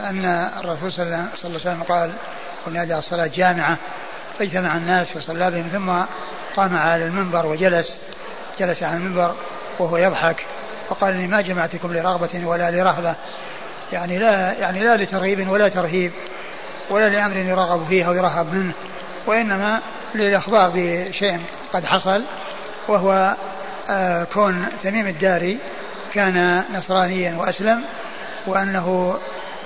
[0.08, 2.12] أن الرسول صلى الله عليه وسلم قال
[2.66, 3.78] ونادى الصلاة جامعة
[4.38, 5.90] فاجتمع الناس وصلى بهم ثم
[6.56, 8.00] قام على المنبر وجلس
[8.58, 9.34] جلس على المنبر
[9.78, 10.46] وهو يضحك
[10.90, 13.14] وقال إني ما جمعتكم لرغبة ولا لرهبة
[13.92, 16.12] يعني لا يعني لا لترغيب ولا ترهيب.
[16.90, 18.72] ولا لأمر يرغب فيه أو يرهب منه
[19.26, 19.80] وإنما
[20.14, 21.40] للإخبار بشيء
[21.72, 22.24] قد حصل
[22.88, 23.36] وهو
[23.88, 25.58] آه كون تميم الداري
[26.12, 27.82] كان نصرانيا وأسلم
[28.46, 29.18] وأنه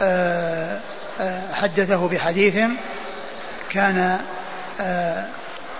[0.02, 0.80] آه
[1.20, 2.58] آه حدثه بحديث
[3.70, 4.18] كان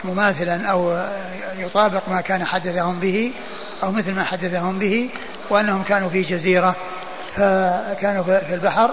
[0.05, 1.06] مماثلا أو
[1.56, 3.32] يطابق ما كان حدثهم به
[3.82, 5.10] أو مثل ما حدثهم به
[5.51, 6.77] وأنهم كانوا في جزيرة
[7.36, 8.90] فكانوا في البحر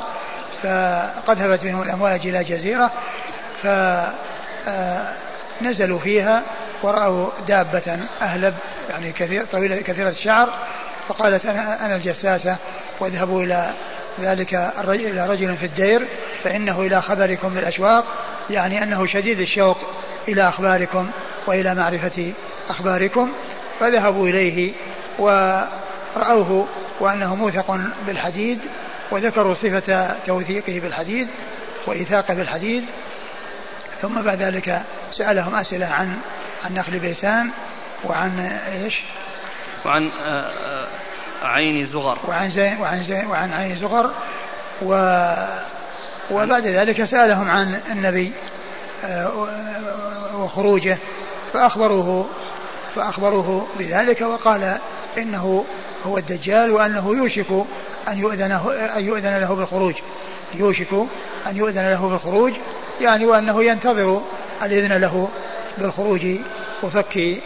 [0.63, 2.91] فقد هبت بهم الأمواج إلى جزيرة
[5.61, 6.43] فنزلوا فيها
[6.83, 8.55] ورأوا دابة أهلب
[8.89, 10.49] يعني كثير طويلة كثيرة الشعر
[11.07, 12.57] فقالت أنا أنا الجساسة
[12.99, 13.73] واذهبوا إلى
[14.19, 16.07] ذلك الرجل إلى رجل في الدير
[16.43, 18.05] فإنه إلى خبركم للأشواق
[18.49, 19.77] يعني أنه شديد الشوق
[20.27, 21.09] إلى أخباركم
[21.47, 22.33] وإلى معرفة
[22.69, 23.31] أخباركم
[23.79, 24.73] فذهبوا إليه
[25.19, 26.67] ورأوه
[26.99, 28.59] وأنه موثق بالحديد
[29.11, 31.27] وذكروا صفة توثيقه بالحديد
[31.87, 32.85] وإيثاقه بالحديد
[34.01, 34.81] ثم بعد ذلك
[35.11, 36.17] سألهم أسئلة عن
[36.63, 37.49] عن نخل بيسان
[38.05, 39.01] وعن إيش؟
[39.85, 40.87] وعن آه، آه،
[41.43, 44.11] عين زغر وعن زين وعن زين وعن عين زغر
[44.81, 44.93] و
[46.31, 48.33] وبعد ذلك سألهم عن النبي
[49.03, 49.31] آه،
[50.35, 50.97] وخروجه
[51.53, 52.29] فأخبروه
[52.95, 54.77] فأخبروه بذلك وقال
[55.17, 55.65] إنه
[56.05, 57.65] هو الدجال وأنه يوشك
[58.09, 58.51] أن يؤذن
[58.97, 59.95] أن يؤذن له بالخروج.
[60.55, 60.93] يوشك
[61.47, 62.53] أن يؤذن له بالخروج
[63.01, 64.21] يعني وأنه ينتظر
[64.63, 65.29] الإذن له
[65.77, 66.27] بالخروج
[66.83, 67.41] وفك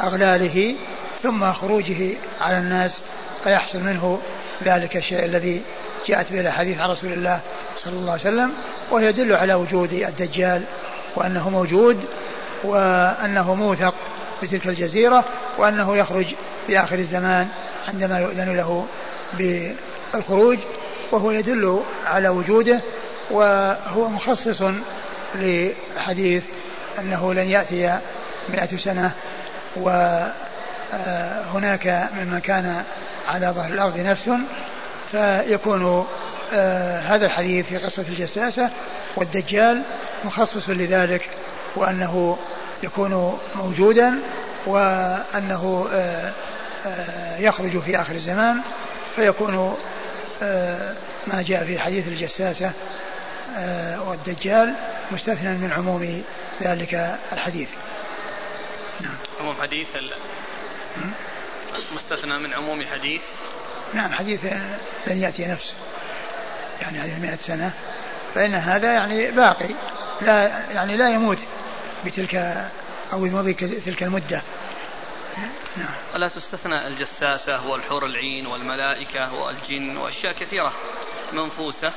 [0.00, 0.76] أغلاله
[1.22, 3.00] ثم خروجه على الناس
[3.44, 4.20] فيحصل منه
[4.64, 5.62] ذلك الشيء الذي
[6.06, 7.40] جاءت به الأحاديث عن رسول الله
[7.76, 8.52] صلى الله عليه وسلم
[8.90, 10.62] ويدل على وجود الدجال
[11.16, 12.04] وأنه موجود
[12.64, 13.94] وأنه موثق
[14.42, 15.24] بتلك الجزيرة
[15.58, 16.26] وأنه يخرج
[16.66, 17.48] في آخر الزمان
[17.88, 18.86] عندما يؤذن له
[20.14, 20.58] بالخروج
[21.12, 22.80] وهو يدل على وجوده
[23.30, 24.62] وهو مخصص
[25.34, 26.44] لحديث
[26.98, 27.98] أنه لن يأتي
[28.48, 29.12] مئة سنة
[30.92, 32.84] وهناك ممن كان
[33.28, 34.30] على ظهر الأرض نفس
[35.10, 36.06] فيكون
[36.52, 38.70] آه، هذا الحديث في قصة الجساسة
[39.16, 39.82] والدجال
[40.24, 41.30] مخصص لذلك
[41.76, 42.38] وأنه
[42.82, 44.14] يكون موجودا
[44.66, 46.32] وأنه آه،
[46.86, 48.60] آه، يخرج في آخر الزمان
[49.16, 49.76] فيكون
[51.26, 52.72] ما جاء في حديث الجساسة
[53.98, 54.74] والدجال
[55.10, 56.24] مستثنى من عموم
[56.62, 57.68] ذلك الحديث.
[59.00, 59.16] نعم.
[59.40, 59.88] عموم حديث
[61.96, 63.22] مستثنى من عموم حديث؟
[63.94, 64.44] نعم حديث
[65.06, 65.74] لن يأتي نفس
[66.80, 67.72] يعني عليه مئة سنة
[68.34, 69.68] فإن هذا يعني باقي
[70.20, 71.38] لا يعني لا يموت
[72.06, 72.34] بتلك
[73.12, 74.42] أو يمضي تلك المدة.
[75.76, 75.94] نعم.
[76.14, 80.72] ولا تستثنى الجساسة والحور العين والملائكة والجن وأشياء كثيرة
[81.32, 81.92] منفوسة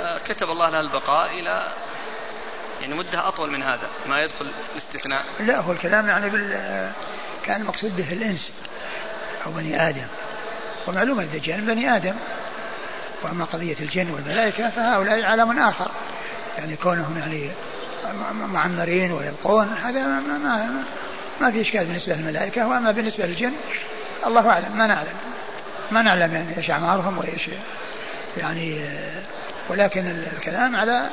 [0.00, 1.74] آه، كتب الله لها البقاء إلى
[2.80, 5.24] يعني مدة أطول من هذا ما يدخل الاستثناء.
[5.40, 6.92] لا هو الكلام يعني بال
[7.44, 8.52] كان المقصود به الإنس
[9.46, 10.06] أو بني آدم.
[10.86, 12.14] ومعلوم الدجال بني آدم.
[13.22, 15.90] وأما قضية الجن والملائكة فهؤلاء عالم آخر.
[16.58, 17.50] يعني كونهم يعني
[18.52, 20.84] معمرين ويبقون هذا ما, ما,
[21.40, 23.52] ما في إشكال بالنسبة للملائكة وأما بالنسبة للجن
[24.26, 25.14] الله أعلم ما نعلم.
[25.90, 27.50] ما نعلم يعني إيش أعمارهم وإيش
[28.36, 28.80] يعني
[29.68, 30.06] ولكن
[30.36, 31.10] الكلام على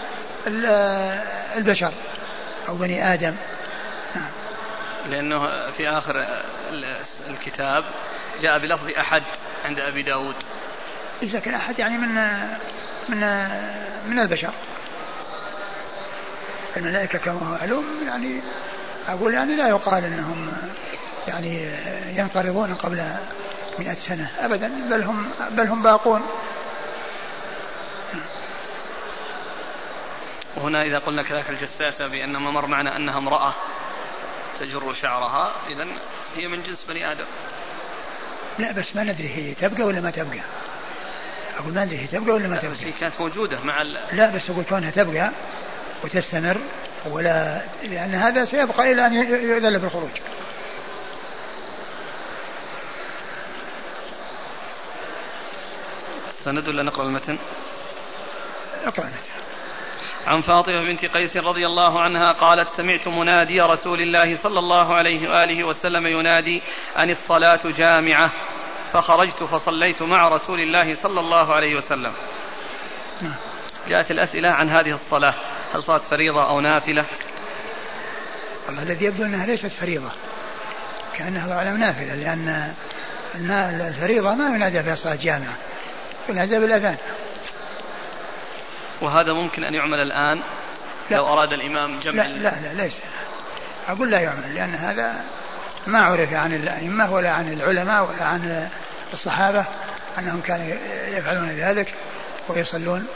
[1.58, 1.94] البشر
[2.70, 3.36] أو بني آدم.
[4.16, 4.30] نعم.
[5.10, 6.16] لأنه في آخر
[7.30, 7.84] الكتاب
[8.41, 9.24] جاء بلفظ أحد
[9.66, 10.36] عند أبي داود.
[11.22, 12.16] لكن أحد يعني من
[13.10, 13.20] من
[14.08, 14.54] من البشر.
[16.78, 18.41] الملائكة كما هو معلوم يعني
[19.08, 20.52] أقول يعني لا يقال إنهم
[21.28, 21.72] يعني
[22.18, 23.04] ينقرضون قبل
[23.80, 26.22] مئة سنة أبدا بل هم بل هم باقون.
[30.58, 33.54] وهنا إذا قلنا كذلك الجساسة بأن ما مر معنا أنها امرأة
[34.60, 35.88] تجر شعرها إذا
[36.36, 37.26] هي من جنس بني آدم.
[38.60, 40.40] لا بس ما ندري هي تبقى ولا ما تبقى.
[41.60, 44.18] أقول ما ندري هي تبقى ولا ما تبقى بس هي كانت موجودة مع ال...
[44.18, 45.32] لا بس أقول كونها تبقى
[46.04, 46.58] وتستمر
[47.06, 50.10] ولا لأن هذا سيبقى إلى أن يؤذن بالخروج.
[56.28, 57.38] السند ولا نقرأ المتن؟
[58.86, 59.30] اقرأ المتن.
[60.28, 65.30] عن فاطمة بنت قيس رضي الله عنها قالت سمعت منادي رسول الله صلى الله عليه
[65.30, 66.62] وآله وسلم ينادي
[66.98, 68.32] أن الصلاة جامعة.
[68.92, 72.14] فخرجت فصليت مع رسول الله صلى الله عليه وسلم.
[73.22, 73.36] نعم.
[73.88, 75.34] جاءت الأسئلة عن هذه الصلاة.
[75.74, 77.06] هل صلاة فريضة أو نافلة؟
[78.68, 80.12] والله الذي يبدو أنها ليست فريضة
[81.14, 82.74] كأنها على نافلة لأن
[83.90, 85.58] الفريضة ما ينادى فيها صلاة جامعة
[86.30, 86.98] ينادى بالأذان.
[89.02, 90.44] وهذا ممكن أن يعمل الآن؟
[91.10, 91.18] لا.
[91.18, 93.02] لو أراد الإمام جمع لا لا, لا ليس.
[93.88, 95.24] أقول لا يعمل لأن هذا
[95.88, 98.70] ما عرف عن الأئمة ولا عن العلماء ولا عن
[99.14, 99.66] الصحابة
[100.18, 100.76] أنهم كانوا
[101.08, 101.94] يفعلون ذلك
[102.50, 103.08] ويصلون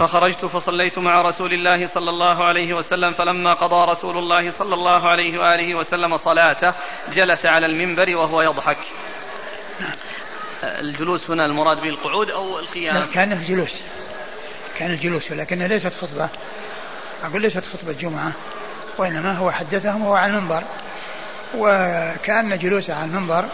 [0.00, 5.08] فخرجت فصليت مع رسول الله صلى الله عليه وسلم فلما قضى رسول الله صلى الله
[5.08, 6.74] عليه وآله وسلم صلاته
[7.12, 8.78] جلس على المنبر وهو يضحك.
[10.62, 13.82] الجلوس هنا المراد به القعود أو القيام؟ لا كان الجلوس.
[14.78, 16.28] كان الجلوس ولكنها ليست خطبة.
[17.22, 18.32] أقول ليست خطبة جمعة
[18.98, 20.62] وإنما هو حدثهم وهو على المنبر.
[21.54, 23.44] وكأن جلوسه على المنبر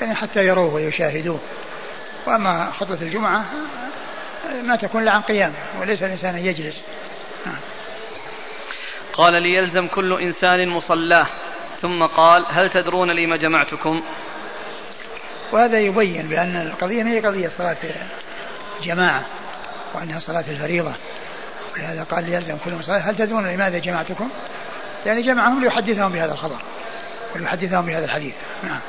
[0.00, 1.40] يعني حتى يروه ويشاهدوه.
[2.26, 3.44] وأما خطبة الجمعة
[4.62, 6.82] ما تكون إلا عن قيام وليس الإنسان يجلس.
[7.46, 7.58] نعم.
[9.12, 11.26] قال ليلزم كل إنسان مصلاه.
[11.80, 14.02] ثم قال هل تدرون لما جمعتكم؟
[15.52, 17.76] وهذا يبين بأن القضية هي قضية صلاة
[18.82, 19.26] جماعة
[19.94, 20.94] وأنها صلاة الفريضة.
[21.76, 22.98] ولهذا قال ليلزم كل مصلاه.
[22.98, 24.30] هل تدرون لماذا جمعتكم؟
[25.06, 26.58] يعني جمعهم ليحدثهم بهذا الخبر
[27.34, 28.34] وليحدثهم بهذا الحديث.
[28.62, 28.80] نعم.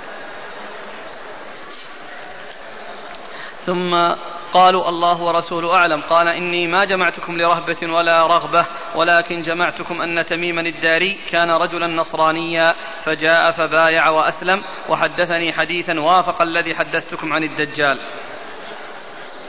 [3.66, 4.16] ثم
[4.54, 6.02] قالوا الله ورسوله أعلم.
[6.02, 8.66] قال إني ما جمعتكم لرهبة ولا رغبة
[8.96, 16.76] ولكن جمعتكم أن تميما الداري كان رجلا نصرانيا فجاء فبايع وأسلم وحدثني حديثا وافق الذي
[16.76, 18.00] حدثتكم عن الدجال.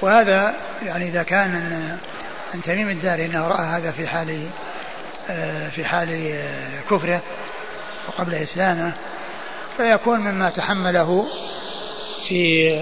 [0.02, 1.54] وهذا يعني إذا كان
[2.54, 4.46] أن, تميم الداري أنه رأى هذا في حال
[5.30, 7.20] آه، في حال آه، كفره
[8.08, 8.92] وقبل إسلامه
[9.76, 11.26] فيكون مما تحمله
[12.28, 12.72] في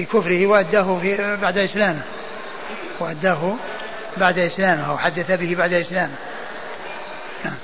[0.00, 2.02] في كفره وأداه في بعد إسلامه.
[3.00, 3.54] وأداه
[4.16, 6.14] بعد إسلامه أو حدث به بعد إسلامه.
[7.44, 7.56] نعم.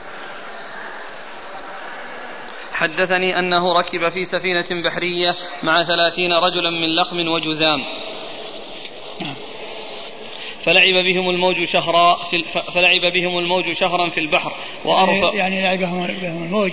[2.72, 7.78] حدثني أنه ركب في سفينة بحرية مع ثلاثين رجلا من لخم وجذام
[9.20, 9.34] نعم.
[10.64, 12.44] فلعب بهم الموج شهرا في
[12.74, 14.52] فلعب بهم الموج شهرا في البحر
[14.84, 16.72] وأرفع يعني, لعبهم بهم الموج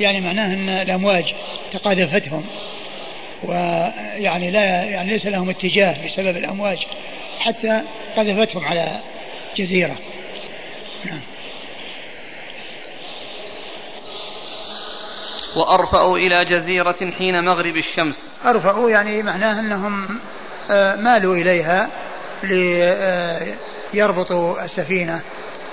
[0.00, 1.34] يعني معناه أن الأمواج
[1.72, 2.44] تقاذفتهم
[3.42, 6.78] ويعني لا يعني ليس لهم اتجاه بسبب الأمواج
[7.38, 7.82] حتى
[8.16, 9.00] قذفتهم على
[9.56, 9.98] جزيرة.
[11.04, 11.20] نعم.
[15.56, 18.38] وأرفأوا إلى جزيرة حين مغرب الشمس.
[18.44, 20.20] أرفأوا يعني معناه أنهم
[20.70, 21.88] آه، مالوا إليها
[23.94, 25.20] ليربطوا السفينة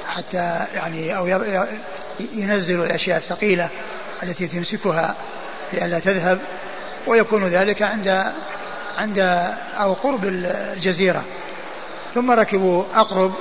[0.07, 1.27] حتى يعني أو
[2.35, 3.69] ينزلوا الأشياء الثقيلة
[4.23, 5.15] التي تمسكها
[5.73, 6.39] لئلا تذهب.
[7.07, 8.33] ويكون ذلك عند
[8.97, 9.19] عند
[9.79, 11.23] أو قرب الجزيرة.
[12.13, 13.33] ثم ركبوا أقرب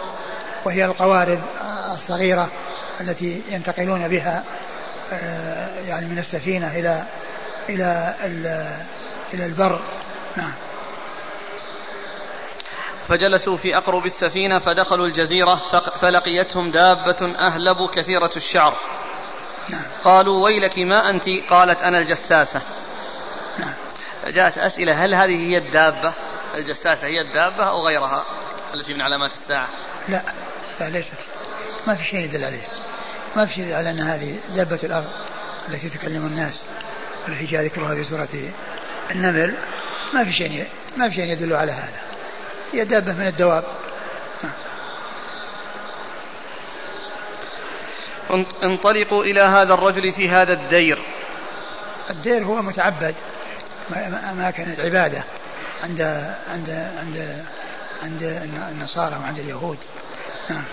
[0.65, 1.41] وهي القوارب
[1.95, 2.51] الصغيرة
[3.01, 4.45] التي ينتقلون بها
[5.13, 7.07] آه، يعني من السفينة إلى
[7.69, 8.15] إلى
[9.35, 9.81] إلى البر.
[10.37, 10.53] نعم.
[13.09, 15.61] فجلسوا في أقرب السفينة فدخلوا الجزيرة
[16.01, 18.75] فلقيتهم دابة أهلب كثيرة الشعر.
[19.69, 19.85] نعم.
[20.05, 22.61] قالوا ويلك ما أنت؟ قالت أنا الجساسة.
[24.27, 26.15] جاءت أسئلة هل هذه هي الدابة؟
[26.55, 28.25] الجساسة هي الدابة أو غيرها
[28.75, 29.69] التي من علامات الساعة؟
[30.09, 30.23] لا
[30.81, 31.19] لا ليست.
[31.87, 32.67] ما في شيء يدل عليه.
[33.37, 35.11] ما في شيء يدل على أن هذه دابة الأرض
[35.69, 36.65] التي تكلم الناس
[37.29, 38.29] التي جاء ذكرها في سورة
[39.11, 39.55] النمل.
[40.15, 42.01] ما في شيء ما في شيء يدل على هذا.
[42.73, 43.65] هي دابة من الدواب.
[48.65, 50.99] انطلقوا إلى هذا الرجل في هذا الدير.
[52.11, 53.15] الدير هو متعبد.
[54.31, 55.25] أماكن العبادة
[55.83, 56.01] عند
[56.49, 57.45] عند عند
[58.03, 58.23] عند
[58.73, 59.79] النصارى وعند اليهود.
[60.51, 60.65] نعم.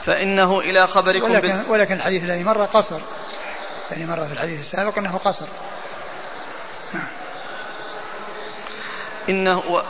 [0.00, 1.70] فإنه إلى خبركم ولكن, بال...
[1.70, 3.00] ولكن الحديث الذي مر قصر.
[3.90, 5.46] يعني مر في الحديث السابق أنه قصر.
[6.92, 7.06] نعم.
[9.28, 9.82] إنه و...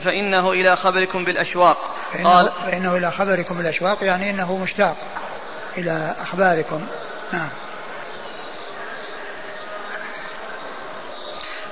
[0.00, 1.96] فإنه إلى خبركم بالأشواق.
[2.12, 4.96] فإنه قال فإنه إلى خبركم بالأشواق يعني إنه مشتاق
[5.78, 6.86] إلى أخباركم.
[7.32, 7.48] نعم.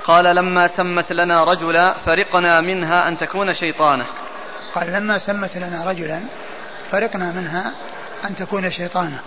[0.07, 4.05] قال لما سمت لنا رجلا فرقنا منها أن تكون شيطانة.
[4.75, 6.21] قال لما سمت لنا رجلا
[6.91, 7.71] فرقنا منها
[8.25, 9.19] أن تكون شيطانة.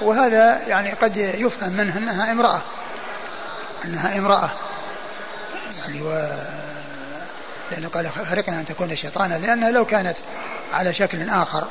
[0.00, 2.60] وهذا يعني قد يفهم منه أنها امرأة.
[3.84, 4.50] أنها امرأة.
[5.78, 6.10] يعني و
[7.70, 10.16] لأنه قال فرقنا أن تكون شيطانة لأنها لو كانت
[10.72, 11.64] على شكل آخر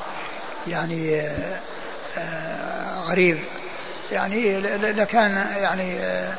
[0.67, 1.21] يعني
[2.17, 3.39] آه، غريب
[4.11, 6.33] يعني لكان يعني آه،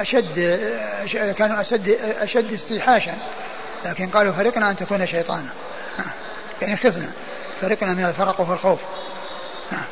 [0.00, 3.14] أشد كانوا أشد أشد استيحاشا
[3.84, 5.50] لكن قالوا فرقنا أن تكون شيطانا.
[6.62, 7.10] يعني خفنا
[7.60, 8.80] فرقنا من الفرق وهو الخوف.
[9.72, 9.84] نعم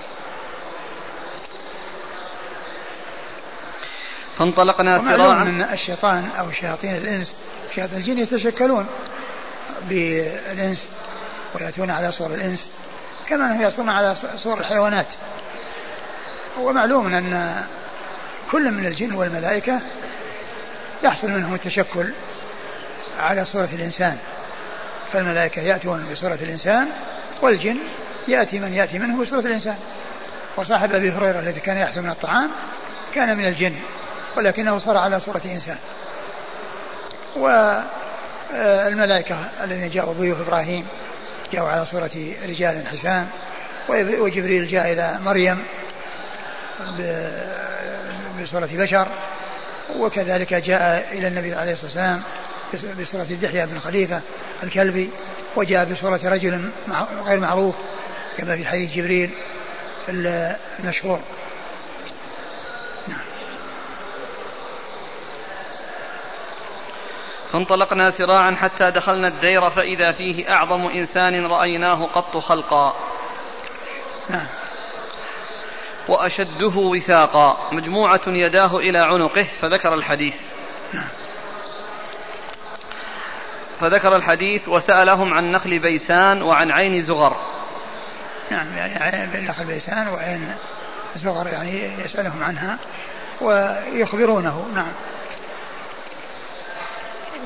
[4.38, 5.42] فانطلقنا سراعا.
[5.42, 7.36] أن الشيطان أو شياطين الإنس
[7.74, 8.86] شياطين الجن يتشكلون
[9.82, 10.88] بالإنس
[11.54, 12.70] ويأتون على صور الإنس
[13.28, 15.06] كما أنهم يصون على صور الحيوانات.
[16.58, 17.64] ومعلوم أن
[18.52, 19.80] كل من الجن والملائكة
[21.04, 22.12] يحصل منهم التشكل
[23.18, 24.16] على صورة الإنسان.
[25.12, 26.88] فالملائكة يأتون بصورة الإنسان
[27.42, 27.76] والجن
[28.28, 29.76] يأتي من يأتي منه بصورة الإنسان.
[30.56, 32.50] وصاحب أبي هريرة الذي كان يأكل من الطعام
[33.14, 33.74] كان من الجن
[34.36, 35.76] ولكنه صار على صورة إنسان.
[37.36, 40.86] والملائكة الذين جاءوا ضيوف إبراهيم
[41.52, 42.10] جاءوا على صورة
[42.48, 43.26] رجال حسان
[43.88, 45.62] وجبريل جاء إلى مريم
[48.46, 49.08] بصورة بشر
[49.96, 52.20] وكذلك جاء إلى النبي عليه الصلاة
[52.72, 54.20] والسلام بصورة دحية بن خليفة
[54.62, 55.10] الكلبي
[55.56, 56.70] وجاء بصورة رجل
[57.26, 57.74] غير معروف
[58.38, 59.30] كما في حديث جبريل
[60.78, 61.20] المشهور.
[67.52, 72.96] فانطلقنا سراعا حتى دخلنا الدير فإذا فيه أعظم إنسان رأيناه قط خلقا.
[74.30, 74.46] نعم.
[76.08, 77.68] وأشده وثاقا.
[77.72, 80.36] مجموعة يداه إلى عنقه فذكر الحديث.
[83.80, 87.36] فذكر الحديث وسألهم عن نخل بيسان وعن عين زغر.
[88.50, 90.54] نعم يعني عين نخل بيسان وعين
[91.16, 92.78] زغر يعني يسألهم عنها
[93.40, 94.68] ويخبرونه.
[94.74, 94.92] نعم.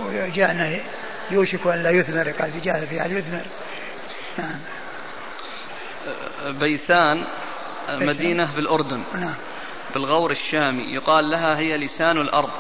[0.07, 0.81] وجاء أنه
[1.31, 3.45] يوشك أن لا يثمر قال في جاء في يثمر.
[4.39, 4.61] نعم.
[6.59, 7.27] بيسان
[7.97, 9.03] مدينة بالأردن.
[9.15, 9.35] نعم.
[9.95, 10.95] بالغور الشامي.
[10.95, 12.51] يقال لها هي لسان الأرض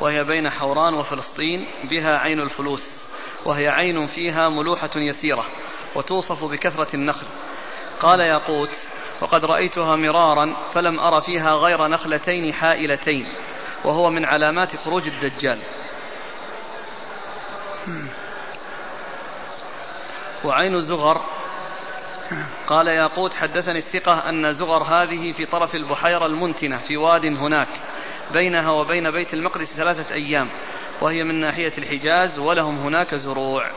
[0.00, 3.04] وهي بين حوران وفلسطين بها عين الفلوس
[3.44, 5.44] وهي عين فيها ملوحة يسيرة
[5.94, 7.26] وتوصف بكثرة النخل.
[8.00, 8.76] قال ياقوت
[9.20, 13.26] وقد رأيتها مرارا فلم أر فيها غير نخلتين حائلتين
[13.84, 15.58] وهو من علامات خروج الدجال.
[20.44, 21.20] وعين زغر
[22.66, 27.68] قال ياقوت حدثني الثقة أن زغر هذه في طرف البحيرة المنتنة في واد هناك
[28.32, 30.48] بينها وبين بيت المقدس ثلاثة أيام
[31.00, 33.70] وهي من ناحية الحجاز ولهم هناك زروع.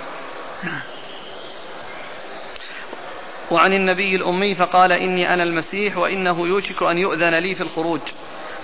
[3.52, 8.02] وعن النبي الأمي فقال إني أنا المسيح وإنه يوشك أن يؤذن لي في الخروج.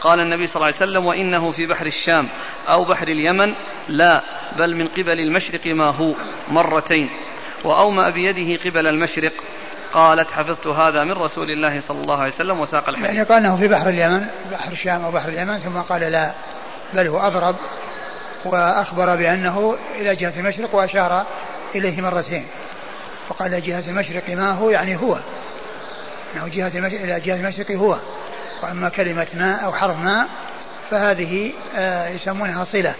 [0.01, 2.27] قال النبي صلى الله عليه وسلم وإنه في بحر الشام
[2.69, 3.53] أو بحر اليمن
[3.87, 4.23] لا
[4.57, 6.15] بل من قبل المشرق ما هو
[6.47, 7.09] مرتين.
[7.63, 9.33] وأومأ بيده قبل المشرق.
[9.93, 13.09] قالت حفظت هذا من رسول الله صلى الله عليه وسلم وساق الحديث.
[13.09, 16.31] يعني قال إنه في بحر اليمن بحر الشام أو بحر اليمن ثم قال لا
[16.93, 17.55] بل هو أضرب
[18.45, 21.25] وأخبر بأنه إلى جهة المشرق وأشار
[21.75, 22.47] إليه مرتين.
[23.29, 25.19] وقال جهة المشرق ما هو؟ يعني هو.
[26.35, 27.97] إنه جهة المشرق إلى جهة المشرق هو.
[28.63, 30.27] وأما كلمة ما أو حرف ما
[30.91, 32.95] فهذه آه يسمونها صلة.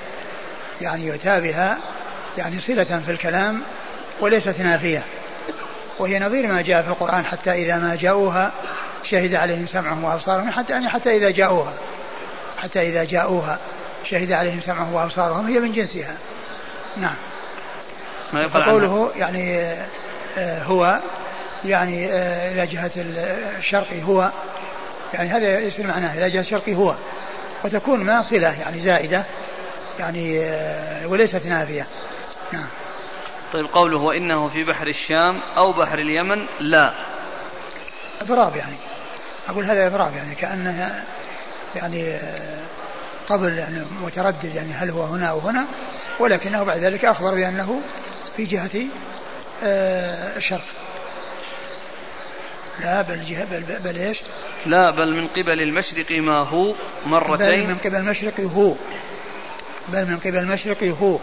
[0.82, 1.78] يعني يؤتى بها
[2.38, 3.62] يعني صلة في الكلام
[4.20, 5.04] وليست نافية.
[6.02, 8.52] وهي نظير ما جاء في القرآن حتى إذا ما جاءوها
[9.04, 11.74] شهد عليهم سمعهم وأبصارهم حتى يعني حتى إذا جاءوها
[12.58, 13.60] حتى إذا جاءوها
[14.04, 16.18] شهد عليهم سمعهم وأبصارهم هي من جنسها.
[16.98, 17.16] نعم.
[18.34, 19.60] ما فقوله يعني
[20.38, 21.00] آه، هو
[21.66, 22.92] يعني آه، إلى جهة
[23.58, 24.32] الشرق هو
[25.14, 26.96] يعني هذا يصير معناه إلى جهة الشرق هو.
[27.64, 29.26] وتكون ما صلة يعني زائدة
[30.00, 31.88] يعني آه، وليست نافية.
[32.54, 32.68] نعم.
[33.54, 36.94] طيب قوله وإنه في بحر الشام أو بحر اليمن لا.
[38.22, 38.76] إضراب يعني.
[39.48, 41.04] أقول هذا إضراب يعني كأنها
[41.76, 42.20] يعني
[43.28, 45.66] قبل يعني متردد يعني هل هو هنا أو هنا
[46.20, 47.82] ولكنه بعد ذلك أخبر بأنه
[48.38, 48.86] في جهة
[49.64, 50.66] آه، الشرق.
[52.80, 54.22] لا بل جهة بل, بل, بل إيش؟
[54.66, 56.74] لا بل من قبل المشرق ما هو
[57.06, 57.66] مرتين.
[57.66, 58.76] بل من قبل المشرق هو.
[59.88, 61.20] بل من قبل المشرق هو.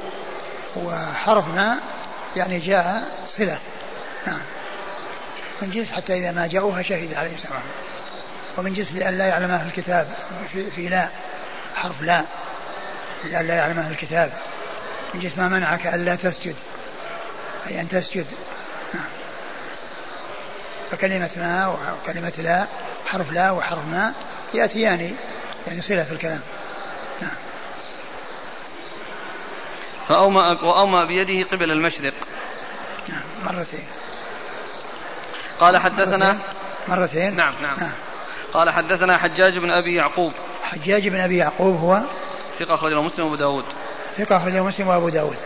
[0.77, 1.79] وحرف ما
[2.39, 3.59] يعني جاء صلة.
[4.27, 4.41] نعم.
[5.63, 7.63] من جنس حتى إذا ما جاءوها شهد عليه السلام.
[8.57, 10.09] ومن جنس لأن لا يعلم أهل الكتاب.
[10.53, 11.09] في, في لا.
[11.77, 12.25] حرف لا.
[13.25, 14.33] لأن لا يعلم أهل الكتاب.
[15.15, 16.57] من جنس ما منعك ألا تسجد.
[17.67, 18.27] أي أن تسجد.
[18.95, 19.09] نعم.
[20.91, 21.67] فكلمة ما
[22.03, 22.67] وكلمة لا.
[23.07, 24.13] حرف لا وحرف ما
[24.55, 25.17] يأتيان.
[25.67, 26.41] يعني صلة في الكلام.
[27.21, 27.48] نعم.
[30.09, 32.15] فأومأ وأومأ بيده قبل المشرق.
[33.45, 33.85] مرتين.
[35.61, 36.39] قال حدثنا
[36.89, 37.37] مرتين.
[37.37, 37.91] نعم نعم, نعم.
[38.53, 40.33] قال حدثنا حجاج بن أبي يعقوب.
[40.63, 42.03] حجاج بن أبي يعقوب هو؟
[42.59, 43.65] ثقة أخرجه مسلم وأبو داود.
[44.17, 45.37] ثقة أخرجه مسلم وأبو داود.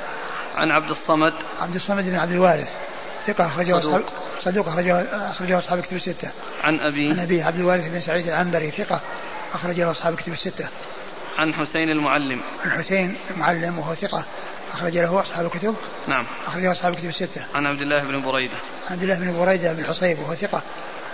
[0.57, 1.33] عن عبد الصمد.
[1.59, 2.71] عبد الصمد بن عبد الوارث.
[3.27, 4.03] ثقة أخرجه أصحاب
[4.41, 6.31] صدوق أخرجه أخرجه أصحاب كتب الستة.
[6.63, 7.11] عن أبي.
[7.11, 8.71] عن أبي عبد الوارث بن سعيد العنبري.
[8.71, 9.01] ثقة
[9.55, 10.69] أخرجه أصحاب كتب الستة.
[11.39, 12.41] عن حسين المعلم.
[12.65, 14.25] عن حسين المعلم وهو ثقة
[14.73, 15.77] أخرج له أصحاب الكتب.
[16.09, 16.27] نعم.
[16.47, 17.47] أخرجه أصحاب الكتب الستة.
[17.55, 18.57] عن عبد الله بن بريدة.
[18.87, 20.63] عن عبد الله بن بريدة بن حصيب وهو ثقة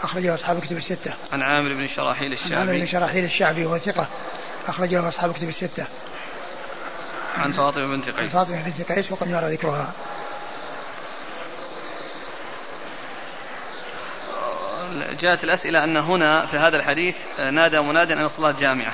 [0.02, 1.14] أخرجه أصحاب الكتب الستة.
[1.32, 2.54] عن عامر بن شراحيل الشعبي.
[2.54, 4.08] عن عامر بن شراحيل الشعبي وهو ثقة
[4.66, 5.86] أخرج له أصحاب الكتب الستة.
[7.38, 8.18] عن فاطمة بنت قيس.
[8.18, 9.92] عن فاطمة بنت قيس وقد مر ذكرها.
[15.20, 17.16] جاءت الأسئلة أن هنا في هذا الحديث
[17.52, 18.92] نادى مناد أن الصلاة جامعة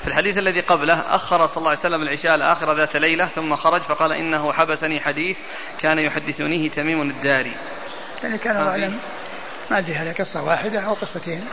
[0.00, 3.80] في الحديث الذي قبله أخر صلى الله عليه وسلم العشاء الآخرة ذات ليلة ثم خرج
[3.80, 5.38] فقال إنه حبسني حديث
[5.78, 7.56] كان يحدثنيه تميم الداري.
[8.22, 8.98] يعني كان أعلم
[9.70, 11.46] ما أدري هل قصة واحدة أو قصتين.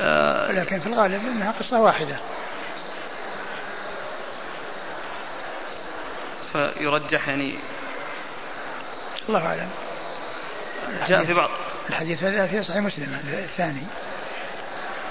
[0.00, 2.18] آه لكن في الغالب أنها قصة واحدة.
[6.52, 7.58] فيرجح يعني
[9.28, 9.68] الله أعلم.
[11.06, 11.50] جاء في بعض.
[11.90, 13.82] الحديث هذا في صحيح مسلم الثاني.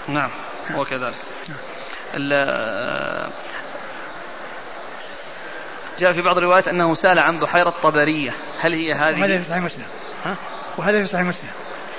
[0.08, 0.30] نعم
[0.72, 1.16] هو كذلك.
[1.50, 1.58] نعم.
[6.00, 9.64] جاء في بعض الروايات أنه سأل عن بحيرة طبرية هل هي هذه؟ وهذا في صحيح
[9.64, 9.86] مسلم.
[10.26, 10.36] ها؟
[10.78, 11.50] وهذا في صحيح مسلم.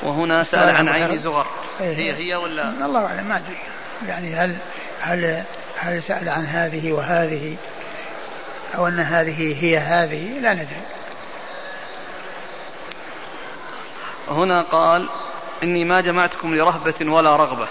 [0.03, 1.47] وهنا سأل عن عين زغر.
[1.81, 1.97] إيه.
[1.97, 3.59] هي هي ولا؟ الله أعلم ما أدري.
[4.07, 4.57] يعني هل
[5.01, 5.45] هل
[5.77, 7.57] هل سأل عن هذه وهذه؟
[8.75, 10.83] أو أن هذه هي هذه؟ لا ندري.
[14.29, 15.09] هنا قال
[15.63, 17.69] إني ما جمعتكم لرهبة ولا رغبة.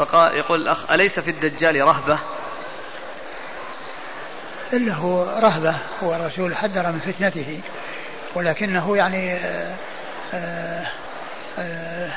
[0.00, 2.18] فقال يقول الأخ أليس في الدجال رهبة؟
[4.72, 7.60] هو رهبة هو الرسول حذر من فتنته
[8.34, 9.74] ولكنه يعني آه،
[10.34, 10.86] آه،
[11.58, 12.12] آه،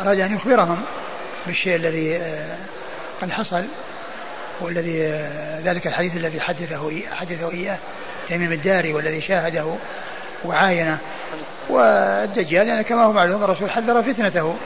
[0.00, 0.84] أراد أن يخبرهم
[1.46, 2.18] بالشيء الذي
[3.20, 3.64] قد حصل
[4.60, 5.02] والذي
[5.64, 7.78] ذلك الحديث الذي حدثه حدثه إياه
[8.28, 9.76] تميم الداري والذي شاهده
[10.44, 10.98] وعاينه.
[11.68, 14.56] والدجال يعني كما هو معلوم الرسول حذر فتنته.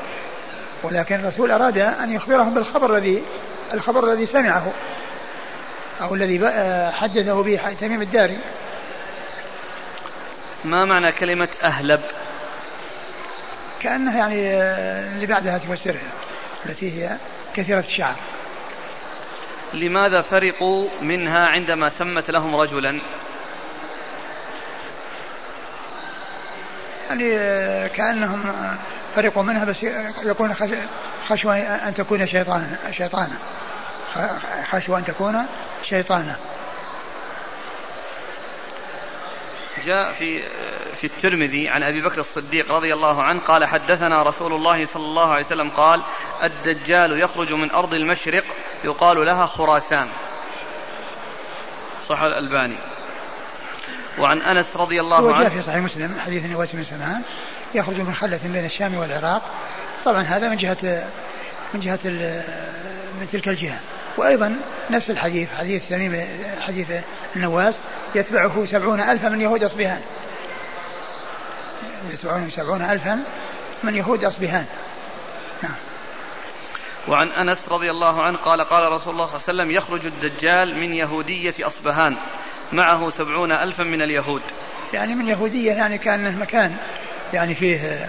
[0.83, 3.23] ولكن الرسول أراد أن يخبرهم بالخبر الذي
[3.75, 4.73] الخبر الذي سمعه
[6.01, 6.41] أو الذي
[6.93, 8.39] حدثه به تميم الداري.
[10.65, 12.01] ما معنى كلمة أهلب؟
[13.81, 14.51] كأنها يعني
[15.15, 16.11] اللي بعدها تفسرها
[16.67, 17.17] التي هي
[17.55, 18.17] كثيرة الشعر.
[19.75, 23.01] لماذا فرقوا منها عندما سمت لهم رجلا؟
[27.09, 27.31] يعني
[27.89, 28.53] كأنهم
[29.15, 29.83] فرقوا منها بس
[30.25, 30.55] يكون
[31.29, 32.79] خشوة أن تكون شيطانا.
[32.91, 33.39] شيطانا
[34.71, 35.47] خشوة أن تكون
[35.83, 36.37] شيطانا.
[39.85, 40.43] جاء في
[40.95, 45.33] في الترمذي عن أبي بكر الصديق رضي الله عنه قال حدثنا رسول الله صلى الله
[45.33, 46.03] عليه وسلم قال
[46.43, 48.45] الدجال يخرج من أرض المشرق
[48.85, 50.09] يقال لها خراسان.
[52.09, 52.77] صح الألباني.
[54.19, 57.23] وعن أنس رضي الله عنه وجاء في صحيح مسلم حديث نواس بن سمعان
[57.75, 59.43] يخرج من خلة بين الشام والعراق.
[60.05, 61.09] طبعا هذا من جهة
[61.75, 62.01] من جهة
[63.21, 63.81] من تلك الجهة.
[64.17, 64.57] وأيضا
[64.91, 66.27] نفس الحديث حديث تميم
[66.61, 66.93] حديث
[67.37, 67.75] النواس
[68.15, 70.01] يتبعه سبعون ألفا من يهود أصبهان.
[72.11, 73.19] يتبعونه سبعون ألفا
[73.83, 74.67] من يهود أصبهان.
[75.63, 75.77] نعم.
[77.09, 80.77] وعن أنس رضي الله عنه قال قال رسول الله صلى الله عليه وسلم يخرج الدجال
[80.77, 82.17] من يهودية أصبهان.
[82.73, 84.43] معه سبعون ألفا من اليهود.
[84.93, 86.77] يعني من يهودية يعني كأن مكان
[87.33, 88.09] يعني فيه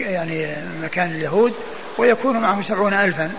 [0.00, 1.54] يعني مكان اليهود
[1.98, 3.32] ويكون معه سبعون ألفا.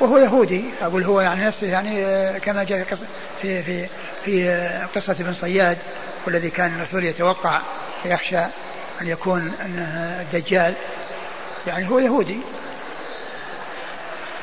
[0.00, 2.86] وهو يهودي أقول هو يعني نفسه يعني كما جاء
[3.42, 3.86] في في
[4.24, 4.48] في
[4.94, 5.78] قصة ابن صياد
[6.26, 7.60] والذي كان الرسول يتوقع
[8.04, 8.38] يخشى
[9.00, 10.74] أن يكون أنه دجال
[11.66, 12.38] يعني هو يهودي.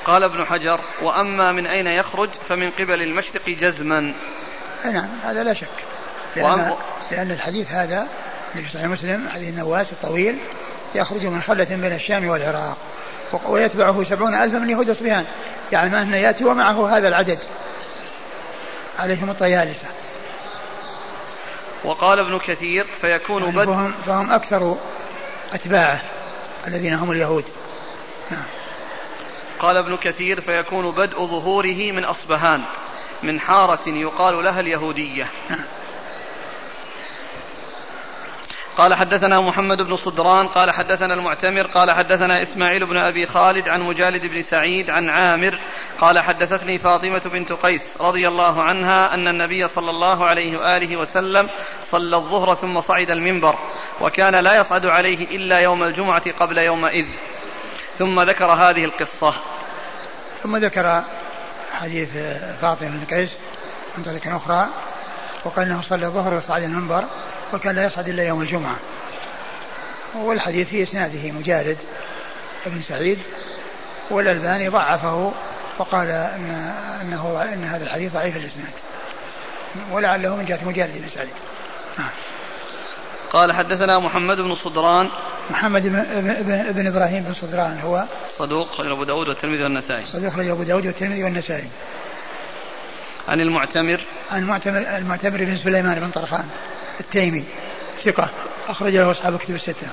[0.05, 4.13] قال ابن حجر وأما من أين يخرج فمن قبل المشرق جزما.
[4.85, 5.67] نعم هذا لا شك.
[6.35, 6.73] لأن,
[7.11, 8.07] لأن الحديث هذا
[8.53, 10.37] في صحيح مسلم حديث النواس الطويل
[10.95, 12.77] يخرج من خلة بين الشام والعراق
[13.45, 15.25] ويتبعه سبعون ألفا من يهود أصبهان
[15.71, 17.39] يعني ما أنه يأتي ومعه هذا العدد.
[18.99, 19.87] عليهم الطيالسة.
[21.83, 24.77] وقال ابن كثير فيكون يعني بدء فهم, فهم أكثر
[25.53, 26.01] أتباعه
[26.67, 27.45] الذين هم اليهود.
[28.31, 28.43] نعم.
[29.59, 32.61] قال ابن كثير فيكون بدء ظهوره من أصبهان
[33.23, 35.27] من حارة يقال لها اليهودية.
[38.77, 43.81] قال حدثنا محمد بن صدران قال حدثنا المعتمر قال حدثنا إسماعيل بن أبي خالد عن
[43.81, 45.59] مجالد بن سعيد عن عامر
[45.99, 51.49] قال حدثتني فاطمة بنت قيس رضي الله عنها أن النبي صلى الله عليه وآله وسلم
[51.83, 53.55] صلى الظهر ثم صعد المنبر
[54.01, 57.05] وكان لا يصعد عليه إلا يوم الجمعة قبل يومئذ
[57.93, 59.33] ثم ذكر هذه القصة.
[60.43, 61.03] ثم ذكر
[61.71, 62.17] حديث
[62.61, 63.37] فاطمة بن قيس
[63.97, 64.67] من طريق أخرى
[65.45, 67.03] وقال أنه صلى الظهر وصعد المنبر
[67.53, 68.75] وكان لا يصعد إلا يوم الجمعة.
[70.15, 71.77] والحديث في إسناده مجالد
[72.65, 73.19] بن سعيد
[74.11, 75.33] والألباني ضعفه
[75.79, 76.51] وقال إن
[77.01, 78.73] أنه إن هذا الحديث ضعيف الإسناد.
[79.91, 81.33] ولعله من جهة مجالد بن سعيد.
[81.97, 82.09] نعم.
[83.31, 85.09] قال حدثنا محمد بن صدران.
[85.49, 86.03] محمد بن,
[86.43, 90.05] بن, بن إبراهيم بن صدران هو صدوق أبو داود والترمذي والنسائي.
[90.05, 91.67] صدوق أبو داود والترمذي والنسائي.
[93.27, 94.05] عن المعتمر.
[94.31, 96.45] عن المعتمر المعتمر بن سليمان بن طرخان.
[96.99, 97.45] التيمي.
[98.05, 98.29] ثقة.
[98.67, 99.87] أخرج له أصحاب كتب الستة.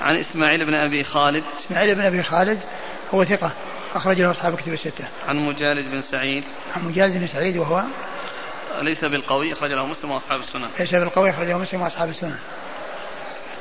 [0.00, 1.44] عن إسماعيل بن أبي خالد.
[1.58, 2.60] إسماعيل بن أبي خالد
[3.14, 3.52] هو ثقة.
[3.94, 5.04] أخرج له أصحاب كتب الستة.
[5.28, 6.44] عن مجالد بن سعيد.
[6.76, 7.82] عن مجالد بن سعيد وهو
[8.82, 10.68] ليس بالقوي أخرج له مسلم وأصحاب السنن.
[10.78, 12.38] ليس بالقوي أخرج له مسلم وأصحاب السنن.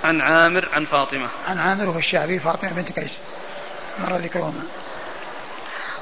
[0.04, 1.30] عن عامر عن فاطمة.
[1.48, 3.20] عن عامر وهو الشعبي فاطمة بنت قيس
[4.00, 4.64] مر ذكرهما.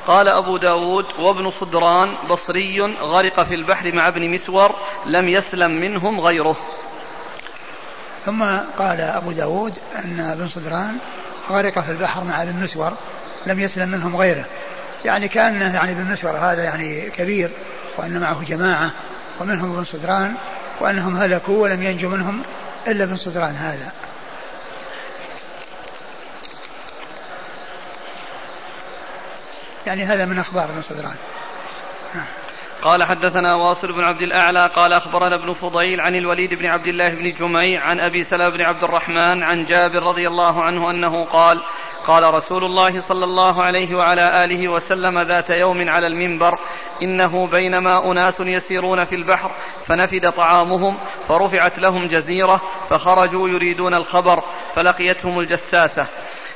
[0.08, 4.76] قال أبو داود وابن صدران بصري غرق في البحر مع ابن مسور
[5.06, 6.58] لم يسلم منهم غيره.
[8.26, 8.44] ثم
[8.78, 10.98] قال أبو داود أن ابن صدران
[11.50, 12.94] غرق في البحر مع ابن مسور
[13.46, 14.46] لم يسلم منهم غيره.
[15.06, 17.52] يعني كان يعني ابن مسور هذا يعني كبير
[17.98, 18.92] وأن معه جماعة
[19.40, 20.36] ومنهم ابن صدران
[20.82, 22.42] وأنهم هلكوا ولم ينجو منهم
[22.88, 23.92] إلا ابن صدران هذا.
[29.86, 31.16] يعني هذا من أخبار ابن صدران.
[32.82, 37.10] قال حدثنا واصل بن عبد الأعلى قال أخبرنا ابن فضيل عن الوليد بن عبد الله
[37.10, 41.62] بن جميع عن أبي سلمة بن عبد الرحمن عن جابر رضي الله عنه أنه قال
[42.08, 46.60] قال رسول الله صلى الله عليه وعلى آله وسلم ذات يوم على المنبر
[47.04, 49.52] إنه بينما أناس يسيرون في البحر
[49.84, 50.98] فنفد طعامهم
[51.28, 54.44] فرفعت لهم جزيرة فخرجوا يريدون الخبر
[54.74, 56.06] فلقيتهم الجساسة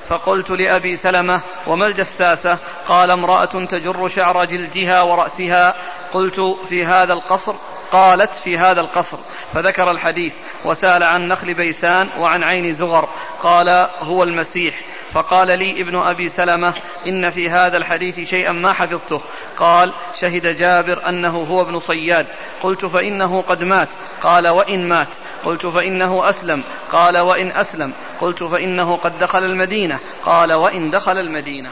[0.07, 2.57] فقلت لأبي سلمة وما الجساسة؟
[2.87, 5.75] قال امرأة تجر شعر جلدها ورأسها.
[6.13, 7.55] قلت في هذا القصر؟
[7.91, 9.17] قالت في هذا القصر.
[9.53, 13.09] فذكر الحديث وسأل عن نخل بيسان وعن عين زغر
[13.41, 14.81] قال هو المسيح.
[15.11, 16.73] فقال لي ابن أبي سلمة
[17.07, 19.21] إن في هذا الحديث شيئا ما حفظته.
[19.57, 22.27] قال شهد جابر أنه هو ابن صياد.
[22.61, 23.89] قلت فإنه قد مات.
[24.21, 25.07] قال وإن مات؟
[25.45, 26.63] قلت فإنه أسلم.
[26.91, 27.93] قال وإن أسلم.
[28.21, 29.99] قلت فإنه قد دخل المدينة.
[30.25, 31.71] قال وإن دخل المدينة.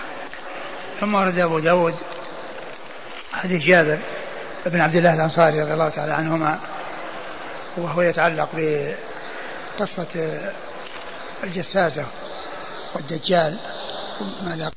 [0.99, 1.95] ثم ورد أبو داود
[3.33, 3.99] حديث جابر
[4.65, 6.59] بن عبد الله الأنصاري رضي الله تعالى عنهما
[7.77, 10.07] وهو يتعلق بقصة
[11.43, 12.05] الجساسة
[12.95, 13.59] والدجال
[14.43, 14.71] ماذا